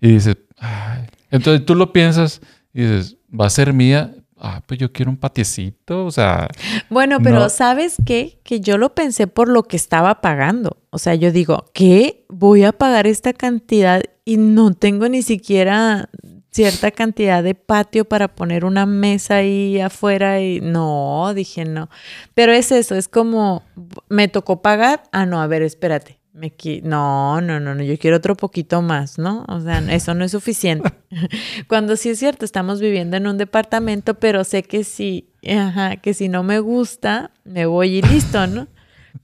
Y 0.00 0.08
dices, 0.12 0.36
"Ay". 0.58 1.06
entonces 1.30 1.64
tú 1.66 1.74
lo 1.74 1.92
piensas 1.92 2.40
y 2.74 2.82
dices, 2.82 3.16
va 3.38 3.46
a 3.46 3.50
ser 3.50 3.72
mía. 3.72 4.14
Ah, 4.44 4.60
pues 4.66 4.80
yo 4.80 4.92
quiero 4.92 5.08
un 5.10 5.16
patiecito, 5.16 6.04
o 6.04 6.10
sea, 6.10 6.48
Bueno, 6.90 7.18
pero 7.22 7.38
No. 7.38 7.48
¿sabes 7.48 7.94
qué? 8.04 8.40
Que 8.42 8.60
yo 8.60 8.76
lo 8.76 8.92
pensé 8.92 9.28
por 9.28 9.48
lo 9.48 9.62
que 9.62 9.76
estaba 9.76 10.20
pagando. 10.20 10.78
O 10.90 10.98
sea, 10.98 11.14
yo 11.14 11.30
digo, 11.30 11.66
¿qué? 11.72 12.24
Voy 12.28 12.64
a 12.64 12.72
pagar 12.72 13.06
esta 13.06 13.32
cantidad 13.32 14.02
y 14.24 14.36
no 14.38 14.72
tengo 14.74 15.08
ni 15.08 15.22
siquiera 15.22 16.08
cierta 16.52 16.90
cantidad 16.90 17.42
de 17.42 17.54
patio 17.54 18.04
para 18.04 18.28
poner 18.28 18.64
una 18.64 18.86
mesa 18.86 19.36
ahí 19.36 19.80
afuera 19.80 20.40
y 20.40 20.60
no, 20.60 21.32
dije 21.34 21.64
no. 21.64 21.88
Pero 22.34 22.52
es 22.52 22.70
eso, 22.70 22.94
es 22.94 23.08
como, 23.08 23.64
me 24.08 24.28
tocó 24.28 24.62
pagar, 24.62 25.02
ah, 25.12 25.26
no, 25.26 25.40
a 25.40 25.46
ver, 25.46 25.62
espérate. 25.62 26.18
Me 26.34 26.50
qui- 26.50 26.80
no, 26.82 27.42
no, 27.42 27.60
no, 27.60 27.74
no, 27.74 27.82
yo 27.82 27.98
quiero 27.98 28.16
otro 28.16 28.36
poquito 28.36 28.80
más, 28.80 29.18
¿no? 29.18 29.44
O 29.48 29.60
sea, 29.60 29.80
eso 29.90 30.14
no 30.14 30.24
es 30.24 30.32
suficiente. 30.32 30.90
Cuando 31.68 31.96
sí 31.96 32.08
es 32.08 32.18
cierto, 32.18 32.46
estamos 32.46 32.80
viviendo 32.80 33.18
en 33.18 33.26
un 33.26 33.36
departamento, 33.36 34.14
pero 34.14 34.42
sé 34.44 34.62
que 34.62 34.82
si, 34.84 35.28
ajá, 35.46 35.96
que 35.96 36.14
si 36.14 36.28
no 36.30 36.42
me 36.42 36.58
gusta, 36.60 37.32
me 37.44 37.66
voy 37.66 37.96
y 37.98 38.02
listo, 38.02 38.46
¿no? 38.46 38.66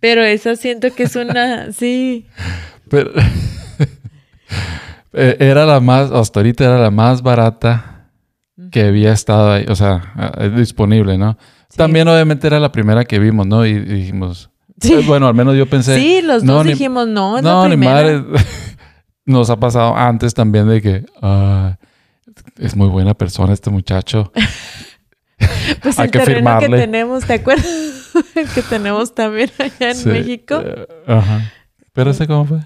Pero 0.01 0.23
eso 0.23 0.55
siento 0.57 0.95
que 0.95 1.05
es 1.05 1.17
una, 1.17 1.73
sí, 1.73 2.27
Pero 2.91 3.11
eh, 5.19 5.37
era 5.41 5.67
la 5.67 5.81
más, 5.81 6.11
hasta 6.11 6.41
ahorita 6.41 6.65
era 6.65 6.79
la 6.79 6.91
más 6.91 7.23
barata 7.23 8.11
que 8.71 8.83
había 8.83 9.13
estado 9.13 9.53
ahí, 9.53 9.67
o 9.69 9.75
sea, 9.77 10.13
disponible, 10.57 11.17
¿no? 11.19 11.37
Sí. 11.69 11.77
También 11.77 12.09
obviamente 12.09 12.47
era 12.47 12.59
la 12.61 12.73
primera 12.73 13.05
que 13.05 13.19
vimos, 13.19 13.47
¿no? 13.47 13.65
Y, 13.67 13.71
y 13.71 13.79
dijimos, 13.81 14.51
Sí. 14.81 14.95
eh, 14.95 15.03
bueno, 15.07 15.27
al 15.29 15.35
menos 15.35 15.57
yo 15.57 15.67
pensé, 15.67 15.97
sí, 15.97 16.23
los 16.23 16.43
no, 16.45 16.55
dos 16.55 16.65
ni- 16.67 16.73
dijimos, 16.73 17.07
no, 17.09 17.37
es 17.39 17.43
no, 17.45 17.63
la 17.65 17.69
ni 17.69 17.77
madre. 17.77 18.23
Nos 19.27 19.51
ha 19.51 19.57
pasado 19.61 19.95
antes 19.97 20.33
también 20.33 20.69
de 20.69 20.81
que 20.81 21.05
ah, 21.21 21.77
es 22.59 22.75
muy 22.75 22.89
buena 22.89 23.13
persona 23.15 23.53
este 23.53 23.71
muchacho. 23.71 24.33
Pues 25.83 25.99
hay 25.99 26.07
el 26.07 26.11
que 26.11 26.19
terreno 26.19 26.25
que 26.59 26.67
firmarle. 26.67 26.79
tenemos, 26.79 27.25
¿te 27.25 27.35
acuerdas? 27.35 27.67
el 28.35 28.49
que 28.49 28.63
tenemos 28.63 29.15
también 29.15 29.51
allá 29.59 29.91
en 29.91 29.95
Sí, 29.97 30.09
México. 30.09 30.61
eh, 30.65 30.87
ajá. 31.07 31.53
Pero 31.93 32.11
ese 32.11 32.27
cómo 32.27 32.45
fue. 32.47 32.59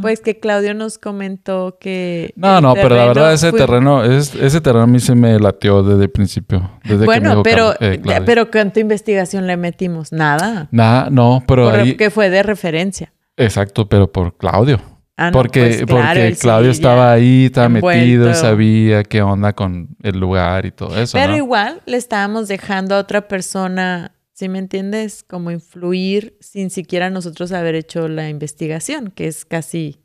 Pues 0.00 0.20
que 0.20 0.38
Claudio 0.38 0.74
nos 0.74 0.98
comentó 0.98 1.78
que... 1.80 2.32
No, 2.36 2.60
no, 2.60 2.74
pero 2.74 2.90
la 2.96 3.06
verdad 3.06 3.32
ese 3.32 3.50
fue- 3.50 3.58
terreno, 3.58 4.04
es- 4.04 4.34
ese 4.34 4.60
terreno 4.60 4.84
a 4.84 4.86
mí 4.86 5.00
se 5.00 5.14
me 5.14 5.38
latió 5.40 5.82
desde 5.82 6.04
el 6.04 6.10
principio. 6.10 6.70
Desde 6.84 6.94
que 6.94 6.98
me 7.00 7.04
Bueno, 7.06 7.30
dijo 7.30 7.42
pero, 7.42 7.74
eh, 7.80 8.00
pero 8.24 8.50
¿cuánta 8.50 8.78
investigación 8.80 9.46
le 9.46 9.56
metimos? 9.56 10.12
Nada. 10.12 10.68
Nada, 10.70 11.08
no, 11.10 11.42
pero 11.46 11.70
ahí, 11.70 11.90
Porque 11.92 12.10
fue 12.10 12.30
de 12.30 12.42
referencia. 12.42 13.12
exacto, 13.36 13.88
pero 13.88 14.10
por 14.12 14.36
Claudio. 14.36 14.80
Ah, 15.16 15.30
no, 15.30 15.32
porque 15.36 15.60
pues, 15.60 15.84
claro, 15.84 16.02
porque 16.20 16.34
sí, 16.34 16.40
Claudio 16.40 16.70
estaba 16.70 17.12
ahí, 17.12 17.44
estaba 17.46 17.68
metido, 17.68 18.32
sabía 18.32 19.02
qué 19.02 19.20
onda 19.20 19.52
con 19.52 19.88
el 20.02 20.18
lugar 20.18 20.64
y 20.64 20.70
todo 20.70 20.96
eso, 20.98 21.18
Pero 21.18 21.32
¿no? 21.32 21.36
igual 21.36 21.82
le 21.84 21.98
estábamos 21.98 22.48
dejando 22.48 22.94
a 22.94 22.98
otra 23.00 23.28
persona, 23.28 24.12
¿sí 24.40 24.48
me 24.48 24.58
entiendes? 24.58 25.22
Como 25.28 25.50
influir 25.50 26.36
sin 26.40 26.70
siquiera 26.70 27.10
nosotros 27.10 27.52
haber 27.52 27.74
hecho 27.74 28.08
la 28.08 28.28
investigación, 28.30 29.12
que 29.14 29.26
es 29.28 29.44
casi... 29.44 30.00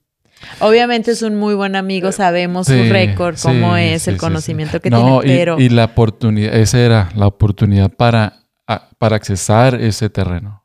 Obviamente 0.60 1.12
es 1.12 1.22
un 1.22 1.36
muy 1.38 1.56
buen 1.56 1.78
amigo, 1.78 2.12
sabemos 2.12 2.68
Sí, 2.68 2.74
su 2.88 2.92
récord, 2.92 3.38
cómo 3.42 3.78
sí, 3.78 3.84
es, 3.84 4.02
sí, 4.04 4.10
el 4.12 4.18
conocimiento 4.18 4.82
que 4.82 4.90
no, 4.90 5.22
tiene, 5.22 5.34
y- 5.34 5.38
pero... 5.40 5.58
y, 5.60 5.70
la 5.70 5.86
oportunidad, 5.86 6.54
esa 6.56 6.80
era 6.80 7.10
la 7.16 7.28
oportunidad 7.28 7.90
para, 7.90 8.44
a- 8.68 8.90
para 8.98 9.16
accesar 9.16 9.76
ese 9.76 10.10
terreno. 10.10 10.62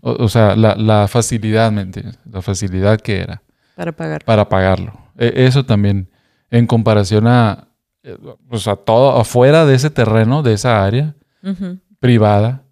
O, 0.00 0.12
o 0.24 0.28
sea, 0.30 0.56
la, 0.56 0.74
la 0.76 1.06
facilidad, 1.08 1.70
¿me 1.70 1.82
entiendes? 1.82 2.18
La 2.24 2.40
facilidad 2.40 2.98
que 2.98 3.20
era 3.20 3.42
para 3.76 3.92
pagar. 3.92 4.24
para 4.24 4.48
pagarlo. 4.48 4.98
E- 5.18 5.44
eso 5.44 5.66
también, 5.66 6.08
en 6.50 6.66
comparación 6.66 7.26
a, 7.26 7.68
eh, 8.02 8.16
pues 8.48 8.66
a 8.66 8.76
todo, 8.76 9.20
afuera 9.20 9.66
de 9.66 9.74
ese 9.74 9.90
terreno, 9.90 10.42
de 10.42 10.54
esa 10.54 10.82
área 10.82 11.14
privada, 12.00 12.62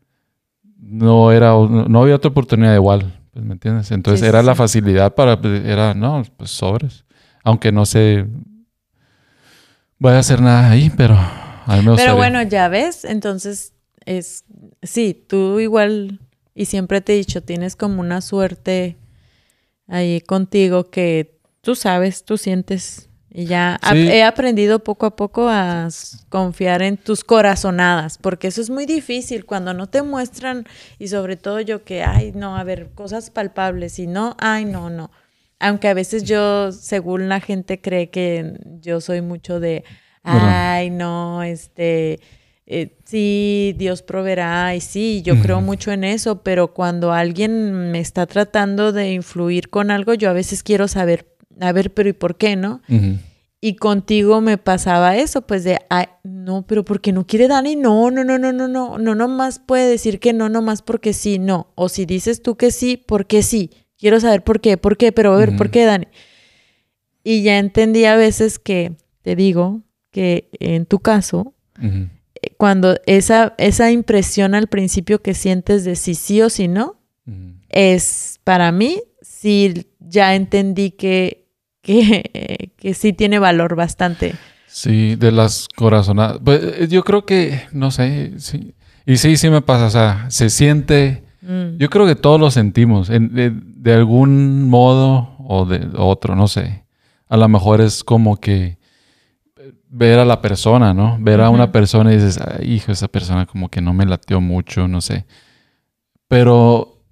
no 0.91 1.31
era, 1.33 1.53
no 1.53 2.03
había 2.03 2.17
otra 2.17 2.31
oportunidad 2.31 2.75
igual, 2.75 3.13
pues, 3.33 3.45
¿me 3.45 3.53
entiendes? 3.53 3.91
Entonces 3.93 4.21
Sí, 4.21 4.27
era 4.27 4.41
sí, 4.41 4.47
la 4.47 4.55
sí. 4.55 4.59
facilidad 4.59 5.15
para, 5.15 5.39
era, 5.65 5.95
no, 5.95 6.23
pues 6.37 6.51
sobres. 6.51 7.05
Aunque 7.45 7.71
no 7.73 7.87
sé, 7.87 8.27
voy 9.99 10.13
a 10.13 10.19
hacer 10.19 10.41
nada 10.41 10.71
ahí, 10.71 10.91
pero 10.97 11.15
a 11.15 11.77
mí 11.77 11.83
me 11.83 11.91
gustaría. 11.91 11.97
Pero 11.97 12.17
bueno, 12.17 12.43
ya 12.43 12.69
ves, 12.69 13.05
entonces 13.05 13.75
es, 14.05 14.45
sí, 14.83 15.15
tú 15.29 15.61
igual, 15.61 16.21
y 16.55 16.65
siempre 16.65 17.01
te 17.01 17.15
he 17.15 17.17
dicho, 17.17 17.43
tienes 17.43 17.77
como 17.77 18.01
una 18.01 18.21
suerte 18.21 18.99
ahí 19.87 20.21
contigo 20.21 20.91
que 20.91 21.39
tú 21.61 21.75
sabes, 21.75 22.25
tú 22.25 22.37
sientes, 22.39 23.10
y 23.33 23.45
ya 23.47 23.79
Sí. 23.83 24.09
he 24.09 24.25
aprendido 24.25 24.81
poco 24.83 25.07
a 25.07 25.15
poco 25.17 25.49
a 25.49 25.89
confiar 26.29 26.83
en 26.83 26.97
tus 26.97 27.23
corazonadas, 27.25 28.19
porque 28.19 28.49
eso 28.49 28.61
es 28.61 28.71
muy 28.71 28.87
difícil 28.87 29.45
cuando 29.47 29.73
no 29.75 29.89
te 29.89 30.03
muestran, 30.03 30.67
y 30.99 31.09
sobre 31.09 31.37
todo 31.37 31.61
yo 31.61 31.85
que, 31.85 32.03
ay, 32.03 32.33
no, 32.35 32.57
a 32.57 32.65
ver, 32.65 32.91
cosas 32.95 33.31
palpables, 33.31 33.99
y 33.99 34.07
no, 34.07 34.37
ay, 34.41 34.65
no, 34.65 34.91
no. 34.91 35.11
Aunque 35.61 35.89
a 35.89 35.95
veces 35.95 36.25
yo, 36.25 36.73
según 36.73 37.29
la 37.29 37.41
gente 37.41 37.81
cree 37.81 38.11
que 38.11 38.55
yo 38.81 39.01
soy 39.01 39.21
mucho 39.21 39.61
de, 39.61 39.85
ay, 40.25 40.91
no, 40.91 41.43
este, 41.43 42.19
eh, 42.67 42.97
sí, 43.05 43.75
Dios 43.77 44.03
proveerá, 44.03 44.75
y 44.75 44.81
sí, 44.81 45.23
yo 45.23 45.41
creo 45.41 45.61
mucho 45.61 45.93
en 45.93 46.03
eso, 46.05 46.43
pero 46.43 46.73
cuando 46.75 47.13
alguien 47.13 47.91
me 47.93 48.01
está 48.01 48.27
tratando 48.27 48.93
de 48.93 49.13
influir 49.13 49.71
con 49.71 49.91
algo, 49.91 50.15
yo 50.15 50.31
a 50.31 50.33
veces 50.33 50.63
quiero 50.63 50.89
saber, 50.89 51.27
a 51.61 51.73
ver, 51.73 51.93
pero 51.93 52.09
¿y 52.09 52.13
por 52.13 52.37
qué, 52.37 52.57
no? 52.57 52.83
Ujú. 52.89 53.19
Y 53.63 53.77
contigo 53.77 54.41
me 54.41 54.57
pasaba 54.57 55.17
eso, 55.19 55.43
pues 55.43 55.65
de, 55.65 55.79
ay, 55.91 56.07
no, 56.25 56.67
pero 56.67 56.85
porque 56.85 57.13
no 57.13 57.27
quiere 57.27 57.47
Dani, 57.47 57.77
no, 57.77 58.11
no, 58.11 58.25
no, 58.25 58.39
no, 58.39 58.53
no, 58.53 58.69
no, 58.69 58.99
no, 58.99 59.15
nomás 59.15 59.59
puede 59.59 59.89
decir 59.89 60.19
que 60.19 60.33
no, 60.33 60.49
nomás 60.49 60.81
porque 60.81 61.13
sí, 61.13 61.39
no. 61.39 61.71
O 61.75 61.91
si 61.91 62.07
dices 62.07 62.43
tú 62.43 62.57
que 62.57 62.71
sí, 62.71 62.97
¿por 62.97 63.27
qué 63.27 63.43
sí? 63.43 63.71
Quiero 63.99 64.19
saber 64.19 64.43
por 64.43 64.63
qué, 64.63 64.79
por 64.79 64.97
qué, 64.97 65.13
pero 65.13 65.35
a 65.35 65.37
ver, 65.37 65.57
¿por 65.57 65.71
qué, 65.71 65.85
Dani? 65.85 66.07
Y 67.23 67.43
ya 67.43 67.59
entendí 67.59 68.07
a 68.07 68.17
veces 68.17 68.59
que, 68.59 68.95
te 69.21 69.37
digo, 69.37 69.83
que 70.11 70.49
en 70.59 70.87
tu 70.87 71.01
caso, 71.01 71.55
eh, 71.83 72.55
cuando 72.57 72.97
esa, 73.05 73.55
esa 73.59 73.91
impresión 73.91 74.55
al 74.55 74.69
principio 74.69 75.21
que 75.21 75.35
sientes 75.35 75.85
de 75.85 75.97
si 75.97 76.15
sí 76.15 76.41
o 76.41 76.49
si 76.49 76.67
no, 76.67 76.99
es 77.69 78.41
para 78.43 78.73
mí, 78.73 79.03
sí, 79.21 79.87
ya 80.01 80.35
entendí 80.35 80.91
que, 80.91 81.40
que, 81.95 82.71
que 82.77 82.95
sí 82.95 83.13
tiene 83.13 83.39
valor 83.39 83.75
bastante. 83.77 84.35
Sí, 84.67 85.17
de 85.17 85.33
las 85.33 85.67
corazonadas. 85.75 86.39
Pues 86.45 86.61
eh, 86.63 86.87
yo 86.89 87.03
creo 87.03 87.27
que, 87.27 87.63
no 87.73 87.91
sé, 87.91 88.35
sí. 88.39 88.75
Y 89.07 89.17
sí, 89.17 89.37
sí 89.37 89.51
me 89.51 89.63
pasa, 89.63 89.87
o 89.87 89.91
sea, 89.91 90.27
se 90.31 90.51
siente, 90.51 91.25
Mm. 91.43 91.79
yo 91.79 91.89
creo 91.89 92.05
que 92.07 92.17
todos 92.17 92.39
lo 92.39 92.51
sentimos, 92.51 93.09
en- 93.09 93.35
de, 93.35 93.51
de 93.51 93.95
algún 93.95 94.69
modo 94.69 95.35
o 95.39 95.65
de 95.65 95.89
otro, 95.97 96.37
no 96.37 96.47
sé. 96.49 96.85
A 97.31 97.39
lo 97.39 97.49
mejor 97.49 97.81
es 97.81 98.05
como 98.05 98.37
que 98.37 98.77
eh, 99.59 99.73
ver 99.89 100.19
a 100.19 100.27
la 100.27 100.43
persona, 100.43 100.93
¿no? 100.93 101.17
Ver 101.19 101.41
a 101.41 101.49
una 101.49 101.73
persona 101.73 102.13
y 102.13 102.17
dices, 102.17 102.39
Ay, 102.39 102.75
hijo, 102.75 102.93
esa 102.93 103.09
persona 103.09 103.47
como 103.47 103.71
que 103.71 103.81
no 103.81 103.95
me 103.95 104.05
latió 104.05 104.41
mucho, 104.43 104.87
no 104.87 105.01
sé. 105.01 105.25
Pero 106.29 107.03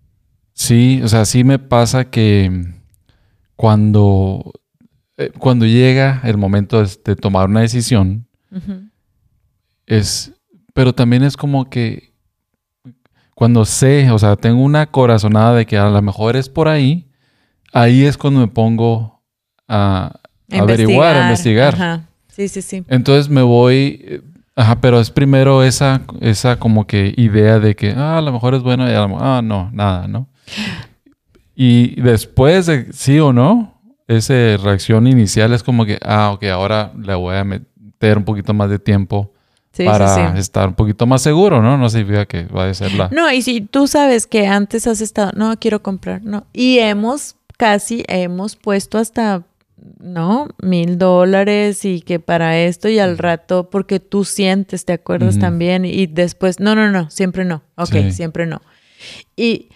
sí, 0.52 1.00
o 1.02 1.08
sea, 1.08 1.24
sí 1.24 1.42
me 1.42 1.58
pasa 1.58 2.10
que 2.10 2.66
cuando, 3.56 4.52
eh, 5.18 5.30
cuando 5.38 5.66
llega 5.66 6.20
el 6.24 6.36
momento 6.38 6.82
de, 6.82 6.90
de 7.04 7.16
tomar 7.16 7.48
una 7.48 7.60
decisión, 7.60 8.26
Ujú. 8.50 8.88
es, 9.86 10.32
pero 10.72 10.94
también 10.94 11.22
es 11.22 11.36
como 11.36 11.68
que 11.68 12.14
cuando 13.34 13.64
sé, 13.64 14.10
o 14.10 14.18
sea, 14.18 14.36
tengo 14.36 14.62
una 14.62 14.86
corazonada 14.86 15.54
de 15.54 15.66
que 15.66 15.76
a 15.76 15.88
lo 15.90 16.02
mejor 16.02 16.34
es 16.36 16.48
por 16.48 16.68
ahí, 16.68 17.06
ahí 17.72 18.04
es 18.04 18.16
cuando 18.16 18.40
me 18.40 18.48
pongo 18.48 19.22
a, 19.68 20.18
a 20.50 20.58
averiguar, 20.58 21.16
a 21.16 21.22
investigar. 21.24 21.74
Ajá. 21.74 22.04
Sí, 22.28 22.48
sí, 22.48 22.62
sí. 22.62 22.84
Entonces 22.88 23.28
me 23.28 23.42
voy, 23.42 24.00
eh, 24.04 24.22
Ajá, 24.58 24.80
pero 24.80 24.98
es 24.98 25.12
primero 25.12 25.62
esa, 25.62 26.02
esa 26.20 26.58
como 26.58 26.84
que 26.84 27.14
idea 27.16 27.60
de 27.60 27.76
que, 27.76 27.92
ah, 27.96 28.18
a 28.18 28.20
lo 28.20 28.32
mejor 28.32 28.56
es 28.56 28.62
bueno 28.64 28.90
y 28.90 28.92
a 28.92 29.02
lo 29.02 29.08
mejor, 29.10 29.22
ah, 29.24 29.40
no, 29.40 29.70
nada, 29.72 30.08
¿no? 30.08 30.26
Y 31.54 32.00
después 32.00 32.66
de 32.66 32.92
sí 32.92 33.20
o 33.20 33.32
no, 33.32 33.77
esa 34.08 34.56
reacción 34.56 35.06
inicial 35.06 35.52
es 35.52 35.62
como 35.62 35.86
que, 35.86 35.98
ah, 36.02 36.32
ok, 36.32 36.44
ahora 36.44 36.92
le 36.98 37.14
voy 37.14 37.36
a 37.36 37.44
meter 37.44 38.18
un 38.18 38.24
poquito 38.24 38.54
más 38.54 38.70
de 38.70 38.78
tiempo 38.78 39.32
para 39.84 40.36
estar 40.38 40.68
un 40.68 40.74
poquito 40.74 41.06
más 41.06 41.22
seguro, 41.22 41.62
¿no? 41.62 41.78
No 41.78 41.88
significa 41.88 42.26
que 42.26 42.44
vaya 42.44 42.70
a 42.70 42.74
ser 42.74 42.92
la... 42.94 43.08
No, 43.10 43.30
y 43.30 43.42
si 43.42 43.60
tú 43.60 43.86
sabes 43.86 44.26
que 44.26 44.48
antes 44.48 44.86
has 44.86 45.00
estado, 45.00 45.30
no, 45.36 45.56
quiero 45.58 45.82
comprar, 45.82 46.24
no. 46.24 46.46
Y 46.52 46.78
hemos, 46.78 47.36
casi 47.56 48.02
hemos 48.08 48.56
puesto 48.56 48.98
hasta 48.98 49.44
¿no? 50.00 50.48
Mil 50.60 50.98
dólares 50.98 51.84
y 51.84 52.00
que 52.00 52.18
para 52.18 52.58
esto 52.58 52.88
y 52.88 52.98
al 52.98 53.18
rato, 53.18 53.70
porque 53.70 54.00
tú 54.00 54.24
sientes, 54.24 54.84
¿te 54.84 54.92
acuerdas 54.92 55.38
también? 55.38 55.84
Y 55.84 56.06
después, 56.06 56.60
no, 56.60 56.74
no, 56.74 56.90
no, 56.90 57.10
siempre 57.10 57.44
no. 57.44 57.62
Ok, 57.76 58.10
siempre 58.10 58.46
no. 58.46 58.60
Y, 59.36 59.68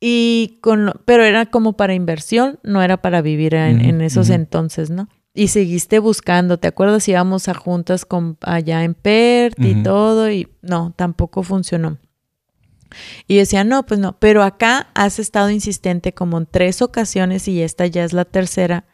y 0.00 0.58
con, 0.60 0.92
pero 1.04 1.24
era 1.24 1.46
como 1.46 1.74
para 1.74 1.94
inversión, 1.94 2.58
no 2.62 2.82
era 2.82 2.98
para 2.98 3.22
vivir 3.22 3.54
en, 3.54 4.00
esos 4.00 4.30
entonces, 4.30 4.90
¿no? 4.90 5.08
Y 5.34 5.48
seguiste 5.48 5.98
buscando, 5.98 6.58
¿te 6.58 6.68
acuerdas? 6.68 7.08
Íbamos 7.08 7.48
a 7.48 7.54
juntas 7.54 8.04
con, 8.04 8.38
allá 8.42 8.84
en 8.84 8.94
Perth 8.94 9.58
y 9.58 9.82
todo, 9.82 10.30
y 10.30 10.48
no, 10.62 10.92
tampoco 10.96 11.42
funcionó. 11.42 11.98
Y 13.26 13.36
decía, 13.36 13.64
no, 13.64 13.84
pues 13.84 14.00
no, 14.00 14.18
pero 14.18 14.42
acá 14.42 14.88
has 14.94 15.18
estado 15.18 15.50
insistente 15.50 16.12
como 16.12 16.38
en 16.38 16.46
tres 16.46 16.80
ocasiones 16.80 17.46
y 17.48 17.62
esta 17.62 17.86
ya 17.86 18.04
es 18.04 18.12
la 18.12 18.24
tercera 18.24 18.84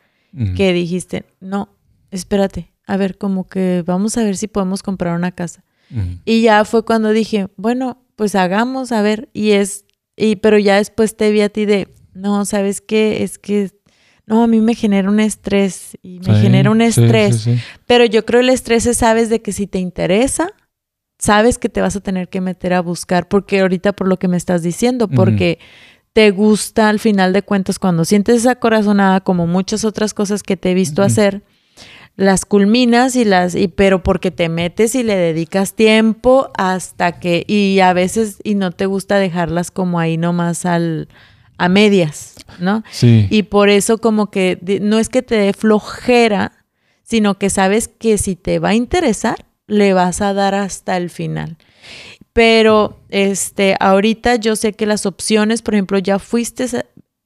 que 0.56 0.72
dijiste, 0.72 1.26
no, 1.38 1.68
espérate, 2.10 2.72
a 2.86 2.96
ver, 2.96 3.18
como 3.18 3.46
que 3.46 3.84
vamos 3.86 4.16
a 4.16 4.24
ver 4.24 4.36
si 4.36 4.48
podemos 4.48 4.82
comprar 4.82 5.16
una 5.16 5.32
casa. 5.32 5.62
Y 6.24 6.42
ya 6.42 6.64
fue 6.64 6.84
cuando 6.84 7.10
dije, 7.10 7.48
bueno, 7.56 8.02
pues 8.16 8.34
hagamos, 8.34 8.90
a 8.90 9.00
ver, 9.00 9.28
y 9.32 9.52
es, 9.52 9.84
y 10.16 10.36
pero 10.36 10.58
ya 10.58 10.76
después 10.76 11.16
te 11.16 11.30
vi 11.30 11.40
a 11.40 11.48
ti 11.48 11.64
de, 11.64 11.88
no, 12.12 12.44
¿sabes 12.44 12.80
qué? 12.80 13.22
Es 13.22 13.38
que, 13.38 13.70
no, 14.26 14.42
a 14.42 14.46
mí 14.46 14.60
me 14.60 14.74
genera 14.74 15.10
un 15.10 15.20
estrés, 15.20 15.98
y 16.02 16.20
me 16.20 16.34
genera 16.40 16.70
un 16.70 16.80
estrés, 16.80 17.48
pero 17.86 18.04
yo 18.04 18.24
creo 18.24 18.40
el 18.40 18.50
estrés 18.50 18.86
es, 18.86 18.98
sabes, 18.98 19.28
de 19.28 19.42
que 19.42 19.52
si 19.52 19.66
te 19.66 19.78
interesa, 19.78 20.48
sabes 21.18 21.58
que 21.58 21.68
te 21.68 21.80
vas 21.80 21.96
a 21.96 22.00
tener 22.00 22.28
que 22.28 22.40
meter 22.40 22.72
a 22.72 22.80
buscar, 22.80 23.28
porque 23.28 23.60
ahorita 23.60 23.92
por 23.92 24.08
lo 24.08 24.18
que 24.18 24.28
me 24.28 24.36
estás 24.36 24.62
diciendo, 24.62 25.08
porque 25.08 25.58
te 26.12 26.30
gusta 26.30 26.88
al 26.88 27.00
final 27.00 27.32
de 27.32 27.42
cuentas 27.42 27.78
cuando 27.78 28.04
sientes 28.04 28.36
esa 28.36 28.54
corazonada 28.54 29.20
como 29.20 29.46
muchas 29.46 29.84
otras 29.84 30.14
cosas 30.14 30.42
que 30.42 30.56
te 30.56 30.70
he 30.70 30.74
visto 30.74 31.02
hacer 31.02 31.42
las 32.16 32.44
culminas 32.44 33.16
y 33.16 33.24
las 33.24 33.54
y 33.54 33.68
pero 33.68 34.02
porque 34.02 34.30
te 34.30 34.48
metes 34.48 34.94
y 34.94 35.02
le 35.02 35.16
dedicas 35.16 35.74
tiempo 35.74 36.50
hasta 36.56 37.18
que 37.18 37.44
y 37.48 37.80
a 37.80 37.92
veces 37.92 38.38
y 38.44 38.54
no 38.54 38.70
te 38.70 38.86
gusta 38.86 39.18
dejarlas 39.18 39.70
como 39.70 39.98
ahí 39.98 40.16
nomás 40.16 40.64
al 40.64 41.08
a 41.56 41.68
medias, 41.68 42.34
¿no? 42.58 42.82
Sí. 42.90 43.26
Y 43.30 43.44
por 43.44 43.68
eso 43.68 43.98
como 43.98 44.30
que 44.30 44.58
no 44.82 44.98
es 44.98 45.08
que 45.08 45.22
te 45.22 45.36
dé 45.36 45.52
flojera, 45.52 46.52
sino 47.02 47.38
que 47.38 47.50
sabes 47.50 47.88
que 47.88 48.18
si 48.18 48.34
te 48.36 48.58
va 48.58 48.70
a 48.70 48.74
interesar, 48.74 49.46
le 49.66 49.92
vas 49.92 50.20
a 50.20 50.34
dar 50.34 50.54
hasta 50.54 50.96
el 50.96 51.10
final. 51.10 51.56
Pero 52.32 52.98
este, 53.08 53.76
ahorita 53.78 54.36
yo 54.36 54.56
sé 54.56 54.72
que 54.72 54.86
las 54.86 55.06
opciones, 55.06 55.62
por 55.62 55.74
ejemplo, 55.74 55.98
ya 55.98 56.18
fuiste, 56.18 56.66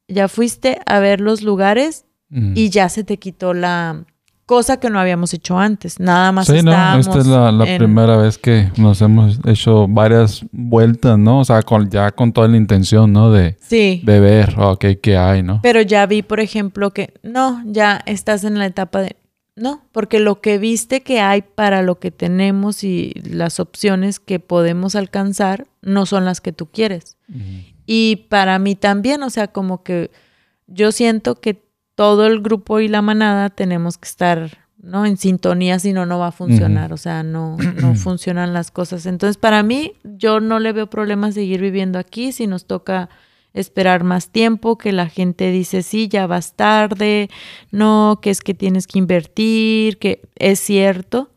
ya 0.08 0.28
fuiste 0.28 0.78
a 0.84 0.98
ver 0.98 1.20
los 1.20 1.42
lugares 1.42 2.04
y 2.30 2.68
ya 2.68 2.90
se 2.90 3.04
te 3.04 3.16
quitó 3.16 3.54
la 3.54 4.04
cosa 4.48 4.80
que 4.80 4.88
no 4.88 4.98
habíamos 4.98 5.34
hecho 5.34 5.58
antes. 5.58 6.00
Nada 6.00 6.32
más. 6.32 6.46
Sí, 6.46 6.62
no, 6.62 6.72
esta 6.98 7.18
es 7.18 7.26
la, 7.26 7.52
primera 7.76 8.16
vez 8.16 8.38
que 8.38 8.72
nos 8.78 9.02
hemos 9.02 9.38
hecho 9.44 9.86
varias 9.86 10.42
vueltas, 10.52 11.18
¿no? 11.18 11.40
O 11.40 11.44
sea, 11.44 11.62
con, 11.62 11.90
ya 11.90 12.10
con 12.12 12.32
toda 12.32 12.48
la 12.48 12.56
intención, 12.56 13.12
¿no? 13.12 13.30
De, 13.30 13.58
sí. 13.60 14.00
de 14.04 14.20
ver, 14.20 14.58
ok, 14.58 14.86
qué 15.02 15.18
hay, 15.18 15.42
¿no? 15.42 15.60
Pero 15.62 15.82
ya 15.82 16.06
vi, 16.06 16.22
por 16.22 16.40
ejemplo, 16.40 16.92
que 16.92 17.12
no, 17.22 17.62
ya 17.66 18.00
estás 18.06 18.42
en 18.42 18.58
la 18.58 18.64
etapa 18.64 19.02
de 19.02 19.16
no, 19.54 19.84
porque 19.92 20.18
lo 20.18 20.40
que 20.40 20.56
viste 20.56 21.02
que 21.02 21.20
hay 21.20 21.42
para 21.42 21.82
lo 21.82 21.98
que 21.98 22.10
tenemos 22.10 22.84
y 22.84 23.12
las 23.24 23.60
opciones 23.60 24.20
que 24.20 24.38
podemos 24.38 24.94
alcanzar 24.94 25.66
no 25.82 26.06
son 26.06 26.24
las 26.24 26.40
que 26.40 26.52
tú 26.52 26.66
quieres. 26.66 27.18
Y 27.84 28.26
para 28.28 28.58
mí 28.58 28.76
también, 28.76 29.22
o 29.22 29.30
sea, 29.30 29.48
como 29.48 29.82
que 29.82 30.10
yo 30.68 30.92
siento 30.92 31.40
que 31.40 31.67
todo 31.98 32.28
el 32.28 32.42
grupo 32.42 32.78
y 32.78 32.86
la 32.86 33.02
manada 33.02 33.50
tenemos 33.50 33.98
que 33.98 34.06
estar 34.06 34.58
¿no? 34.80 35.04
en 35.04 35.16
sintonía, 35.16 35.80
si 35.80 35.92
no, 35.92 36.06
no 36.06 36.20
va 36.20 36.28
a 36.28 36.30
funcionar, 36.30 36.92
o 36.92 36.96
sea, 36.96 37.24
no, 37.24 37.56
no 37.56 37.94
funcionan 37.96 38.52
las 38.52 38.70
cosas. 38.70 39.04
Entonces, 39.04 39.36
para 39.36 39.64
mí, 39.64 39.94
yo 40.04 40.38
no 40.38 40.60
le 40.60 40.72
veo 40.72 40.88
problema 40.88 41.32
seguir 41.32 41.60
viviendo 41.60 41.98
aquí 41.98 42.30
si 42.30 42.46
nos 42.46 42.66
toca 42.66 43.08
esperar 43.52 44.04
más 44.04 44.28
tiempo, 44.30 44.78
que 44.78 44.92
la 44.92 45.08
gente 45.08 45.50
dice, 45.50 45.82
sí, 45.82 46.06
ya 46.06 46.28
vas 46.28 46.54
tarde, 46.54 47.30
no, 47.72 48.20
que 48.22 48.30
es 48.30 48.42
que 48.42 48.54
tienes 48.54 48.86
que 48.86 49.00
invertir, 49.00 49.98
que 49.98 50.22
es 50.36 50.60
cierto, 50.60 51.32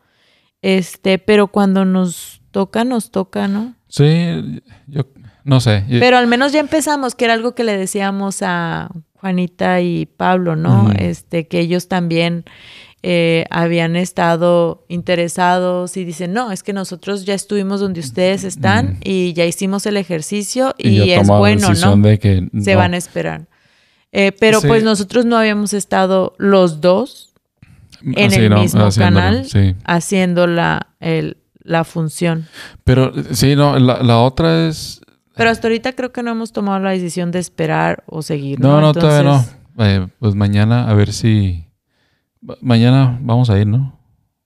este, 0.61 1.17
pero 1.17 1.47
cuando 1.47 1.85
nos 1.85 2.43
toca, 2.51 2.83
nos 2.83 3.09
toca, 3.09 3.47
¿no? 3.47 3.73
Sí, 3.87 4.61
yo 4.85 5.07
no 5.43 5.59
sé. 5.59 5.83
Pero 5.89 6.17
al 6.17 6.27
menos 6.27 6.51
ya 6.51 6.59
empezamos, 6.59 7.15
que 7.15 7.25
era 7.25 7.33
algo 7.33 7.55
que 7.55 7.63
le 7.63 7.75
decíamos 7.75 8.43
a 8.43 8.91
Juanita 9.21 9.81
y 9.81 10.07
Pablo, 10.07 10.55
¿no? 10.55 10.91
Este, 10.97 11.47
que 11.47 11.59
ellos 11.59 11.87
también 11.87 12.43
eh, 13.03 13.45
habían 13.51 13.95
estado 13.95 14.83
interesados 14.89 15.95
y 15.95 16.03
dicen, 16.03 16.33
no, 16.33 16.51
es 16.51 16.63
que 16.63 16.73
nosotros 16.73 17.23
ya 17.23 17.35
estuvimos 17.35 17.79
donde 17.79 17.99
ustedes 17.99 18.43
están 18.43 18.97
y 19.03 19.33
ya 19.33 19.45
hicimos 19.45 19.85
el 19.85 19.97
ejercicio 19.97 20.73
y, 20.79 21.11
es 21.11 21.27
bueno, 21.27 21.69
¿no? 21.73 21.97
De 21.97 22.17
que 22.17 22.49
Se 22.61 22.75
van 22.75 22.95
a 22.95 22.97
esperar. 22.97 23.47
Eh, 24.11 24.31
pero 24.39 24.59
pues 24.59 24.83
nosotros 24.83 25.23
no 25.23 25.37
habíamos 25.37 25.73
estado 25.73 26.33
los 26.39 26.81
dos 26.81 27.33
en 28.03 28.33
el 28.33 28.49
mismo 28.49 28.89
canal 28.97 29.47
haciendo 29.85 30.47
la, 30.47 30.87
la 31.63 31.83
función. 31.83 32.47
Pero 32.83 33.13
sí, 33.33 33.55
no, 33.55 33.77
la, 33.77 34.17
otra 34.17 34.67
es... 34.67 34.99
Pero 35.35 35.49
hasta 35.49 35.67
ahorita 35.67 35.93
creo 35.93 36.11
que 36.11 36.23
no 36.23 36.31
hemos 36.31 36.51
tomado 36.51 36.79
la 36.79 36.91
decisión 36.91 37.31
de 37.31 37.39
esperar 37.39 38.03
o 38.05 38.21
seguir. 38.21 38.59
No, 38.59 38.81
no, 38.81 38.93
todavía 38.93 39.31
no. 39.31 39.45
Eh, 39.85 40.07
pues 40.19 40.35
mañana 40.35 40.89
a 40.89 40.93
ver 40.93 41.13
si 41.13 41.71
Mañana 42.61 43.19
vamos 43.21 43.49
a 43.51 43.59
ir, 43.59 43.67
¿no? 43.67 43.99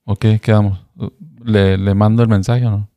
¿O 0.03 0.15
qué 0.17 0.39
quedamos? 0.39 0.85
¿Le, 1.43 1.77
mando 1.95 2.23
el 2.23 2.29
mensaje 2.29 2.65
o 2.65 2.71
no? 2.71 2.89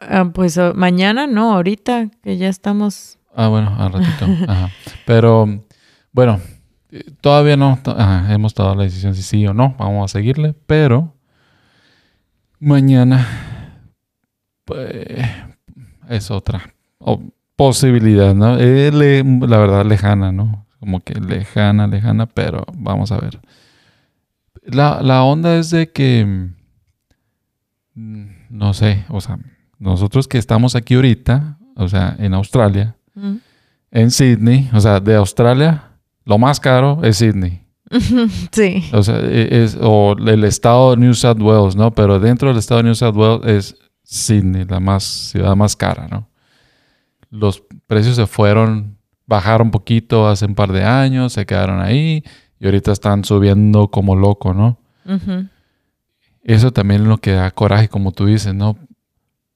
Ah, 0.00 0.30
pues 0.32 0.56
ah, 0.56 0.72
mañana 0.74 1.26
no, 1.26 1.52
ahorita 1.52 2.08
que 2.22 2.38
ya 2.38 2.48
estamos. 2.48 3.18
Ah, 3.34 3.48
bueno, 3.48 3.74
al 3.78 3.92
ratito. 3.92 4.26
Ajá. 4.50 4.70
Pero 5.04 5.62
bueno, 6.12 6.40
todavía 7.20 7.56
no 7.56 7.78
hemos 8.30 8.54
tomado 8.54 8.76
la 8.76 8.84
decisión 8.84 9.14
si 9.14 9.22
sí 9.22 9.46
o 9.46 9.52
no. 9.52 9.74
Vamos 9.78 10.10
a 10.10 10.18
seguirle, 10.18 10.54
pero 10.66 11.14
mañana 12.58 13.26
pues, 14.64 14.96
es 16.12 16.30
otra 16.30 16.74
posibilidad, 17.56 18.34
¿no? 18.34 18.56
la 18.56 19.58
verdad 19.58 19.84
lejana, 19.84 20.32
¿no? 20.32 20.66
Como 20.80 21.00
que 21.00 21.14
lejana, 21.14 21.86
lejana, 21.86 22.26
pero 22.26 22.64
vamos 22.74 23.12
a 23.12 23.18
ver. 23.18 23.40
La, 24.64 25.22
onda 25.22 25.56
es 25.56 25.70
de 25.70 25.90
que, 25.90 26.50
mm, 27.94 28.26
no 28.50 28.74
sé, 28.74 29.04
o 29.08 29.20
sea, 29.20 29.38
nosotros 29.78 30.28
que 30.28 30.38
estamos 30.38 30.74
aquí 30.74 30.94
ahorita, 30.94 31.58
o 31.76 31.88
sea, 31.88 32.16
en 32.18 32.34
Australia, 32.34 32.96
en 33.90 34.10
Sydney, 34.10 34.70
o 34.72 34.80
sea, 34.80 35.00
de 35.00 35.14
Australia, 35.16 35.90
lo 36.24 36.38
más 36.38 36.60
caro 36.60 37.00
es 37.02 37.18
Sydney. 37.18 37.60
Sí. 38.52 38.84
O 38.92 39.02
sea, 39.02 39.20
e, 39.20 39.64
es, 39.64 39.76
o 39.80 40.16
el 40.18 40.44
estado 40.44 40.92
de 40.92 40.96
New 40.96 41.14
South 41.14 41.40
Wales, 41.40 41.76
¿no? 41.76 41.90
Pero 41.90 42.18
dentro 42.18 42.48
del 42.48 42.58
estado 42.58 42.78
de 42.78 42.84
New 42.84 42.94
South 42.94 43.14
Wales 43.14 43.46
es 43.46 43.91
Sydney, 44.12 44.66
la 44.66 44.78
más, 44.78 45.04
ciudad 45.04 45.56
más 45.56 45.74
cara, 45.74 46.06
¿no? 46.06 46.28
Los 47.30 47.62
precios 47.86 48.16
se 48.16 48.26
fueron, 48.26 48.98
bajaron 49.26 49.68
un 49.68 49.70
poquito 49.70 50.28
hace 50.28 50.44
un 50.44 50.54
par 50.54 50.70
de 50.70 50.84
años, 50.84 51.32
se 51.32 51.46
quedaron 51.46 51.80
ahí 51.80 52.22
y 52.60 52.66
ahorita 52.66 52.92
están 52.92 53.24
subiendo 53.24 53.88
como 53.88 54.14
loco, 54.14 54.52
¿no? 54.52 54.78
Eso 56.44 56.72
también 56.72 57.02
es 57.02 57.08
lo 57.08 57.16
que 57.16 57.32
da 57.32 57.50
coraje, 57.52 57.88
como 57.88 58.12
tú 58.12 58.26
dices, 58.26 58.54
¿no? 58.54 58.76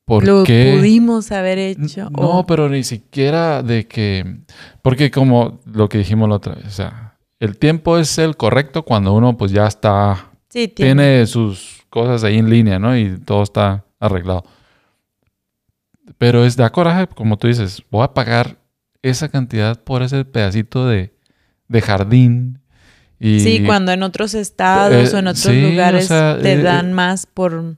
¿Por 0.06 0.24
lo 0.24 0.42
pudimos 0.44 1.32
haber 1.32 1.58
hecho. 1.58 2.08
No, 2.10 2.46
pero 2.46 2.70
ni 2.70 2.82
siquiera 2.82 3.62
de 3.62 3.86
que... 3.86 4.38
Porque 4.80 5.10
como 5.10 5.60
lo 5.66 5.90
que 5.90 5.98
dijimos 5.98 6.30
la 6.30 6.36
otra 6.36 6.54
vez, 6.54 6.66
o 6.66 6.70
sea, 6.70 7.18
el 7.40 7.58
tiempo 7.58 7.98
es 7.98 8.16
el 8.16 8.38
correcto 8.38 8.84
cuando 8.84 9.12
uno 9.12 9.36
pues 9.36 9.52
ya 9.52 9.66
está... 9.66 10.30
Sí, 10.48 10.68
tiene 10.68 11.26
sus 11.26 11.84
cosas 11.90 12.24
ahí 12.24 12.38
en 12.38 12.48
línea, 12.48 12.78
¿no? 12.78 12.96
Y 12.96 13.18
todo 13.18 13.42
está 13.42 13.85
arreglado. 14.00 14.44
Pero 16.18 16.44
es 16.44 16.56
da 16.56 16.70
coraje, 16.70 17.06
como 17.08 17.36
tú 17.36 17.48
dices, 17.48 17.82
voy 17.90 18.04
a 18.04 18.14
pagar 18.14 18.58
esa 19.02 19.28
cantidad 19.28 19.82
por 19.82 20.02
ese 20.02 20.24
pedacito 20.24 20.86
de, 20.86 21.14
de 21.68 21.82
jardín 21.82 22.60
sí, 23.18 23.62
cuando 23.64 23.92
en 23.92 24.02
otros 24.02 24.34
estados 24.34 25.12
o 25.14 25.18
en 25.18 25.28
otros 25.28 25.54
lugares 25.54 26.08
te 26.08 26.62
dan 26.62 26.92
más 26.92 27.26
por, 27.26 27.76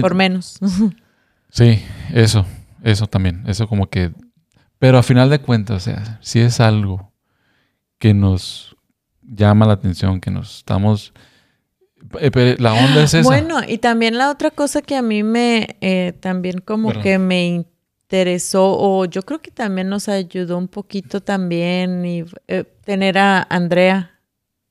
por 0.00 0.14
menos. 0.14 0.58
sí, 1.50 1.82
eso, 2.12 2.46
eso 2.82 3.06
también, 3.06 3.44
eso 3.46 3.66
como 3.66 3.88
que... 3.88 4.12
Pero 4.78 4.98
a 4.98 5.02
final 5.02 5.28
de 5.28 5.40
cuentas, 5.40 5.76
o 5.76 5.80
sea, 5.80 6.18
si 6.22 6.38
es 6.38 6.60
algo 6.60 7.12
que 7.98 8.14
nos 8.14 8.76
llama 9.22 9.66
la 9.66 9.74
atención, 9.74 10.20
que 10.20 10.30
nos 10.30 10.58
estamos... 10.58 11.12
Eh, 12.20 12.56
la 12.58 12.74
onda 12.74 13.02
es 13.02 13.14
esa. 13.14 13.22
Bueno, 13.22 13.60
y 13.66 13.78
también 13.78 14.16
la 14.16 14.30
otra 14.30 14.50
cosa 14.50 14.82
que 14.82 14.96
a 14.96 15.02
mí 15.02 15.22
me, 15.22 15.76
eh, 15.80 16.14
también 16.20 16.60
como 16.60 16.92
que 17.00 17.18
me 17.18 17.46
interesó, 17.46 18.76
o 18.78 19.04
yo 19.04 19.22
creo 19.22 19.40
que 19.40 19.50
también 19.50 19.88
nos 19.88 20.08
ayudó 20.08 20.56
un 20.56 20.68
poquito 20.68 21.20
también, 21.20 22.04
y 22.04 22.24
eh, 22.46 22.64
tener 22.84 23.18
a 23.18 23.46
Andrea 23.50 24.18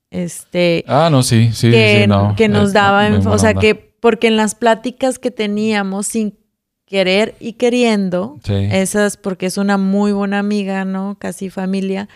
este 0.09 0.85
ah 0.87 1.09
no 1.11 1.23
sí 1.23 1.51
sí 1.53 1.69
que, 1.69 2.01
sí, 2.03 2.07
no, 2.07 2.33
que 2.35 2.47
nos 2.47 2.73
daba 2.73 3.09
o 3.25 3.37
sea 3.37 3.53
que 3.53 3.75
porque 3.75 4.27
en 4.27 4.37
las 4.37 4.55
pláticas 4.55 5.19
que 5.19 5.31
teníamos 5.31 6.07
sin 6.07 6.37
querer 6.85 7.35
y 7.39 7.53
queriendo 7.53 8.37
esas 8.47 9.17
porque 9.17 9.47
es 9.47 9.57
una 9.57 9.77
muy 9.77 10.13
buena 10.13 10.39
amiga 10.39 10.85
no 10.85 11.17
casi 11.19 11.49
familia 11.49 12.07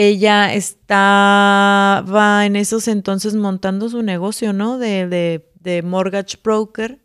ella 0.00 0.54
estaba 0.54 2.46
en 2.46 2.54
esos 2.54 2.86
entonces 2.86 3.34
montando 3.34 3.88
su 3.88 4.04
negocio 4.04 4.52
no 4.52 4.78
de, 4.78 5.08
de, 5.08 5.50
de 5.60 5.82
mortgage 5.82 6.38
broker. 6.42 7.00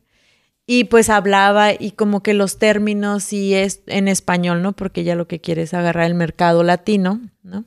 Y 0.68 0.86
pues 0.86 1.10
hablaba 1.10 1.74
y 1.74 1.92
como 1.92 2.22
que 2.24 2.34
los 2.34 2.60
términos 2.60 3.34
y 3.34 3.56
es 3.56 3.82
en 3.88 4.08
español 4.08 4.62
no 4.62 4.74
porque 4.74 5.02
ella 5.02 5.16
lo 5.16 5.28
que 5.28 5.42
quiere 5.42 5.64
es 5.64 5.74
agarrar 5.74 6.06
el 6.06 6.14
mercado 6.14 6.64
latino 6.64 7.20
no 7.42 7.66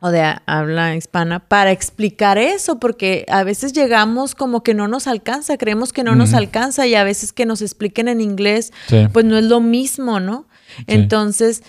o 0.00 0.10
de 0.10 0.22
habla 0.46 0.94
hispana 0.94 1.40
para 1.40 1.72
explicar 1.72 2.38
eso, 2.38 2.78
porque 2.78 3.26
a 3.28 3.42
veces 3.42 3.72
llegamos 3.72 4.34
como 4.34 4.62
que 4.62 4.72
no 4.72 4.86
nos 4.86 5.08
alcanza, 5.08 5.58
creemos 5.58 5.92
que 5.92 6.04
no 6.04 6.14
nos 6.14 6.34
alcanza 6.34 6.86
y 6.86 6.94
a 6.94 7.02
veces 7.02 7.32
que 7.32 7.46
nos 7.46 7.62
expliquen 7.62 8.06
en 8.06 8.20
inglés, 8.20 8.72
pues 9.12 9.24
no 9.24 9.36
es 9.36 9.44
lo 9.44 9.60
mismo, 9.60 10.20
¿no? 10.20 10.46
Entonces, 10.86 11.64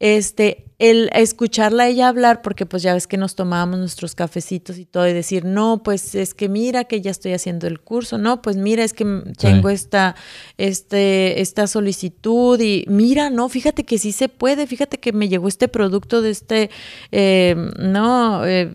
este, 0.00 0.63
el 0.78 1.08
escucharla 1.12 1.84
a 1.84 1.88
ella 1.88 2.08
hablar, 2.08 2.42
porque 2.42 2.66
pues 2.66 2.82
ya 2.82 2.94
ves 2.94 3.06
que 3.06 3.16
nos 3.16 3.36
tomábamos 3.36 3.78
nuestros 3.78 4.14
cafecitos 4.14 4.78
y 4.78 4.84
todo, 4.84 5.06
y 5.08 5.12
decir, 5.12 5.44
no, 5.44 5.82
pues 5.82 6.14
es 6.14 6.34
que 6.34 6.48
mira 6.48 6.84
que 6.84 7.00
ya 7.00 7.10
estoy 7.10 7.32
haciendo 7.32 7.66
el 7.66 7.80
curso, 7.80 8.18
no, 8.18 8.42
pues 8.42 8.56
mira, 8.56 8.82
es 8.82 8.92
que 8.92 9.04
tengo 9.38 9.68
esta, 9.68 10.16
este, 10.58 11.40
esta 11.40 11.66
solicitud, 11.68 12.60
y 12.60 12.84
mira, 12.88 13.30
no, 13.30 13.48
fíjate 13.48 13.84
que 13.84 13.98
sí 13.98 14.10
se 14.10 14.28
puede, 14.28 14.66
fíjate 14.66 14.98
que 14.98 15.12
me 15.12 15.28
llegó 15.28 15.46
este 15.46 15.68
producto 15.68 16.22
de 16.22 16.30
este, 16.30 16.70
eh, 17.12 17.54
no, 17.78 18.44
eh, 18.44 18.74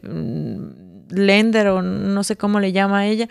lender 1.10 1.68
o 1.68 1.82
no 1.82 2.24
sé 2.24 2.38
cómo 2.38 2.60
le 2.60 2.72
llama 2.72 3.00
a 3.00 3.08
ella, 3.08 3.28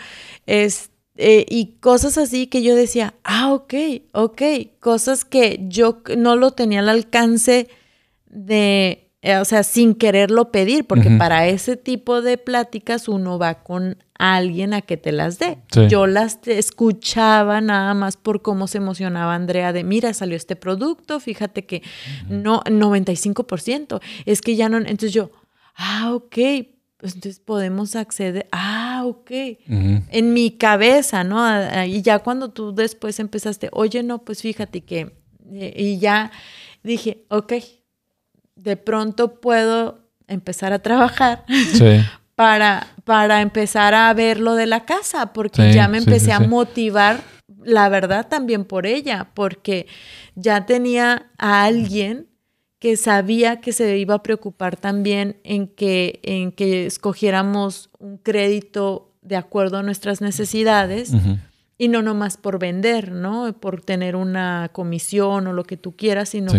es, 0.46 0.90
eh, 1.16 1.46
y 1.48 1.78
cosas 1.80 2.18
así 2.18 2.46
que 2.48 2.62
yo 2.62 2.76
decía, 2.76 3.14
ah, 3.24 3.52
ok, 3.52 3.74
ok, 4.12 4.42
cosas 4.78 5.24
que 5.24 5.58
yo 5.68 6.02
no 6.18 6.36
lo 6.36 6.50
tenía 6.50 6.80
al 6.80 6.90
alcance 6.90 7.68
de, 8.28 9.10
eh, 9.22 9.36
o 9.36 9.44
sea, 9.44 9.62
sin 9.62 9.94
quererlo 9.94 10.52
pedir, 10.52 10.86
porque 10.86 11.10
para 11.10 11.46
ese 11.48 11.76
tipo 11.76 12.22
de 12.22 12.38
pláticas 12.38 13.08
uno 13.08 13.38
va 13.38 13.62
con 13.62 13.96
alguien 14.18 14.74
a 14.74 14.82
que 14.82 14.96
te 14.96 15.12
las 15.12 15.38
dé. 15.38 15.58
Yo 15.88 16.06
las 16.06 16.38
escuchaba 16.46 17.60
nada 17.60 17.94
más 17.94 18.16
por 18.16 18.42
cómo 18.42 18.66
se 18.66 18.78
emocionaba 18.78 19.34
Andrea 19.34 19.72
de, 19.72 19.84
mira, 19.84 20.12
salió 20.14 20.36
este 20.36 20.56
producto, 20.56 21.20
fíjate 21.20 21.66
que 21.66 21.82
no, 22.28 22.62
95%, 22.62 24.00
es 24.26 24.40
que 24.40 24.56
ya 24.56 24.68
no, 24.68 24.78
entonces 24.78 25.12
yo, 25.12 25.30
ah, 25.74 26.12
ok, 26.14 26.36
pues 26.96 27.14
entonces 27.14 27.38
podemos 27.38 27.94
acceder, 27.94 28.48
ah, 28.50 29.04
ok, 29.06 29.30
en 29.68 30.32
mi 30.32 30.50
cabeza, 30.50 31.22
¿no? 31.22 31.46
Y 31.86 32.02
ya 32.02 32.18
cuando 32.18 32.50
tú 32.50 32.74
después 32.74 33.20
empezaste, 33.20 33.68
oye, 33.72 34.02
no, 34.02 34.24
pues 34.24 34.42
fíjate 34.42 34.80
que, 34.82 35.12
eh, 35.52 35.74
y 35.76 35.98
ya 35.98 36.32
dije, 36.82 37.24
ok, 37.28 37.52
de 38.58 38.76
pronto 38.76 39.40
puedo 39.40 39.98
empezar 40.26 40.72
a 40.72 40.80
trabajar 40.80 41.44
para, 42.34 42.86
para 43.04 43.40
empezar 43.40 43.94
a 43.94 44.12
ver 44.14 44.40
lo 44.40 44.54
de 44.54 44.66
la 44.66 44.84
casa, 44.84 45.32
porque 45.32 45.72
ya 45.72 45.88
me 45.88 45.98
empecé 45.98 46.32
a 46.32 46.40
motivar, 46.40 47.20
la 47.62 47.88
verdad, 47.88 48.28
también 48.28 48.64
por 48.64 48.86
ella, 48.86 49.30
porque 49.34 49.86
ya 50.34 50.66
tenía 50.66 51.30
a 51.38 51.64
alguien 51.64 52.28
que 52.78 52.96
sabía 52.96 53.60
que 53.60 53.72
se 53.72 53.98
iba 53.98 54.14
a 54.14 54.22
preocupar 54.22 54.76
también 54.76 55.40
en 55.42 55.66
que, 55.66 56.20
en 56.22 56.52
que 56.52 56.86
escogiéramos 56.86 57.90
un 57.98 58.18
crédito 58.18 59.12
de 59.20 59.36
acuerdo 59.36 59.78
a 59.78 59.82
nuestras 59.82 60.20
necesidades 60.20 61.12
y 61.78 61.86
no 61.86 62.02
nomás 62.02 62.36
por 62.36 62.58
vender, 62.58 63.12
¿no? 63.12 63.52
Por 63.60 63.80
tener 63.80 64.16
una 64.16 64.68
comisión 64.72 65.46
o 65.46 65.52
lo 65.52 65.62
que 65.62 65.76
tú 65.76 65.96
quieras, 65.96 66.30
sino 66.30 66.52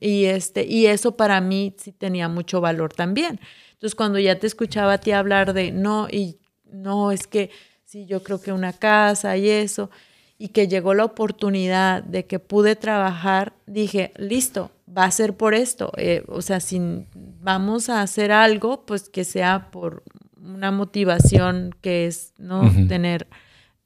y 0.00 0.24
este 0.24 0.64
y 0.64 0.86
eso 0.86 1.16
para 1.16 1.40
mí 1.42 1.76
sí 1.78 1.92
tenía 1.92 2.28
mucho 2.28 2.62
valor 2.62 2.94
también. 2.94 3.38
Entonces, 3.74 3.94
cuando 3.94 4.18
ya 4.18 4.38
te 4.38 4.46
escuchaba 4.46 4.94
a 4.94 4.98
ti 4.98 5.12
hablar 5.12 5.52
de 5.52 5.70
no 5.70 6.08
y 6.10 6.38
no 6.64 7.12
es 7.12 7.26
que 7.26 7.50
sí 7.84 8.06
yo 8.06 8.22
creo 8.22 8.40
que 8.40 8.52
una 8.52 8.72
casa 8.72 9.36
y 9.36 9.50
eso 9.50 9.90
y 10.38 10.48
que 10.48 10.66
llegó 10.66 10.94
la 10.94 11.04
oportunidad 11.04 12.02
de 12.02 12.26
que 12.26 12.38
pude 12.38 12.74
trabajar, 12.74 13.52
dije, 13.66 14.12
listo, 14.16 14.70
va 14.86 15.04
a 15.04 15.10
ser 15.10 15.36
por 15.36 15.54
esto. 15.54 15.92
Eh, 15.96 16.24
o 16.26 16.42
sea, 16.42 16.60
si 16.60 16.80
vamos 17.14 17.88
a 17.88 18.00
hacer 18.00 18.32
algo, 18.32 18.84
pues 18.84 19.08
que 19.08 19.24
sea 19.24 19.70
por 19.70 20.02
una 20.42 20.70
motivación 20.70 21.74
que 21.80 22.06
es, 22.06 22.32
¿no? 22.38 22.70
Tener 22.88 23.28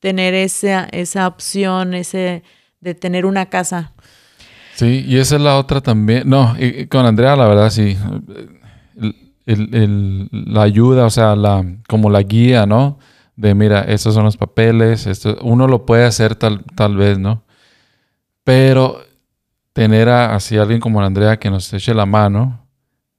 tener 0.01 0.35
esa, 0.35 0.85
esa 0.93 1.27
opción, 1.27 1.95
ese 1.95 2.43
de 2.81 2.95
tener 2.95 3.27
una 3.27 3.47
casa. 3.47 3.93
Sí, 4.75 5.05
y 5.07 5.17
esa 5.17 5.37
es 5.37 5.43
la 5.43 5.59
otra 5.59 5.81
también. 5.81 6.29
No, 6.29 6.55
con 6.89 7.05
Andrea, 7.05 7.35
la 7.35 7.49
verdad, 7.49 7.71
sí. 7.71 7.97
la 9.45 10.63
ayuda, 10.63 11.07
o 11.07 11.11
sea, 11.11 11.35
la, 11.35 11.65
como 11.89 12.11
la 12.11 12.23
guía, 12.23 12.67
¿no? 12.67 12.99
De 13.35 13.55
mira, 13.55 13.83
estos 13.83 14.15
son 14.15 14.25
los 14.25 14.37
papeles, 14.37 15.07
esto, 15.07 15.37
uno 15.43 15.67
lo 15.69 15.87
puede 15.87 16.05
hacer 16.05 16.35
tal, 16.35 16.65
tal 16.75 16.97
vez, 16.97 17.19
¿no? 17.19 17.45
Pero 18.45 19.01
tener 19.73 20.09
a, 20.09 20.35
así 20.35 20.57
alguien 20.57 20.81
como 20.81 21.03
Andrea 21.03 21.39
que 21.39 21.51
nos 21.51 21.73
eche 21.73 21.95
la 21.95 22.07
mano, 22.07 22.67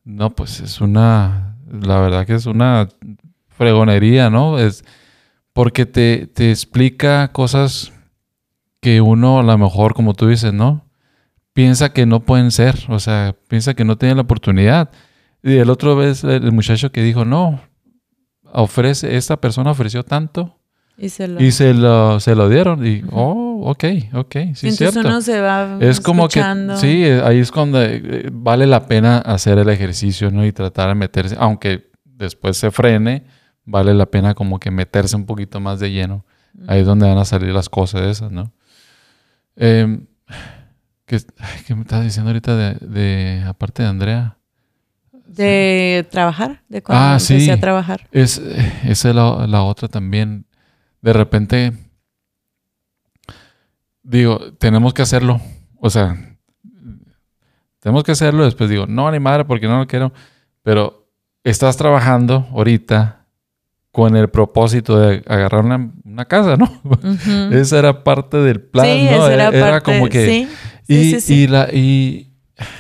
no, 0.04 0.30
pues 0.32 0.60
es 0.62 0.82
una, 0.82 1.58
la 1.70 2.00
verdad 2.00 2.26
que 2.26 2.36
es 2.36 2.46
una 2.46 2.90
fregonería, 3.50 4.30
¿no? 4.30 4.60
Es, 4.60 4.84
porque 5.54 5.86
te, 5.86 6.28
te 6.28 6.52
explica 6.52 7.32
cosas 7.32 7.92
que 8.82 9.02
uno 9.02 9.40
a 9.40 9.44
lo 9.44 9.58
mejor, 9.58 9.94
como 9.94 10.14
tú 10.14 10.28
dices, 10.28 10.54
¿no? 10.54 10.86
Piensa 11.54 11.92
que 11.92 12.06
no 12.06 12.22
pueden 12.22 12.52
ser, 12.52 12.76
o 12.88 13.00
sea, 13.00 13.36
piensa 13.48 13.74
que 13.74 13.84
no 13.84 13.98
tienen 13.98 14.18
la 14.18 14.24
oportunidad. 14.24 14.90
Y 15.44 15.58
el 15.58 15.70
otro 15.70 15.96
vez 15.96 16.24
el 16.24 16.52
muchacho 16.52 16.92
que 16.92 17.02
dijo, 17.02 17.26
no, 17.26 17.62
ofrece, 18.52 19.18
esta 19.18 19.38
persona 19.38 19.72
ofreció 19.72 20.04
tanto 20.04 20.60
y 20.98 21.10
se 21.10 21.28
lo, 21.28 21.42
y 21.42 21.52
se 21.52 21.74
lo, 21.74 22.20
se 22.20 22.36
lo 22.36 22.50
dieron. 22.50 22.86
Y, 22.86 23.04
oh, 23.12 23.62
ok, 23.66 23.86
ok, 24.14 24.34
sí, 24.54 24.68
Entonces 24.68 24.78
cierto. 24.78 25.00
uno 25.00 25.22
se 25.22 25.40
va 25.40 25.78
Es 25.80 26.00
como 26.02 26.28
que, 26.28 26.44
sí, 26.76 27.04
ahí 27.06 27.40
es 27.40 27.52
cuando 27.52 27.82
eh, 27.82 28.30
vale 28.32 28.68
la 28.68 28.86
pena 28.86 29.20
hacer 29.20 29.58
el 29.58 29.70
ejercicio, 29.70 30.30
¿no? 30.32 30.46
Y 30.46 30.52
tratar 30.52 30.90
de 30.90 30.96
meterse, 30.96 31.36
aunque 31.40 31.90
después 32.04 32.58
se 32.58 32.72
frene, 32.72 33.24
vale 33.70 33.94
la 33.94 34.08
pena 34.08 34.34
como 34.34 34.60
que 34.60 34.72
meterse 34.72 35.16
un 35.16 35.26
poquito 35.26 35.60
más 35.60 35.80
de 35.80 35.92
lleno. 35.92 36.26
Ahí 36.68 36.82
es 36.82 36.86
donde 36.86 37.08
van 37.08 37.18
a 37.18 37.26
salir 37.26 37.54
las 37.54 37.70
cosas 37.70 38.02
esas, 38.02 38.32
¿no? 38.32 38.52
Em, 39.56 40.08
¿qué, 41.06 41.20
me 41.76 41.82
estás 41.82 42.04
diciendo 42.04 42.30
ahorita 42.30 42.56
de, 42.56 43.44
aparte 43.46 43.84
de 43.84 43.90
Andrea? 43.90 44.38
De 45.12 46.08
trabajar, 46.10 46.64
de 46.68 46.82
cuando 46.82 47.06
ah, 47.06 47.18
empecé 47.20 47.52
a 47.52 47.60
trabajar. 47.60 48.08
Es, 48.12 48.40
esa 48.84 49.10
es 49.10 49.16
la, 49.16 49.64
otra 49.64 49.88
también. 49.88 50.46
De 51.02 51.14
repente, 51.14 51.74
digo, 54.02 54.54
tenemos 54.54 54.94
que 54.94 55.04
hacerlo. 55.04 55.40
O 55.78 55.92
sea, 55.92 56.18
tenemos 57.80 58.04
que 58.04 58.14
hacerlo. 58.14 58.44
Después 58.44 58.70
digo, 58.70 58.88
no, 58.88 59.10
ni 59.12 59.20
madre, 59.20 59.46
porque 59.46 59.68
no 59.68 59.78
lo 59.78 59.88
quiero. 59.88 60.12
Pero 60.64 61.08
estás 61.44 61.78
trabajando 61.78 62.48
ahorita 62.52 63.19
con 63.92 64.16
el 64.16 64.30
propósito 64.30 65.00
de 65.00 65.24
agarrar 65.28 65.66
una, 65.66 66.26
casa, 66.26 66.56
¿no? 66.58 66.70
Esa 67.52 67.80
era 67.80 68.04
parte 68.04 68.38
del 68.38 68.62
plan, 68.62 68.88
¿no? 69.06 69.28
era, 69.28 69.82
como 69.82 70.08
que... 70.08 70.48
Sí, 70.88 71.24
y, 71.28 71.34
y, 71.34 71.48
la... 71.48 71.70
Y, 71.74 72.30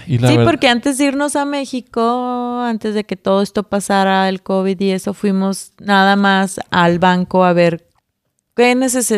sí, 0.07 0.37
porque 0.43 0.67
antes 0.67 0.97
de 0.97 1.05
irnos 1.05 1.35
a 1.35 1.45
México, 1.45 2.61
antes 2.61 2.93
de 2.93 3.05
que 3.05 3.15
todo 3.15 3.41
esto 3.41 3.63
pasara, 3.63 4.27
el 4.29 4.43
COVID 4.43 4.79
y 4.79 4.91
eso, 4.91 5.13
fuimos 5.13 5.73
nada 5.79 6.15
más 6.15 6.59
al 6.69 6.99
banco 6.99 7.43
a 7.43 7.53
ver 7.53 7.87
qué 8.55 8.75
neces 8.75 9.13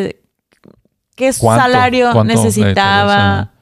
qué 1.16 1.32
salario 1.32 2.24
necesitaba 2.24 3.52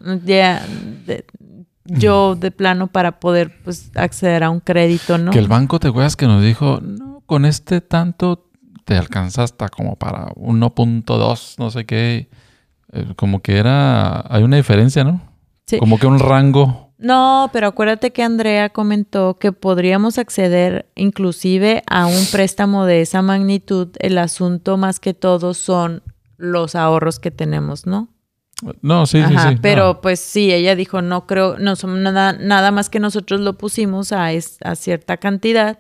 yo 1.85 2.37
de 2.37 2.51
plano 2.51 2.87
para 2.87 3.19
poder 3.19 3.63
pues 3.65 3.91
acceder 3.97 4.45
a 4.45 4.51
un 4.51 4.61
crédito, 4.61 5.19
¿no? 5.19 5.33
Que 5.33 5.39
el 5.39 5.49
banco 5.49 5.81
te 5.81 5.89
acuerdas 5.89 6.17
que 6.17 6.27
nos 6.27 6.43
dijo, 6.43 6.81
no, 6.81 7.10
con 7.31 7.45
este 7.45 7.81
tanto 7.81 8.49
te 8.85 8.97
alcanza 8.97 9.45
hasta 9.45 9.69
como 9.69 9.95
para 9.95 10.33
1.2, 10.35 11.55
no 11.59 11.71
sé 11.71 11.87
qué. 11.87 12.29
Eh, 12.93 13.07
como 13.15 13.41
que 13.41 13.57
era, 13.59 14.25
hay 14.35 14.43
una 14.43 14.57
diferencia, 14.57 15.05
¿no? 15.05 15.21
Sí. 15.69 15.79
Como 15.79 15.97
que 16.01 16.09
un 16.09 16.19
rango. 16.19 16.93
No, 16.99 17.49
pero 17.53 17.69
acuérdate 17.69 18.11
que 18.11 18.25
Andrea 18.25 18.71
comentó 18.71 19.39
que 19.39 19.53
podríamos 19.53 20.19
acceder 20.19 20.91
inclusive 20.97 21.85
a 21.89 22.07
un 22.07 22.27
préstamo 22.33 22.85
de 22.85 23.01
esa 23.03 23.23
magnitud. 23.23 23.91
El 24.01 24.19
asunto 24.19 24.77
más 24.77 24.99
que 24.99 25.15
todo 25.15 25.55
son 25.55 26.03
los 26.37 26.75
ahorros 26.75 27.21
que 27.21 27.31
tenemos, 27.31 27.87
¿no? 27.87 28.09
No, 28.83 29.07
sí, 29.07 29.23
sí, 29.23 29.35
Ajá, 29.37 29.53
sí. 29.53 29.59
pero 29.63 29.87
no. 29.95 30.01
pues 30.01 30.19
sí, 30.19 30.53
ella 30.53 30.75
dijo, 30.75 31.01
no 31.01 31.27
creo, 31.29 31.59
no 31.61 31.77
son 31.77 32.03
nada, 32.03 32.33
nada 32.35 32.73
más 32.73 32.91
que 32.91 32.99
nosotros 32.99 33.41
lo 33.41 33.57
pusimos 33.57 34.11
a, 34.13 34.33
es- 34.33 34.59
a 34.65 34.75
cierta 34.75 35.17
cantidad 35.17 35.79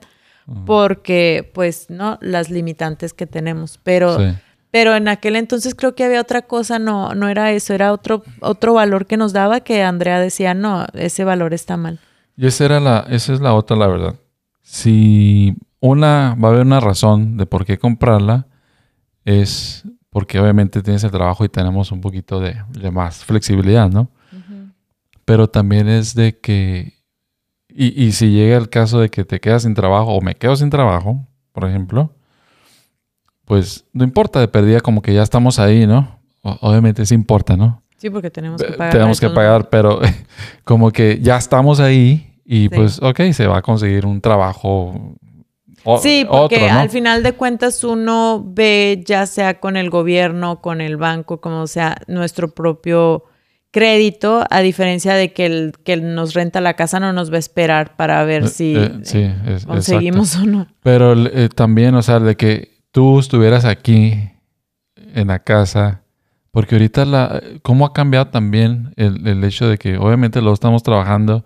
porque 0.66 1.51
pues 1.55 1.90
no, 1.90 2.18
las 2.20 2.51
limitantes 2.51 3.12
que 3.12 3.26
tenemos, 3.26 3.78
pero... 3.82 4.18
Sí. 4.18 4.34
Pero 4.72 4.94
en 4.94 5.09
aquel 5.09 5.34
entonces 5.34 5.74
creo 5.74 5.96
que 5.96 6.05
había 6.05 6.20
otra 6.20 6.42
cosa, 6.42 6.78
no, 6.78 7.12
no 7.16 7.28
era 7.28 7.51
eso, 7.51 7.74
era 7.74 7.92
otro, 7.92 8.22
otro 8.38 8.72
valor 8.72 9.07
que 9.07 9.16
nos 9.16 9.32
daba 9.32 9.62
que 9.62 9.82
Andrea 9.82 10.20
decía, 10.20 10.55
no, 10.55 10.86
ese 10.94 11.24
valor 11.24 11.55
está 11.55 11.76
mal. 11.76 11.98
Y 12.36 12.46
esa 12.46 12.66
era 12.66 12.78
la, 12.78 13.05
esa 13.11 13.32
es 13.32 13.40
la 13.40 13.53
otra, 13.55 13.76
la 13.76 13.88
verdad. 13.88 14.14
Si 14.62 15.57
una, 15.80 16.36
va 16.40 16.48
a 16.48 16.53
haber 16.53 16.64
una 16.64 16.78
razón 16.78 17.36
de 17.36 17.46
por 17.46 17.64
qué 17.64 17.78
comprarla, 17.78 18.46
es 19.24 19.84
porque 20.11 20.38
obviamente 20.38 20.82
tienes 20.82 21.05
el 21.05 21.11
trabajo 21.11 21.44
y 21.44 21.48
tenemos 21.48 21.92
un 21.92 22.01
poquito 22.01 22.40
de, 22.40 22.57
de 22.68 22.90
más 22.90 23.24
flexibilidad, 23.24 23.90
¿no? 23.90 24.11
Pero 25.24 25.48
también 25.48 25.88
es 25.88 26.14
de 26.14 26.38
que, 26.38 26.94
y, 27.87 28.05
y 28.05 28.12
si 28.12 28.31
llega 28.31 28.57
el 28.57 28.68
caso 28.68 29.01
de 29.01 29.09
que 29.09 29.24
te 29.24 29.41
quedas 29.41 29.62
sin 29.62 29.74
trabajo 29.74 30.14
o 30.14 30.20
me 30.20 30.35
quedo 30.35 30.57
sin 30.57 30.70
trabajo, 30.70 31.26
por 31.53 31.64
ejemplo, 31.68 32.12
pues 33.45 33.85
no 33.93 34.05
importa, 34.05 34.41
de 34.41 34.49
perdida 34.49 34.81
como 34.81 35.03
que 35.03 35.12
ya 35.14 35.22
estamos 35.22 35.59
ahí, 35.59 35.87
¿no? 35.87 36.20
O- 36.43 36.57
obviamente 36.61 37.05
sí 37.07 37.14
importa, 37.14 37.57
¿no? 37.57 37.83
Sí, 37.97 38.09
porque 38.11 38.31
tenemos 38.31 38.62
que 38.62 38.72
pagar. 38.72 38.93
Tenemos 38.93 39.20
que 39.20 39.28
pagar, 39.31 39.68
pero 39.68 40.01
como 40.64 40.91
que 40.91 41.18
ya 41.20 41.37
estamos 41.37 41.81
ahí 41.81 42.26
y 42.45 42.62
Sí. 42.62 42.68
pues, 42.70 43.03
ok, 43.03 43.20
se 43.33 43.47
va 43.47 43.59
a 43.59 43.62
conseguir 43.62 44.07
un 44.07 44.20
trabajo. 44.20 45.14
o- 45.85 45.99
Sí, 45.99 46.26
porque 46.31 46.57
otro, 46.57 46.68
¿no? 46.74 46.81
al 46.81 46.91
final 46.91 47.22
de 47.22 47.33
cuentas 47.33 47.83
uno 47.85 48.43
ve, 48.47 49.03
ya 49.07 49.26
sea 49.26 49.61
con 49.61 49.76
el 49.76 49.91
gobierno, 49.91 50.61
con 50.61 50.81
el 50.81 50.97
banco, 50.97 51.41
como 51.41 51.66
sea, 51.66 51.97
nuestro 52.07 52.53
propio 52.55 53.24
crédito, 53.70 54.44
a 54.50 54.60
diferencia 54.60 55.14
de 55.14 55.32
que 55.32 55.46
el 55.46 55.72
que 55.84 55.96
nos 55.96 56.34
renta 56.34 56.60
la 56.60 56.74
casa 56.74 56.98
no 57.00 57.12
nos 57.12 57.30
va 57.30 57.36
a 57.36 57.38
esperar 57.38 57.96
para 57.96 58.22
ver 58.24 58.44
Eh, 58.44 58.48
si 58.48 58.74
eh, 58.76 58.90
sí, 59.02 59.30
es- 59.46 59.64
conseguimos 59.66 60.36
o 60.36 60.46
no. 60.46 60.66
Pero 60.82 61.12
eh, 61.26 61.48
también, 61.48 61.94
o 61.94 62.02
sea, 62.02 62.18
de 62.20 62.36
que 62.36 62.78
tú 62.90 63.18
estuvieras 63.20 63.64
aquí 63.64 64.14
en 65.14 65.28
la 65.28 65.38
casa, 65.40 66.02
porque 66.50 66.74
ahorita 66.74 67.04
la, 67.04 67.40
cómo 67.62 67.86
ha 67.86 67.92
cambiado 67.92 68.26
también 68.28 68.92
el, 68.96 69.26
el 69.26 69.44
hecho 69.44 69.68
de 69.68 69.78
que 69.78 69.96
obviamente 69.98 70.40
lo 70.42 70.52
estamos 70.52 70.82
trabajando 70.82 71.44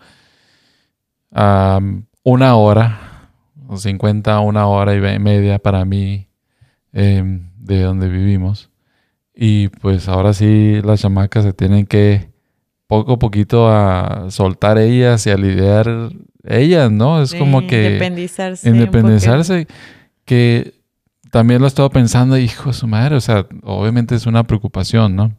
a 1.32 1.80
una 2.22 2.54
hora, 2.56 3.30
o 3.66 3.76
50, 3.76 4.40
una 4.40 4.66
hora 4.66 4.94
y 4.94 5.18
media 5.18 5.58
para 5.58 5.84
mí 5.84 6.28
em, 6.92 7.50
de 7.58 7.82
donde 7.82 8.08
vivimos. 8.08 8.70
Y 9.34 9.68
pues 9.68 10.08
ahora 10.08 10.32
sí 10.32 10.80
las 10.84 11.00
chamacas 11.00 11.44
se 11.44 11.52
tienen 11.52 11.86
que 11.86 12.30
poco 12.86 13.14
a 13.14 13.18
poquito 13.18 13.68
a 13.68 14.30
soltar 14.30 14.78
ellas 14.78 15.26
y 15.26 15.30
a 15.30 15.36
lidiar 15.36 16.10
ellas, 16.44 16.90
¿no? 16.90 17.20
Es 17.20 17.34
como 17.34 17.66
que 17.66 17.86
independizarse. 17.86 18.68
independizarse, 18.68 19.66
que 20.24 20.74
también 21.30 21.60
lo 21.60 21.66
estaba 21.66 21.88
pensando, 21.90 22.38
hijo 22.38 22.70
de 22.70 22.74
su 22.74 22.86
madre, 22.86 23.16
o 23.16 23.20
sea, 23.20 23.46
obviamente 23.62 24.14
es 24.14 24.26
una 24.26 24.44
preocupación, 24.44 25.16
¿no? 25.16 25.36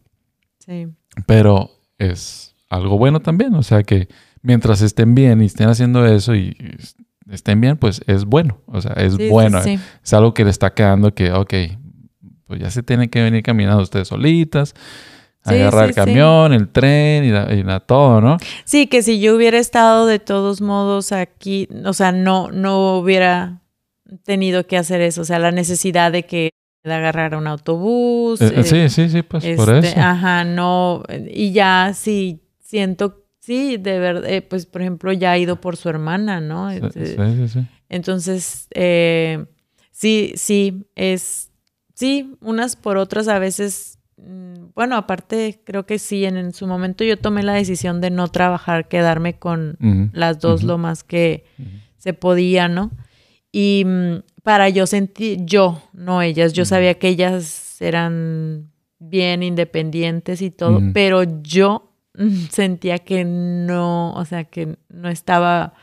Sí. 0.60 0.88
Pero 1.26 1.72
es 1.98 2.56
algo 2.70 2.98
bueno 2.98 3.22
también, 3.22 3.54
o 3.54 3.64
sea 3.64 3.84
que 3.84 4.10
mientras 4.42 4.82
estén 4.82 5.16
bien 5.16 5.42
y 5.42 5.46
estén 5.46 5.70
haciendo 5.70 6.06
eso 6.06 6.36
y 6.36 6.58
estén 7.32 7.62
bien, 7.62 7.78
pues 7.78 8.02
es 8.08 8.26
bueno, 8.26 8.60
o 8.66 8.82
sea, 8.82 8.94
es 8.94 9.14
Sí, 9.14 9.24
sí, 9.24 9.30
bueno, 9.30 9.62
sí. 9.62 9.80
es 10.04 10.14
algo 10.14 10.34
que 10.34 10.44
le 10.44 10.50
está 10.50 10.74
quedando 10.74 11.14
que, 11.14 11.32
ok, 11.32 11.54
pues 12.48 12.60
ya 12.60 12.70
se 12.70 12.84
tienen 12.84 13.10
que 13.10 13.22
venir 13.22 13.44
caminando 13.44 13.82
ustedes 13.84 14.08
solitas, 14.08 14.74
Sí, 15.48 15.54
agarrar 15.54 15.84
sí, 15.84 15.90
el 15.90 15.94
sí. 15.94 15.96
camión, 16.12 16.54
el 16.54 16.70
tren 16.70 17.24
y, 17.24 17.30
la, 17.30 17.54
y 17.54 17.62
la 17.62 17.80
todo, 17.80 18.20
¿no? 18.20 18.38
Sí, 18.64 18.88
que 18.88 19.04
si 19.04 19.20
yo 19.20 19.36
hubiera 19.36 19.60
estado 19.60 20.08
de 20.08 20.18
todos 20.18 20.60
modos 20.60 21.12
aquí, 21.12 21.68
o 21.86 21.94
sea, 21.94 22.12
no, 22.12 22.50
no 22.52 22.98
hubiera 22.98 23.62
tenido 24.24 24.66
que 24.66 24.76
hacer 24.76 25.02
eso, 25.02 25.22
o 25.22 25.26
sea, 25.26 25.38
la 25.38 25.52
necesidad 25.52 26.12
de 26.12 26.24
que 26.24 26.50
de 26.84 26.94
agarrar 26.94 27.36
un 27.36 27.48
autobús. 27.48 28.42
Eh, 28.42 28.54
eh, 28.56 28.64
sí, 28.64 28.90
sí, 28.90 29.10
sí, 29.10 29.22
pues 29.24 29.46
por 29.56 29.74
este, 29.76 29.90
eso. 29.90 30.00
Ajá, 30.00 30.44
no, 30.44 31.04
y 31.30 31.52
ya 31.52 31.92
sí 31.94 32.42
siento, 32.60 33.26
sí, 33.40 33.78
de 33.78 34.00
verdad, 34.00 34.30
eh, 34.30 34.42
pues 34.42 34.66
por 34.66 34.82
ejemplo 34.82 35.12
ya 35.12 35.32
ha 35.32 35.38
ido 35.38 35.62
por 35.62 35.78
su 35.78 35.90
hermana, 35.90 36.42
¿no? 36.42 36.72
Sí, 36.72 36.80
Este, 36.84 37.06
sí, 37.08 37.16
sí, 37.16 37.48
sí. 37.50 37.68
Entonces, 37.90 38.68
eh, 38.72 39.46
sí, 39.92 40.34
sí, 40.36 40.86
es, 40.96 41.45
sí, 41.96 42.38
unas 42.42 42.76
por 42.76 42.98
otras 42.98 43.28
a 43.28 43.40
veces, 43.40 43.98
mm, 44.18 44.68
bueno, 44.76 44.96
aparte 44.98 45.62
creo 45.64 45.88
que 45.88 45.98
sí, 45.98 46.26
en, 46.26 46.38
en 46.38 46.54
su 46.54 46.68
momento 46.68 47.04
yo 47.04 47.18
tomé 47.18 47.42
la 47.42 47.54
decisión 47.54 48.02
de 48.02 48.12
no 48.12 48.28
trabajar, 48.28 48.88
quedarme 48.88 49.40
con 49.40 49.78
las 50.14 50.40
dos 50.40 50.62
lo 50.62 50.78
más 50.78 51.04
que 51.04 51.46
se 51.98 52.14
podía, 52.14 52.68
¿no? 52.68 52.92
Y 53.52 53.84
mm, 53.86 54.18
para 54.44 54.70
yo 54.70 54.86
sentir, 54.86 55.40
yo, 55.46 55.82
no 55.94 56.22
ellas, 56.22 56.54
yo 56.54 56.66
sabía 56.66 57.00
que 57.00 57.08
ellas 57.08 57.82
eran 57.82 58.70
bien 59.00 59.44
independientes 59.44 60.42
y 60.42 60.52
todo, 60.52 60.82
pero 60.94 61.24
yo 61.42 61.92
mm, 62.16 62.48
sentía 62.50 63.00
que 63.00 63.24
no, 63.26 64.14
o 64.14 64.26
sea, 64.26 64.44
que 64.44 64.78
no 64.90 65.10
estaba, 65.10 65.74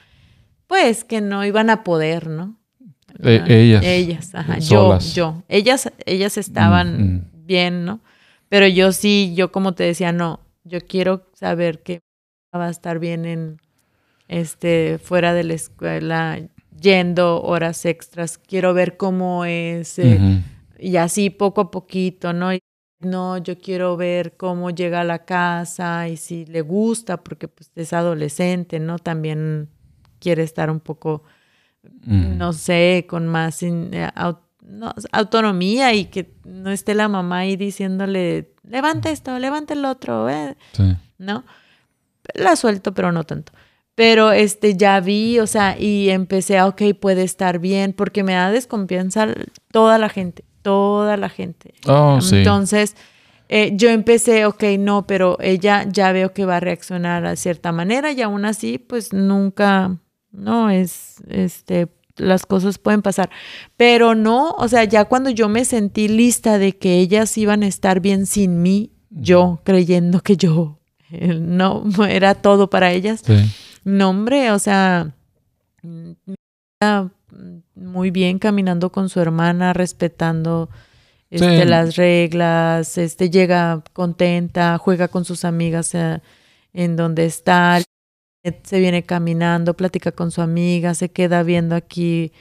pues, 0.67 1.05
que 1.05 1.21
no 1.21 1.45
iban 1.45 1.71
a 1.71 1.83
poder, 1.83 2.29
¿no? 2.29 2.62
Eh, 3.23 3.45
ellas. 3.49 3.85
Ellas, 3.85 4.35
ajá, 4.35 4.59
yo, 4.59 4.67
Solas. 4.69 5.15
yo. 5.15 5.43
Ellas, 5.49 5.91
ellas 6.07 6.39
estaban 6.39 7.17
Mm, 7.17 7.47
bien, 7.47 7.85
¿no? 7.85 8.01
Pero 8.49 8.67
yo 8.67 8.93
sí, 8.93 9.33
yo 9.35 9.51
como 9.51 9.75
te 9.75 9.85
decía, 9.85 10.13
no, 10.13 10.41
yo 10.65 10.81
quiero 10.81 11.27
saber 11.35 11.83
que 11.83 12.01
va 12.55 12.67
a 12.67 12.71
estar 12.71 12.99
bien 12.99 13.25
en, 13.25 13.61
este, 14.29 14.99
fuera 14.99 15.35
de 15.35 15.45
la 15.45 15.55
escuela, 15.55 16.39
yendo 16.81 17.43
horas 17.43 17.85
extras. 17.85 18.39
Quiero 18.39 18.75
ver 18.75 18.97
cómo 18.97 19.45
es, 19.45 19.99
eh, 19.99 20.43
y 20.79 20.97
así 20.97 21.31
poco 21.31 21.61
a 21.63 21.71
poquito, 21.71 22.33
¿no? 22.33 22.53
Y 22.55 22.61
no, 23.01 23.39
yo 23.39 23.59
quiero 23.59 23.97
ver 23.97 24.37
cómo 24.37 24.71
llega 24.71 25.01
a 25.01 25.05
la 25.05 25.25
casa 25.25 26.09
y 26.09 26.17
si 26.17 26.47
le 26.47 26.61
gusta, 26.61 27.23
porque 27.23 27.49
pues 27.49 27.71
es 27.75 27.93
adolescente, 27.93 28.79
¿no? 28.79 28.99
También 28.99 29.69
quiere 30.19 30.43
estar 30.43 30.71
un 30.71 30.81
poco, 30.81 31.25
Ujú. 31.85 32.15
no 32.37 32.53
sé, 32.53 33.07
con 33.09 33.27
más 33.29 33.63
in- 33.63 33.91
eh, 33.93 34.09
au- 34.15 34.39
no, 34.65 34.93
autonomía 35.13 35.93
y 35.95 36.05
que 36.07 36.33
no 36.45 36.71
esté 36.71 36.95
la 36.95 37.09
mamá 37.09 37.39
ahí 37.39 37.57
diciéndole, 37.57 38.53
levanta 38.69 39.11
esto, 39.11 39.39
levanta 39.39 39.75
el 39.75 39.85
otro, 39.85 40.29
eh", 40.29 40.57
Sí. 40.73 40.97
¿no? 41.19 41.45
La 42.35 42.55
suelto, 42.57 42.95
pero 42.95 43.11
no 43.13 43.25
tanto. 43.25 43.53
Pero 43.95 44.33
este 44.33 44.77
ya 44.77 45.01
vi, 45.01 45.39
o 45.41 45.47
sea, 45.47 45.77
y 45.79 46.09
empecé 46.11 46.57
a, 46.59 46.67
ok, 46.67 46.83
puede 47.01 47.25
estar 47.25 47.59
bien, 47.59 47.93
porque 47.93 48.23
me 48.23 48.33
da 48.35 48.51
desconfianza 48.51 49.27
toda 49.71 49.99
la 49.99 50.09
gente, 50.09 50.45
toda 50.63 51.17
la 51.17 51.29
gente. 51.29 51.75
Oh, 51.87 52.21
sí. 52.21 52.37
Entonces, 52.39 52.97
eh, 53.49 53.73
yo 53.75 53.91
empecé, 53.91 54.47
ok, 54.47 54.63
no, 54.79 55.07
pero 55.07 55.37
ella 55.41 55.85
ya 55.91 56.11
veo 56.13 56.33
que 56.33 56.47
va 56.47 56.57
a 56.57 56.61
reaccionar 56.61 57.27
a 57.27 57.37
cierta 57.37 57.71
manera 57.73 58.13
y 58.13 58.23
aún 58.23 58.45
así, 58.47 58.79
pues 58.79 59.13
nunca, 59.13 59.99
no, 60.33 60.71
es, 60.71 61.17
este, 61.29 61.89
las 62.17 62.47
cosas 62.47 62.79
pueden 62.79 63.03
pasar. 63.03 63.31
Pero 63.77 64.15
no, 64.15 64.51
o 64.53 64.69
sea, 64.69 64.85
ya 64.85 65.05
cuando 65.05 65.31
yo 65.31 65.49
me 65.49 65.65
sentí 65.65 66.09
lista 66.09 66.59
de 66.59 66.77
que 66.77 66.99
ellas 66.99 67.37
iban 67.39 67.63
a 67.63 67.67
estar 67.67 68.01
bien 68.01 68.27
sin 68.27 68.63
mí, 68.63 68.91
yo 69.11 69.61
creyendo 69.65 70.21
que 70.21 70.37
yo 70.37 70.79
eh, 71.11 71.35
no 71.39 71.85
era 72.09 72.35
todo 72.35 72.71
para 72.71 72.93
ellas. 72.93 73.23
Sí. 73.25 73.35
No, 73.85 74.11
hombre, 74.11 74.51
o 74.53 74.59
sea, 74.59 75.13
mm, 75.83 76.13
está 76.75 77.11
muy 77.75 78.11
bien 78.11 78.39
caminando 78.39 78.91
con 78.91 79.09
su 79.09 79.21
hermana, 79.21 79.73
respetando 79.73 80.69
este, 81.31 81.63
Sí. 81.63 81.69
las 81.69 81.97
reglas, 81.97 82.99
este, 82.99 83.31
llega 83.31 83.83
contenta, 83.95 84.77
juega 84.79 85.09
con 85.09 85.25
sus 85.25 85.45
amigas 85.47 85.95
eh, 85.95 86.21
en 86.75 86.95
donde 86.97 87.25
está, 87.25 87.81
se 88.65 88.81
viene 88.81 89.05
caminando, 89.05 89.75
platica 89.75 90.11
con 90.13 90.31
su 90.31 90.41
amiga, 90.43 90.95
se 90.95 91.11
queda 91.11 91.43
viendo 91.43 91.75
aquí 91.77 92.33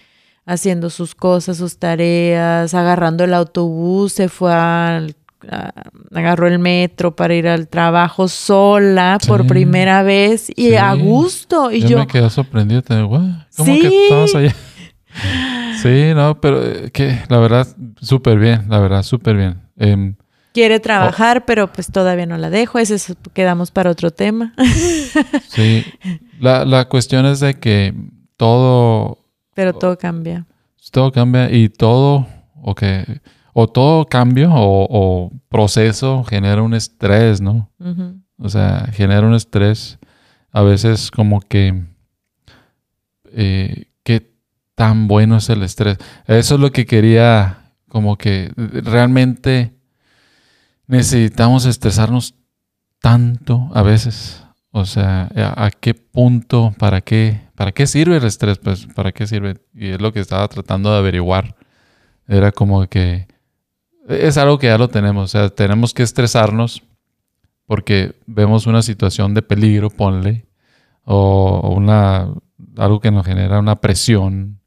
haciendo 0.46 0.90
sus 0.90 1.14
cosas, 1.14 1.58
sus 1.58 1.78
tareas, 1.78 2.74
agarrando 2.74 3.24
el 3.24 3.34
autobús, 3.34 4.14
se 4.14 4.28
fue 4.30 4.54
al 4.54 5.16
a- 5.50 5.72
agarró 6.14 6.48
el 6.48 6.60
metro 6.60 7.16
para 7.16 7.34
ir 7.34 7.48
al 7.48 7.68
trabajo 7.68 8.28
sola 8.28 9.18
por 9.28 9.48
primera 9.48 10.04
vez 10.04 10.52
y 10.56 10.70
Sí. 10.70 10.76
a 10.76 10.94
gusto. 10.94 11.72
Y 11.72 11.82
yo, 11.82 11.88
yo, 11.90 11.98
me 12.00 12.06
quedé 12.08 12.30
sorprendido. 12.30 12.84
te 12.84 12.96
digo, 12.96 13.08
"What? 13.08 13.22
¿Cómo 13.58 13.74
Sí. 13.74 13.82
que 13.82 14.04
estabas 14.04 14.36
allá? 14.36 14.56
Sí, 15.82 16.12
no, 16.14 16.40
pero 16.40 16.64
eh, 16.64 16.92
que 16.94 17.20
la 17.28 17.40
verdad, 17.40 17.68
súper 18.02 18.38
bien, 18.38 18.66
la 18.70 18.78
verdad, 18.80 19.02
súper 19.02 19.36
bien. 19.36 19.62
Em, 19.78 20.16
Quiere 20.54 20.80
trabajar, 20.80 21.46
pero 21.46 21.72
pues 21.72 21.92
todavía 21.92 22.26
no 22.26 22.38
la 22.38 22.50
dejo. 22.50 22.78
Ese 22.80 22.96
es- 22.96 23.16
quedamos 23.34 23.72
para 23.72 23.90
otro 23.90 24.12
tema. 24.12 24.54
sí, 25.50 25.84
la, 26.40 26.66
la 26.66 26.86
cuestión 26.90 27.26
es 27.26 27.40
de 27.40 27.60
que 27.60 27.94
todo, 28.38 29.18
pero 29.54 29.74
todo 29.74 29.98
cambia. 29.98 30.46
todo 30.92 31.12
cambia 31.12 31.50
y 31.52 31.70
todo, 31.70 32.28
o 32.62 32.76
que, 32.76 33.22
o 33.54 33.68
todo 33.68 34.06
cambio 34.08 34.52
o, 34.54 34.88
o 34.90 35.32
proceso 35.50 36.24
genera 36.26 36.62
un 36.62 36.74
estrés, 36.74 37.40
¿no? 37.42 37.70
O 38.38 38.50
sea, 38.50 38.88
genera 38.92 39.26
un 39.28 39.34
estrés. 39.36 40.00
A 40.52 40.62
veces 40.64 41.12
como 41.12 41.40
que... 41.40 41.84
eh, 43.32 43.86
¿Qué 44.04 44.32
tan 44.76 45.08
bueno 45.08 45.38
es 45.38 45.50
el 45.50 45.64
estrés? 45.64 45.98
Eso 46.28 46.56
es 46.56 46.62
lo 46.62 46.72
que 46.72 46.86
quería, 46.86 47.72
como 47.88 48.18
que 48.18 48.52
realmente 48.56 49.74
necesitamos 50.92 51.66
estresarnos 51.66 52.36
tanto 53.00 53.70
a 53.74 53.82
veces. 53.82 54.44
O 54.72 54.86
sea, 54.86 55.30
¿a, 55.36 55.72
qué 55.72 55.94
punto? 55.94 56.74
¿Para 56.78 57.02
qué? 57.02 57.42
¿Para 57.56 57.72
qué 57.72 57.88
sirve 57.88 58.18
el 58.18 58.26
estrés? 58.26 58.58
Pues, 58.58 58.88
¿para 58.88 59.12
qué 59.12 59.26
sirve? 59.26 59.58
Y 59.74 59.90
es 59.90 60.02
lo 60.02 60.12
que 60.12 60.20
estaba 60.20 60.48
tratando 60.50 60.92
de 60.92 60.98
averiguar. 60.98 61.56
Era 62.28 62.52
como 62.52 62.86
que... 62.88 63.28
Es 64.08 64.38
algo 64.38 64.60
que 64.60 64.68
ya 64.68 64.78
lo 64.78 64.90
tenemos. 64.90 65.24
O 65.24 65.28
sea, 65.28 65.50
tenemos 65.50 65.94
que 65.94 66.04
estresarnos 66.04 66.84
porque 67.66 68.16
vemos 68.28 68.68
una 68.68 68.82
situación 68.82 69.34
de 69.34 69.42
peligro, 69.42 69.90
ponle, 69.90 70.46
o 71.06 71.74
una, 71.74 72.34
algo 72.76 73.00
que 73.00 73.12
nos 73.12 73.26
genera 73.26 73.60
una 73.60 73.80
presión 73.80 74.60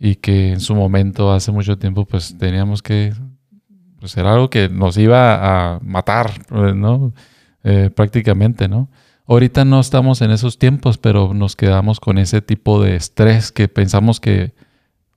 y 0.00 0.16
que 0.16 0.52
en 0.52 0.60
su 0.60 0.74
momento, 0.74 1.32
hace 1.32 1.52
mucho 1.52 1.78
tiempo, 1.78 2.04
pues 2.04 2.36
teníamos 2.36 2.82
que, 2.82 3.14
pues 4.04 4.18
era 4.18 4.34
algo 4.34 4.50
que 4.50 4.68
nos 4.68 4.98
iba 4.98 5.76
a 5.76 5.80
matar, 5.80 6.30
pues, 6.50 6.74
¿no? 6.74 7.14
Eh, 7.62 7.88
prácticamente, 7.88 8.68
¿no? 8.68 8.90
Ahorita 9.26 9.64
no 9.64 9.80
estamos 9.80 10.20
en 10.20 10.30
esos 10.30 10.58
tiempos, 10.58 10.98
pero 10.98 11.32
nos 11.32 11.56
quedamos 11.56 12.00
con 12.00 12.18
ese 12.18 12.42
tipo 12.42 12.82
de 12.82 12.96
estrés 12.96 13.50
que 13.50 13.66
pensamos 13.66 14.20
que 14.20 14.52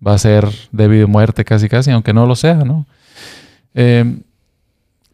va 0.06 0.14
a 0.14 0.18
ser 0.18 0.48
de 0.72 0.88
vida 0.88 1.04
y 1.04 1.06
muerte 1.06 1.44
casi 1.44 1.68
casi, 1.68 1.92
aunque 1.92 2.14
no 2.14 2.26
lo 2.26 2.38
sea, 2.38 2.56
¿no? 2.64 2.86
Eh, 3.74 4.22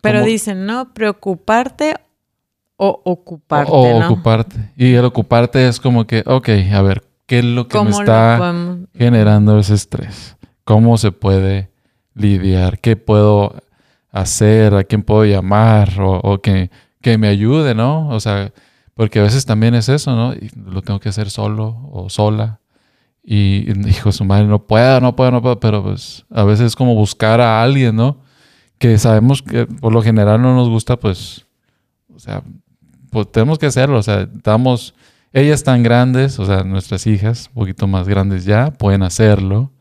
Pero 0.02 0.20
como- 0.20 0.28
dicen, 0.30 0.68
¿no? 0.68 0.94
Preocuparte 0.94 1.96
o 2.78 3.02
ocuparte, 3.06 3.72
o 3.74 4.00
¿no? 4.02 4.06
ocuparte. 4.06 4.70
Y 4.78 4.94
el 4.94 5.04
ocuparte 5.06 5.68
es 5.68 5.80
como 5.80 6.06
que, 6.06 6.22
ok, 6.28 6.50
a 6.72 6.82
ver, 6.84 7.04
¿qué 7.26 7.40
es 7.40 7.46
lo 7.46 7.68
que 7.68 7.80
me 7.80 7.86
¿Cómo 7.86 7.90
lo 7.98 8.04
está 8.04 8.36
podemos- 8.38 8.88
generando 8.94 9.58
ese 9.58 9.74
estrés? 9.74 10.38
¿Cómo 10.64 11.00
se 11.00 11.12
puede 11.12 11.72
lidiar? 12.16 12.80
¿Qué 12.80 12.96
puedo 12.96 13.56
hacer? 14.12 14.76
¿A 14.76 14.84
quién 14.84 15.04
puedo 15.04 15.26
llamar? 15.26 15.94
O, 16.00 16.42
que, 16.42 16.70
que 17.02 17.18
me 17.18 17.28
ayude, 17.28 17.76
¿no? 17.76 18.10
O 18.10 18.20
sea, 18.20 18.52
porque 18.94 19.20
a 19.20 19.24
veces 19.24 19.46
también 19.46 19.76
es 19.76 19.90
eso, 19.90 20.16
¿no? 20.16 20.34
Y 20.34 20.50
lo 20.56 20.82
tengo 20.82 21.00
que 21.00 21.10
hacer 21.10 21.30
solo 21.30 21.90
o 21.92 22.10
sola. 22.10 22.60
Y 23.24 23.72
hijo 23.90 24.10
de 24.10 24.14
su 24.14 24.26
madre, 24.26 24.46
no 24.46 24.66
puedo, 24.66 25.00
no 25.02 25.16
puedo, 25.16 25.32
no 25.32 25.42
puedo. 25.42 25.60
Pero 25.60 25.84
pues 25.84 26.26
a 26.30 26.44
veces 26.44 26.68
es 26.68 26.76
como 26.76 26.96
buscar 26.96 27.42
a 27.42 27.62
alguien, 27.64 27.96
¿no? 27.96 28.22
Que 28.78 28.98
sabemos 28.98 29.42
que 29.42 29.66
por 29.66 29.94
lo 29.94 30.02
general 30.02 30.42
no 30.42 30.56
nos 30.56 30.70
gusta, 30.70 30.98
pues, 30.98 31.46
o 32.14 32.20
sea, 32.20 32.44
pues 33.10 33.32
tenemos 33.32 33.58
que 33.58 33.66
hacerlo. 33.68 33.98
O 33.98 34.04
sea, 34.04 34.28
estamos, 34.36 34.94
ellas 35.32 35.56
están 35.56 35.84
grandes, 35.84 36.38
o 36.40 36.46
sea, 36.46 36.64
nuestras 36.64 37.08
hijas, 37.08 37.50
un 37.50 37.62
poquito 37.62 37.88
más 37.88 38.08
grandes 38.08 38.46
ya, 38.46 38.72
pueden 38.72 39.04
hacerlo. 39.04 39.73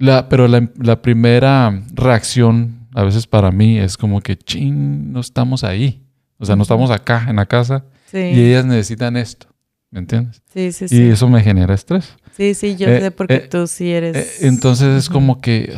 La, 0.00 0.28
pero 0.28 0.48
la, 0.48 0.68
la 0.82 1.00
primera 1.02 1.82
reacción, 1.92 2.88
a 2.94 3.04
veces 3.04 3.26
para 3.26 3.50
mí, 3.52 3.78
es 3.78 3.96
como 3.96 4.20
que, 4.20 4.36
ching, 4.36 5.12
no 5.12 5.20
estamos 5.20 5.62
ahí. 5.62 6.02
O 6.38 6.44
sea, 6.46 6.56
no 6.56 6.62
estamos 6.62 6.90
acá 6.90 7.26
en 7.28 7.36
la 7.36 7.46
casa 7.46 7.84
Sí, 8.10 8.16
y 8.18 8.40
ellas 8.40 8.64
necesitan 8.64 9.16
esto. 9.16 9.46
¿Me 9.92 10.00
entiendes? 10.00 10.42
sí, 10.52 10.72
sí, 10.72 10.84
Y 10.86 10.88
sí. 10.88 11.02
eso 11.02 11.28
me 11.28 11.42
genera 11.42 11.74
estrés. 11.74 12.16
Sí, 12.36 12.54
sí, 12.54 12.76
yo 12.76 12.88
Eh, 12.88 13.00
sé 13.00 13.10
porque 13.10 13.34
eh, 13.34 13.48
tú 13.50 13.66
sí 13.66 13.90
eres... 13.92 14.16
Eh, 14.16 14.46
Entonces 14.48 14.96
es 14.96 15.08
como 15.10 15.40
que, 15.40 15.72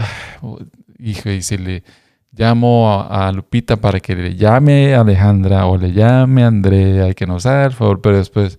hijo, 0.98 1.30
y 1.30 1.42
si 1.42 1.58
le 1.58 1.82
llamo 2.30 2.90
a, 2.92 3.26
a 3.28 3.32
Lupita 3.32 3.76
para 3.76 4.00
que 4.00 4.14
le 4.14 4.36
llame 4.36 4.94
a 4.94 5.00
Alejandra 5.00 5.66
o 5.66 5.76
le 5.76 5.92
llame 5.92 6.44
a 6.44 6.46
Andrea, 6.46 7.12
que 7.14 7.26
nos 7.26 7.44
haga 7.44 7.64
el 7.66 7.72
favor, 7.72 8.00
pero 8.00 8.16
después, 8.18 8.58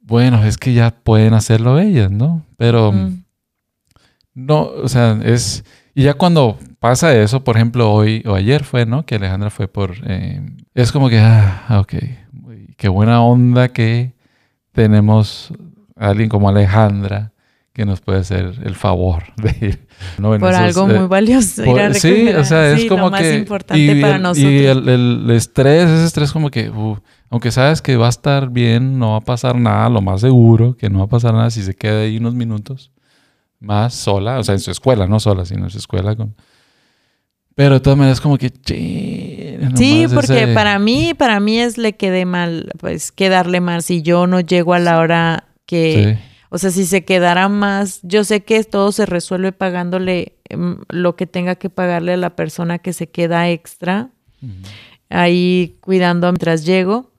bueno, 0.00 0.42
es 0.44 0.56
que 0.58 0.72
ya 0.72 0.90
pueden 0.90 1.34
hacerlo 1.34 1.78
ellas, 1.78 2.10
¿no? 2.10 2.44
Pero 2.56 2.92
Mm. 2.92 3.24
No, 4.46 4.62
o 4.62 4.88
sea, 4.88 5.18
es, 5.24 5.64
y 5.94 6.04
ya 6.04 6.14
cuando 6.14 6.58
pasa 6.78 7.14
eso, 7.16 7.44
por 7.44 7.56
ejemplo, 7.56 7.92
hoy 7.92 8.22
o 8.26 8.34
ayer 8.34 8.64
fue, 8.64 8.86
¿no? 8.86 9.04
Que 9.04 9.16
Alejandra 9.16 9.50
fue 9.50 9.68
por, 9.68 9.94
eh, 10.06 10.40
es 10.74 10.92
como 10.92 11.08
que, 11.08 11.18
ah, 11.18 11.80
ok, 11.80 11.94
qué 12.76 12.88
buena 12.88 13.22
onda 13.22 13.68
que 13.68 14.14
tenemos 14.72 15.52
a 15.96 16.08
alguien 16.08 16.28
como 16.28 16.48
Alejandra 16.48 17.32
que 17.72 17.84
nos 17.84 18.00
puede 18.00 18.18
hacer 18.20 18.54
el 18.64 18.74
favor 18.74 19.22
de 19.36 19.66
ir. 19.66 19.86
¿no? 20.18 20.30
Por 20.38 20.50
esos, 20.50 20.54
algo 20.54 20.90
eh, 20.90 20.98
muy 20.98 21.08
valioso. 21.08 21.62
ir 21.62 21.68
por- 21.68 21.80
a 21.80 21.94
sí, 21.94 22.28
o 22.28 22.44
sea, 22.44 22.72
es 22.72 22.82
sí, 22.82 22.88
como 22.88 23.04
lo 23.04 23.10
más 23.10 23.20
que... 23.20 23.36
importante 23.36 23.82
y 23.82 24.00
para 24.00 24.16
el, 24.16 24.22
nosotros. 24.22 24.52
Y 24.52 24.64
el, 24.66 24.88
el 24.88 25.30
estrés, 25.30 25.88
ese 25.88 26.04
estrés 26.04 26.32
como 26.32 26.50
que, 26.50 26.70
uh, 26.70 26.98
aunque 27.28 27.50
sabes 27.50 27.80
que 27.82 27.96
va 27.96 28.06
a 28.06 28.10
estar 28.10 28.48
bien, 28.50 28.98
no 28.98 29.12
va 29.12 29.16
a 29.18 29.20
pasar 29.20 29.56
nada, 29.56 29.88
lo 29.88 30.00
más 30.00 30.20
seguro 30.22 30.76
que 30.76 30.90
no 30.90 30.98
va 31.00 31.04
a 31.04 31.08
pasar 31.08 31.32
nada 31.34 31.50
si 31.50 31.62
se 31.62 31.74
queda 31.74 32.00
ahí 32.00 32.16
unos 32.16 32.34
minutos 32.34 32.90
más 33.60 33.94
sola, 33.94 34.38
o 34.38 34.44
sea, 34.44 34.54
en 34.54 34.60
su 34.60 34.70
escuela, 34.70 35.06
no 35.06 35.20
sola, 35.20 35.44
sino 35.44 35.64
en 35.64 35.70
su 35.70 35.78
escuela 35.78 36.16
con... 36.16 36.34
Pero 37.54 37.74
de 37.74 37.80
todas 37.80 37.98
maneras 37.98 38.20
como 38.20 38.38
que... 38.38 38.50
Sí, 39.76 40.06
porque 40.14 40.44
ese- 40.44 40.54
para 40.54 40.78
mí, 40.78 41.12
para 41.14 41.40
mí 41.40 41.58
es 41.58 41.76
le 41.78 41.94
quedé 41.94 42.24
mal, 42.24 42.70
pues 42.78 43.12
quedarle 43.12 43.60
mal 43.60 43.82
si 43.82 44.02
yo 44.02 44.26
no 44.26 44.40
llego 44.40 44.72
a 44.74 44.78
la 44.78 44.98
hora 44.98 45.44
que, 45.66 46.16
Sí. 46.18 46.24
o 46.48 46.58
sea, 46.58 46.70
si 46.70 46.86
se 46.86 47.04
quedara 47.04 47.48
más, 47.48 48.00
yo 48.02 48.24
sé 48.24 48.42
que 48.44 48.62
todo 48.64 48.92
se 48.92 49.04
resuelve 49.04 49.52
pagándole 49.52 50.38
em, 50.48 50.78
lo 50.88 51.16
que 51.16 51.26
tenga 51.26 51.56
que 51.56 51.68
pagarle 51.70 52.14
a 52.14 52.16
la 52.16 52.34
persona 52.36 52.78
que 52.78 52.92
se 52.94 53.10
queda 53.10 53.50
extra, 53.50 54.08
ahí 55.10 55.76
cuidando 55.82 56.28
mientras 56.32 56.64
llego. 56.64 57.10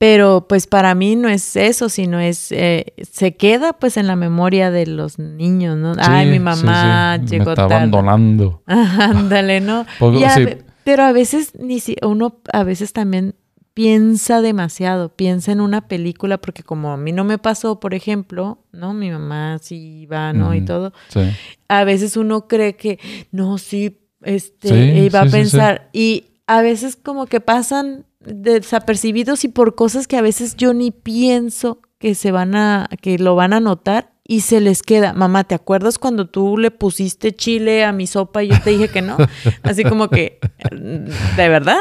Pero 0.00 0.46
pues 0.48 0.66
para 0.66 0.94
mí 0.94 1.14
no 1.14 1.28
es 1.28 1.56
eso, 1.56 1.90
sino 1.90 2.18
es, 2.20 2.50
eh, 2.52 2.94
se 3.02 3.36
queda 3.36 3.74
pues 3.74 3.98
en 3.98 4.06
la 4.06 4.16
memoria 4.16 4.70
de 4.70 4.86
los 4.86 5.18
niños, 5.18 5.76
¿no? 5.76 5.92
Ay, 5.98 6.24
Sí, 6.24 6.30
mi 6.30 6.36
sí, 6.38 6.40
mamá 6.40 7.18
sí. 7.18 7.26
llegó 7.26 7.44
Me 7.44 7.50
está 7.50 7.54
tarde. 7.68 7.74
abandonando. 7.74 8.62
Ándale, 8.66 9.60
¿no? 9.60 9.84
Y 10.18 10.24
a 10.24 10.30
sí. 10.36 10.46
Pero 10.84 11.02
a 11.04 11.12
veces 11.12 11.52
ni 11.60 11.80
si 11.80 11.96
uno 12.02 12.40
a 12.50 12.64
veces 12.64 12.94
también 12.94 13.34
piensa 13.74 14.40
demasiado, 14.40 15.10
piensa 15.14 15.52
en 15.52 15.60
una 15.60 15.86
película 15.86 16.38
porque 16.38 16.62
como 16.62 16.92
a 16.92 16.96
mí 16.96 17.12
no 17.12 17.24
me 17.24 17.36
pasó, 17.36 17.78
por 17.78 17.92
ejemplo, 17.92 18.64
¿no? 18.72 18.94
Mi 18.94 19.10
mamá 19.10 19.58
sí 19.60 20.00
iba, 20.00 20.32
¿no? 20.32 20.54
Y 20.54 20.58
Ujú. 20.58 20.66
todo. 20.66 20.92
Sí. 21.08 21.20
A 21.68 21.84
veces 21.84 22.16
uno 22.16 22.48
cree 22.48 22.74
que 22.74 22.98
no, 23.32 23.58
sí, 23.58 24.00
este, 24.22 24.68
Sí, 24.68 24.98
iba 25.04 25.10
sí, 25.10 25.16
a 25.18 25.22
sí, 25.24 25.28
sí. 25.28 25.36
pensar 25.36 25.90
y 25.92 26.24
a 26.46 26.62
veces 26.62 26.96
como 26.96 27.26
que 27.26 27.40
pasan 27.40 28.06
desapercibidos 28.24 29.44
y 29.44 29.48
por 29.48 29.74
cosas 29.74 30.06
que 30.06 30.16
a 30.16 30.22
veces 30.22 30.56
yo 30.56 30.74
ni 30.74 30.90
pienso 30.90 31.80
que 31.98 32.14
se 32.14 32.32
van 32.32 32.54
a 32.54 32.88
que 33.00 33.18
lo 33.18 33.34
van 33.34 33.52
a 33.52 33.60
notar 33.60 34.10
y 34.26 34.42
se 34.42 34.60
les 34.60 34.82
queda, 34.84 35.12
mamá, 35.12 35.42
¿te 35.42 35.56
acuerdas 35.56 35.98
cuando 35.98 36.28
tú 36.28 36.56
le 36.56 36.70
pusiste 36.70 37.32
chile 37.34 37.82
a 37.84 37.90
mi 37.92 38.06
sopa 38.06 38.44
y 38.44 38.48
yo 38.48 38.60
te 38.62 38.70
dije 38.70 38.86
que 38.88 39.02
no? 39.02 39.16
Así 39.64 39.82
como 39.82 40.08
que, 40.08 40.38
¿de 40.70 41.48
verdad? 41.48 41.78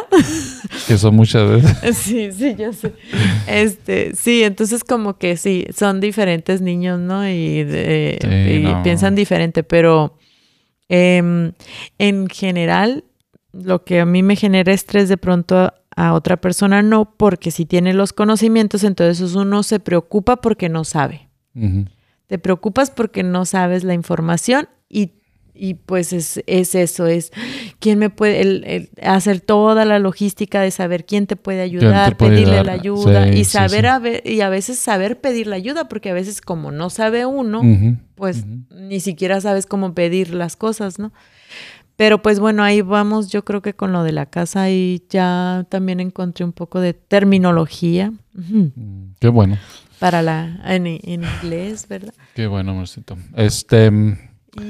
Que 0.88 0.98
son 0.98 1.16
muchas 1.16 1.48
veces. 1.48 1.96
Sí, 1.96 2.32
sí, 2.32 2.56
yo 2.58 2.74
sé. 2.74 2.94
Este, 3.48 4.16
sí, 4.16 4.44
entonces 4.44 4.84
como 4.84 5.20
que 5.20 5.38
sí, 5.38 5.68
son 5.78 6.00
diferentes 6.00 6.60
niños, 6.60 7.00
¿no? 7.00 7.28
Y, 7.30 7.64
de- 7.66 8.18
Sí, 8.20 8.54
y 8.56 8.60
no. 8.64 8.82
piensan 8.82 9.14
diferente, 9.14 9.62
pero 9.64 10.18
em, 10.90 11.52
en 12.00 12.28
general, 12.30 13.04
lo 13.54 13.84
que 13.84 14.00
a 14.00 14.06
mí 14.08 14.24
me 14.24 14.36
genera 14.36 14.74
estrés 14.74 15.08
de 15.08 15.18
pronto 15.18 15.72
a, 16.08 16.14
otra 16.14 16.38
persona 16.38 16.82
no, 16.82 17.14
porque 17.18 17.52
si 17.52 17.66
tiene 17.66 17.94
los 17.94 18.14
conocimientos, 18.14 18.84
entonces 18.84 19.36
uno 19.36 19.64
se 19.64 19.80
preocupa 19.80 20.38
porque 20.38 20.70
no 20.70 20.84
sabe. 20.84 21.30
Te 22.28 22.38
preocupas 22.40 22.92
porque 22.92 23.24
no 23.24 23.46
sabes 23.46 23.84
la 23.84 23.94
información 23.94 24.70
y, 24.88 25.14
y 25.54 25.74
pues 25.74 26.14
es, 26.14 26.42
es 26.48 26.74
eso, 26.76 27.06
es 27.08 27.32
quién 27.80 28.00
me 28.00 28.10
puede 28.10 28.40
el- 28.42 28.64
el 28.66 28.90
hacer 29.04 29.42
toda 29.42 29.84
la 29.84 30.00
logística 30.00 30.62
de 30.62 30.72
saber 30.72 31.06
quién 31.06 31.26
te 31.28 31.36
puede 31.36 31.62
ayudar, 31.62 32.16
puede 32.18 32.32
pedirle 32.32 32.64
la 32.64 32.72
ayuda 32.74 33.32
Sí, 33.34 33.40
y 33.40 33.44
saber 33.46 33.82
sí. 33.86 33.88
a 33.88 34.00
ve- 34.00 34.22
y 34.24 34.42
a 34.42 34.50
veces 34.50 34.78
saber 34.80 35.20
pedir 35.20 35.48
la 35.48 35.56
ayuda, 35.58 35.90
porque 35.90 36.12
a 36.12 36.14
veces 36.14 36.40
como 36.40 36.72
no 36.72 36.90
sabe 36.90 37.26
uno, 37.26 37.62
pues 38.16 38.46
ni 38.70 39.00
siquiera 39.02 39.42
sabes 39.42 39.66
cómo 39.66 39.94
pedir 39.94 40.34
las 40.34 40.56
cosas, 40.56 40.98
¿no? 41.00 41.12
Pero 42.00 42.22
pues 42.22 42.40
bueno, 42.40 42.64
ahí 42.64 42.82
vamos, 42.82 43.28
yo 43.28 43.44
creo 43.44 43.62
que 43.62 43.74
con 43.74 43.92
lo 43.92 44.04
de 44.04 44.14
la 44.14 44.26
casa 44.26 44.70
y 44.70 45.04
ya 45.10 45.66
también 45.68 46.00
encontré 46.00 46.46
un 46.46 46.54
poco 46.54 46.80
de 46.80 46.94
terminología. 46.94 48.14
Mm, 48.34 49.16
Qué 49.20 49.28
bueno. 49.28 49.58
para 50.00 50.22
la 50.22 50.62
en, 50.64 50.88
en 50.88 51.26
inglés, 51.26 51.88
¿verdad? 51.90 52.14
Qué 52.36 52.48
bueno, 52.48 52.72
amorcito. 52.72 53.18
Este, 53.36 53.92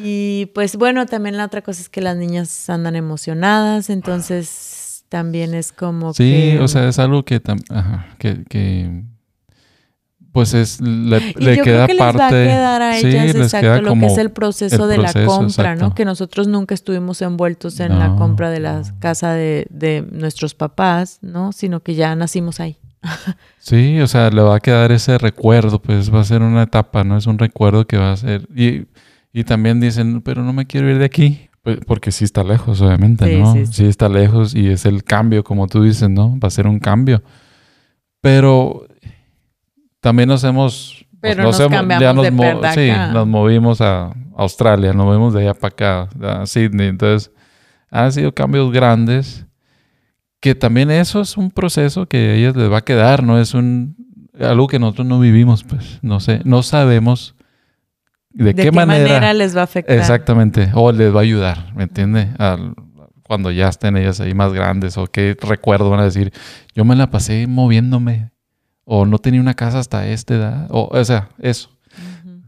Y 0.03 0.47
pues 0.55 0.75
bueno, 0.75 1.05
también 1.05 1.37
la 1.37 1.45
otra 1.45 1.61
cosa 1.61 1.79
es 1.83 1.87
que 1.87 2.01
las 2.01 2.17
niñas 2.17 2.67
andan 2.67 2.95
emocionadas, 2.95 3.91
entonces 3.91 5.03
también 5.07 5.53
es 5.53 5.71
como 5.71 6.15
sí, 6.15 6.23
que... 6.23 6.59
o 6.59 6.67
sea, 6.67 6.89
es 6.89 6.97
algo 6.97 7.25
que, 7.25 7.39
ajá, 7.69 8.07
que, 8.17 8.43
que, 8.45 9.03
pues 10.31 10.53
es, 10.53 10.79
le, 10.81 11.17
Y 11.37 11.43
le 11.43 11.57
yo 11.57 11.63
queda 11.63 11.85
creo 11.85 11.87
que 11.87 11.95
parte. 11.95 12.17
les 12.17 12.21
va 12.21 12.27
a 12.27 12.29
quedar 12.29 12.81
a 12.81 12.93
sí, 12.95 13.07
ellas 13.07 13.25
les 13.35 13.53
exacto 13.53 13.81
lo 13.81 13.93
que 13.95 14.05
es 14.05 14.17
el 14.17 14.31
proceso 14.31 14.83
el 14.83 14.89
de 14.89 14.97
la 14.99 15.13
compra, 15.25 15.47
exacto. 15.47 15.85
¿no? 15.89 15.95
Que 15.95 16.05
nosotros 16.05 16.47
nunca 16.47 16.73
estuvimos 16.75 17.21
envueltos 17.21 17.79
en 17.79 17.97
la 17.99 18.15
compra 18.15 18.49
de 18.49 18.59
la 18.59 18.83
casa 18.99 19.33
de, 19.33 19.67
de 19.69 20.05
nuestros 20.11 20.53
papás, 20.55 21.19
¿no? 21.21 21.51
Sino 21.51 21.81
que 21.81 21.95
ya 21.95 22.15
nacimos 22.15 22.59
ahí. 22.59 22.77
Sí, 23.59 23.99
o 23.99 24.07
sea, 24.07 24.29
le 24.31 24.41
va 24.41 24.55
a 24.55 24.59
quedar 24.59 24.91
ese 24.91 25.17
recuerdo, 25.17 25.79
pues 25.81 26.13
va 26.13 26.21
a 26.21 26.23
ser 26.23 26.41
una 26.41 26.63
etapa, 26.63 27.03
¿no? 27.03 27.17
Es 27.17 27.27
un 27.27 27.37
recuerdo 27.37 27.85
que 27.85 27.97
va 27.97 28.11
a 28.13 28.17
ser. 28.17 28.47
Y, 28.55 28.85
y 29.31 29.43
también 29.43 29.79
dicen, 29.79 30.21
pero 30.21 30.43
no 30.43 30.53
me 30.53 30.65
quiero 30.65 30.89
ir 30.89 30.97
de 30.97 31.05
aquí. 31.05 31.49
Pues, 31.61 31.77
porque 31.85 32.11
sí 32.11 32.23
está 32.23 32.43
lejos, 32.43 32.81
obviamente, 32.81 33.25
Sí, 33.25 33.35
¿no? 33.39 33.53
sí, 33.53 33.65
Sí, 33.65 33.73
sí. 33.73 33.85
está 33.85 34.07
lejos 34.09 34.55
y 34.55 34.69
es 34.69 34.85
el 34.85 35.03
cambio, 35.03 35.43
como 35.43 35.67
tú 35.67 35.83
dices, 35.83 36.09
¿no? 36.09 36.39
Va 36.39 36.47
a 36.47 36.51
ser 36.51 36.67
un 36.67 36.79
cambio. 36.79 37.21
Pero 38.21 38.87
también 40.01 40.29
nos 40.29 40.43
hemos... 40.43 41.05
Pero 41.21 41.43
nos 41.43 41.59
hemos- 41.59 41.77
cambiamos 41.77 42.23
de 42.23 42.31
mo- 42.31 42.43
perda 42.43 42.73
Sí, 42.73 42.89
acá. 42.89 43.11
nos 43.11 43.27
movimos 43.27 43.81
a 43.81 44.11
Australia, 44.37 44.93
nos 44.93 45.05
movimos 45.05 45.33
de 45.33 45.41
allá 45.41 45.53
para 45.53 45.67
acá, 45.73 46.09
a 46.41 46.45
Sydney. 46.45 46.87
Entonces, 46.87 47.31
han 47.91 48.11
sido 48.13 48.33
cambios 48.33 48.71
grandes 48.71 49.45
que 50.39 50.55
también 50.55 50.89
eso 50.91 51.19
es 51.19 51.35
un 51.35 51.51
proceso 51.51 52.05
que 52.07 52.17
a 52.17 52.33
ellas 52.35 52.55
les 52.55 52.71
va 52.71 52.77
a 52.77 52.81
quedar, 52.85 53.23
no 53.23 53.37
es 53.39 53.53
un 53.53 53.97
algo 54.39 54.67
que 54.67 54.79
nosotros 54.79 55.05
no 55.05 55.19
vivimos, 55.19 55.65
pues, 55.65 55.99
no 56.01 56.21
sé, 56.21 56.39
no 56.45 56.63
sabemos 56.63 57.35
de, 58.29 58.55
qué, 58.55 58.71
manera, 58.71 59.33
les 59.33 59.53
va 59.53 59.61
a 59.61 59.63
afectar? 59.65 59.97
exactamente, 59.97 60.69
o 60.75 60.93
les 60.93 61.13
va 61.13 61.19
a 61.19 61.23
ayudar, 61.23 61.73
¿me 61.75 61.83
entiende? 61.83 62.29
Al- 62.37 62.73
cuando 63.23 63.51
ya 63.51 63.67
estén 63.67 63.97
ellas 63.97 64.21
ahí 64.21 64.33
más 64.33 64.53
grandes, 64.53 64.97
o 64.97 65.07
qué 65.07 65.35
recuerdo 65.41 65.89
van 65.89 65.99
a 65.99 66.05
decir, 66.05 66.31
yo 66.73 66.85
me 66.85 66.95
la 66.95 67.11
pasé 67.11 67.47
moviéndome, 67.47 68.31
o 68.91 69.05
no 69.05 69.19
tenía 69.19 69.39
una 69.39 69.53
casa 69.53 69.77
hasta 69.77 70.07
esta 70.07 70.33
edad, 70.33 70.67
o, 70.71 70.89
o 70.91 71.05
sea, 71.05 71.29
eso, 71.37 71.69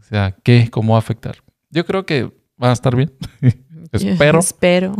o 0.00 0.02
sea, 0.02 0.34
¿qué? 0.42 0.68
¿Cómo 0.70 0.92
va 0.94 0.98
a 0.98 0.98
afectar? 0.98 1.36
Yo 1.70 1.86
creo 1.86 2.04
que 2.04 2.24
va 2.60 2.70
a 2.70 2.72
estar 2.72 2.96
bien, 2.96 3.12
espero, 3.92 4.40
Espero. 4.40 4.96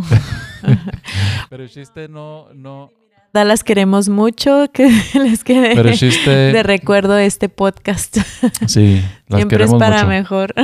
pero 1.51 1.65
el 1.65 1.69
chiste 1.69 2.09
no, 2.09 2.53
no, 2.55 2.91
Da, 3.33 3.45
las 3.45 3.65
queremos 3.65 4.09
mucho, 4.11 4.67
que 4.75 4.89
les 5.15 5.43
quede 5.43 5.75
pero 5.75 5.89
el 5.89 5.97
chiste... 5.99 6.31
de 6.31 6.63
recuerdo 6.63 7.17
este 7.19 7.49
podcast. 7.49 8.19
Sí, 8.67 9.03
las 9.27 9.39
Siempre 9.39 9.65
es 9.65 9.71
queremos 9.71 9.79
para 9.79 9.97
mucho. 10.05 10.09
mejor. 10.09 10.55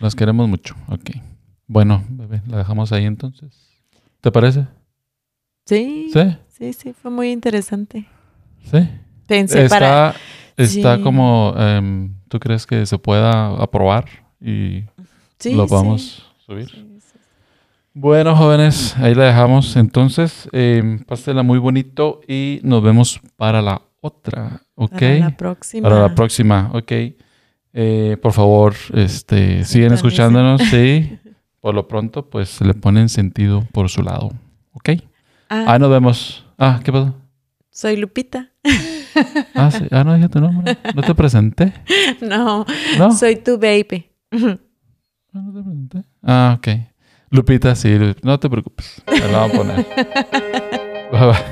Las 0.00 0.14
queremos 0.14 0.48
mucho. 0.48 0.76
Ok. 0.88 1.10
Bueno, 1.66 2.04
bebé, 2.08 2.40
la 2.46 2.58
dejamos 2.58 2.92
ahí 2.92 3.06
entonces. 3.06 3.68
¿Te 4.20 4.30
parece? 4.30 4.66
Sí, 5.66 6.10
Sí, 6.12 6.36
sí, 6.48 6.72
sí, 6.72 6.92
fue 6.92 7.10
muy 7.10 7.32
interesante. 7.32 8.06
sí. 8.70 8.88
Para... 9.68 10.10
Está, 10.10 10.14
está 10.56 10.96
Sí. 10.96 11.02
como, 11.02 11.54
em, 11.56 12.14
¿tú 12.28 12.38
crees 12.38 12.66
que 12.66 12.84
se 12.86 12.98
pueda 12.98 13.48
aprobar 13.62 14.04
y 14.40 14.84
Sí, 15.38 15.54
lo 15.54 15.66
podamos 15.66 16.24
subir? 16.46 16.68
Sí. 16.70 16.88
Bueno, 17.94 18.34
jóvenes, 18.34 18.96
ahí 18.96 19.14
la 19.14 19.24
dejamos. 19.24 19.76
Entonces, 19.76 20.48
eh, 20.52 21.00
pásela 21.06 21.42
muy 21.42 21.58
bonito 21.58 22.20
y 22.26 22.60
nos 22.62 22.82
vemos 22.82 23.20
para 23.36 23.60
la 23.60 23.82
otra. 24.00 24.62
¿Ok? 24.74 24.92
Para 24.98 25.18
la 25.18 25.36
próxima. 25.36 25.88
Para 25.88 26.00
la 26.02 26.14
próxima, 26.14 26.70
ok. 26.72 26.92
Eh, 27.74 28.16
por 28.20 28.32
favor, 28.32 28.74
este, 28.94 29.64
siguen 29.64 29.92
escuchándonos, 29.92 30.60
sí. 30.70 31.18
Por 31.60 31.74
lo 31.74 31.86
pronto, 31.86 32.28
pues 32.28 32.60
le 32.60 32.74
ponen 32.74 33.08
sentido 33.08 33.62
por 33.72 33.88
su 33.88 34.02
lado, 34.02 34.32
ok. 34.72 34.90
Ah, 35.48 35.64
Ah, 35.68 35.78
nos 35.78 35.90
vemos. 35.90 36.44
Ah, 36.58 36.80
¿qué 36.82 36.90
pasó? 36.90 37.14
Soy 37.72 37.96
Lupita. 37.96 38.50
Ah, 39.54 39.70
sí. 39.70 39.84
ah 39.90 40.04
no 40.04 40.14
dije 40.14 40.28
tu 40.30 40.40
nombre. 40.40 40.78
No 40.94 41.02
te 41.02 41.14
presenté. 41.14 41.74
no, 42.22 42.64
No. 42.98 43.12
soy 43.12 43.36
tu 43.36 43.58
baby. 43.58 44.10
Ah, 44.32 44.56
no 45.34 45.52
te 45.52 45.62
presenté. 45.62 46.02
Ah, 46.22 46.54
ok. 46.56 46.68
Lupita, 47.30 47.74
sí. 47.74 47.90
No 48.22 48.40
te 48.40 48.48
preocupes. 48.48 49.02
Te 49.04 49.28
la 49.30 49.46
voy 49.46 49.50
a 49.50 49.52
poner. 49.52 49.86
Bye, 51.12 51.26
bye. 51.26 51.51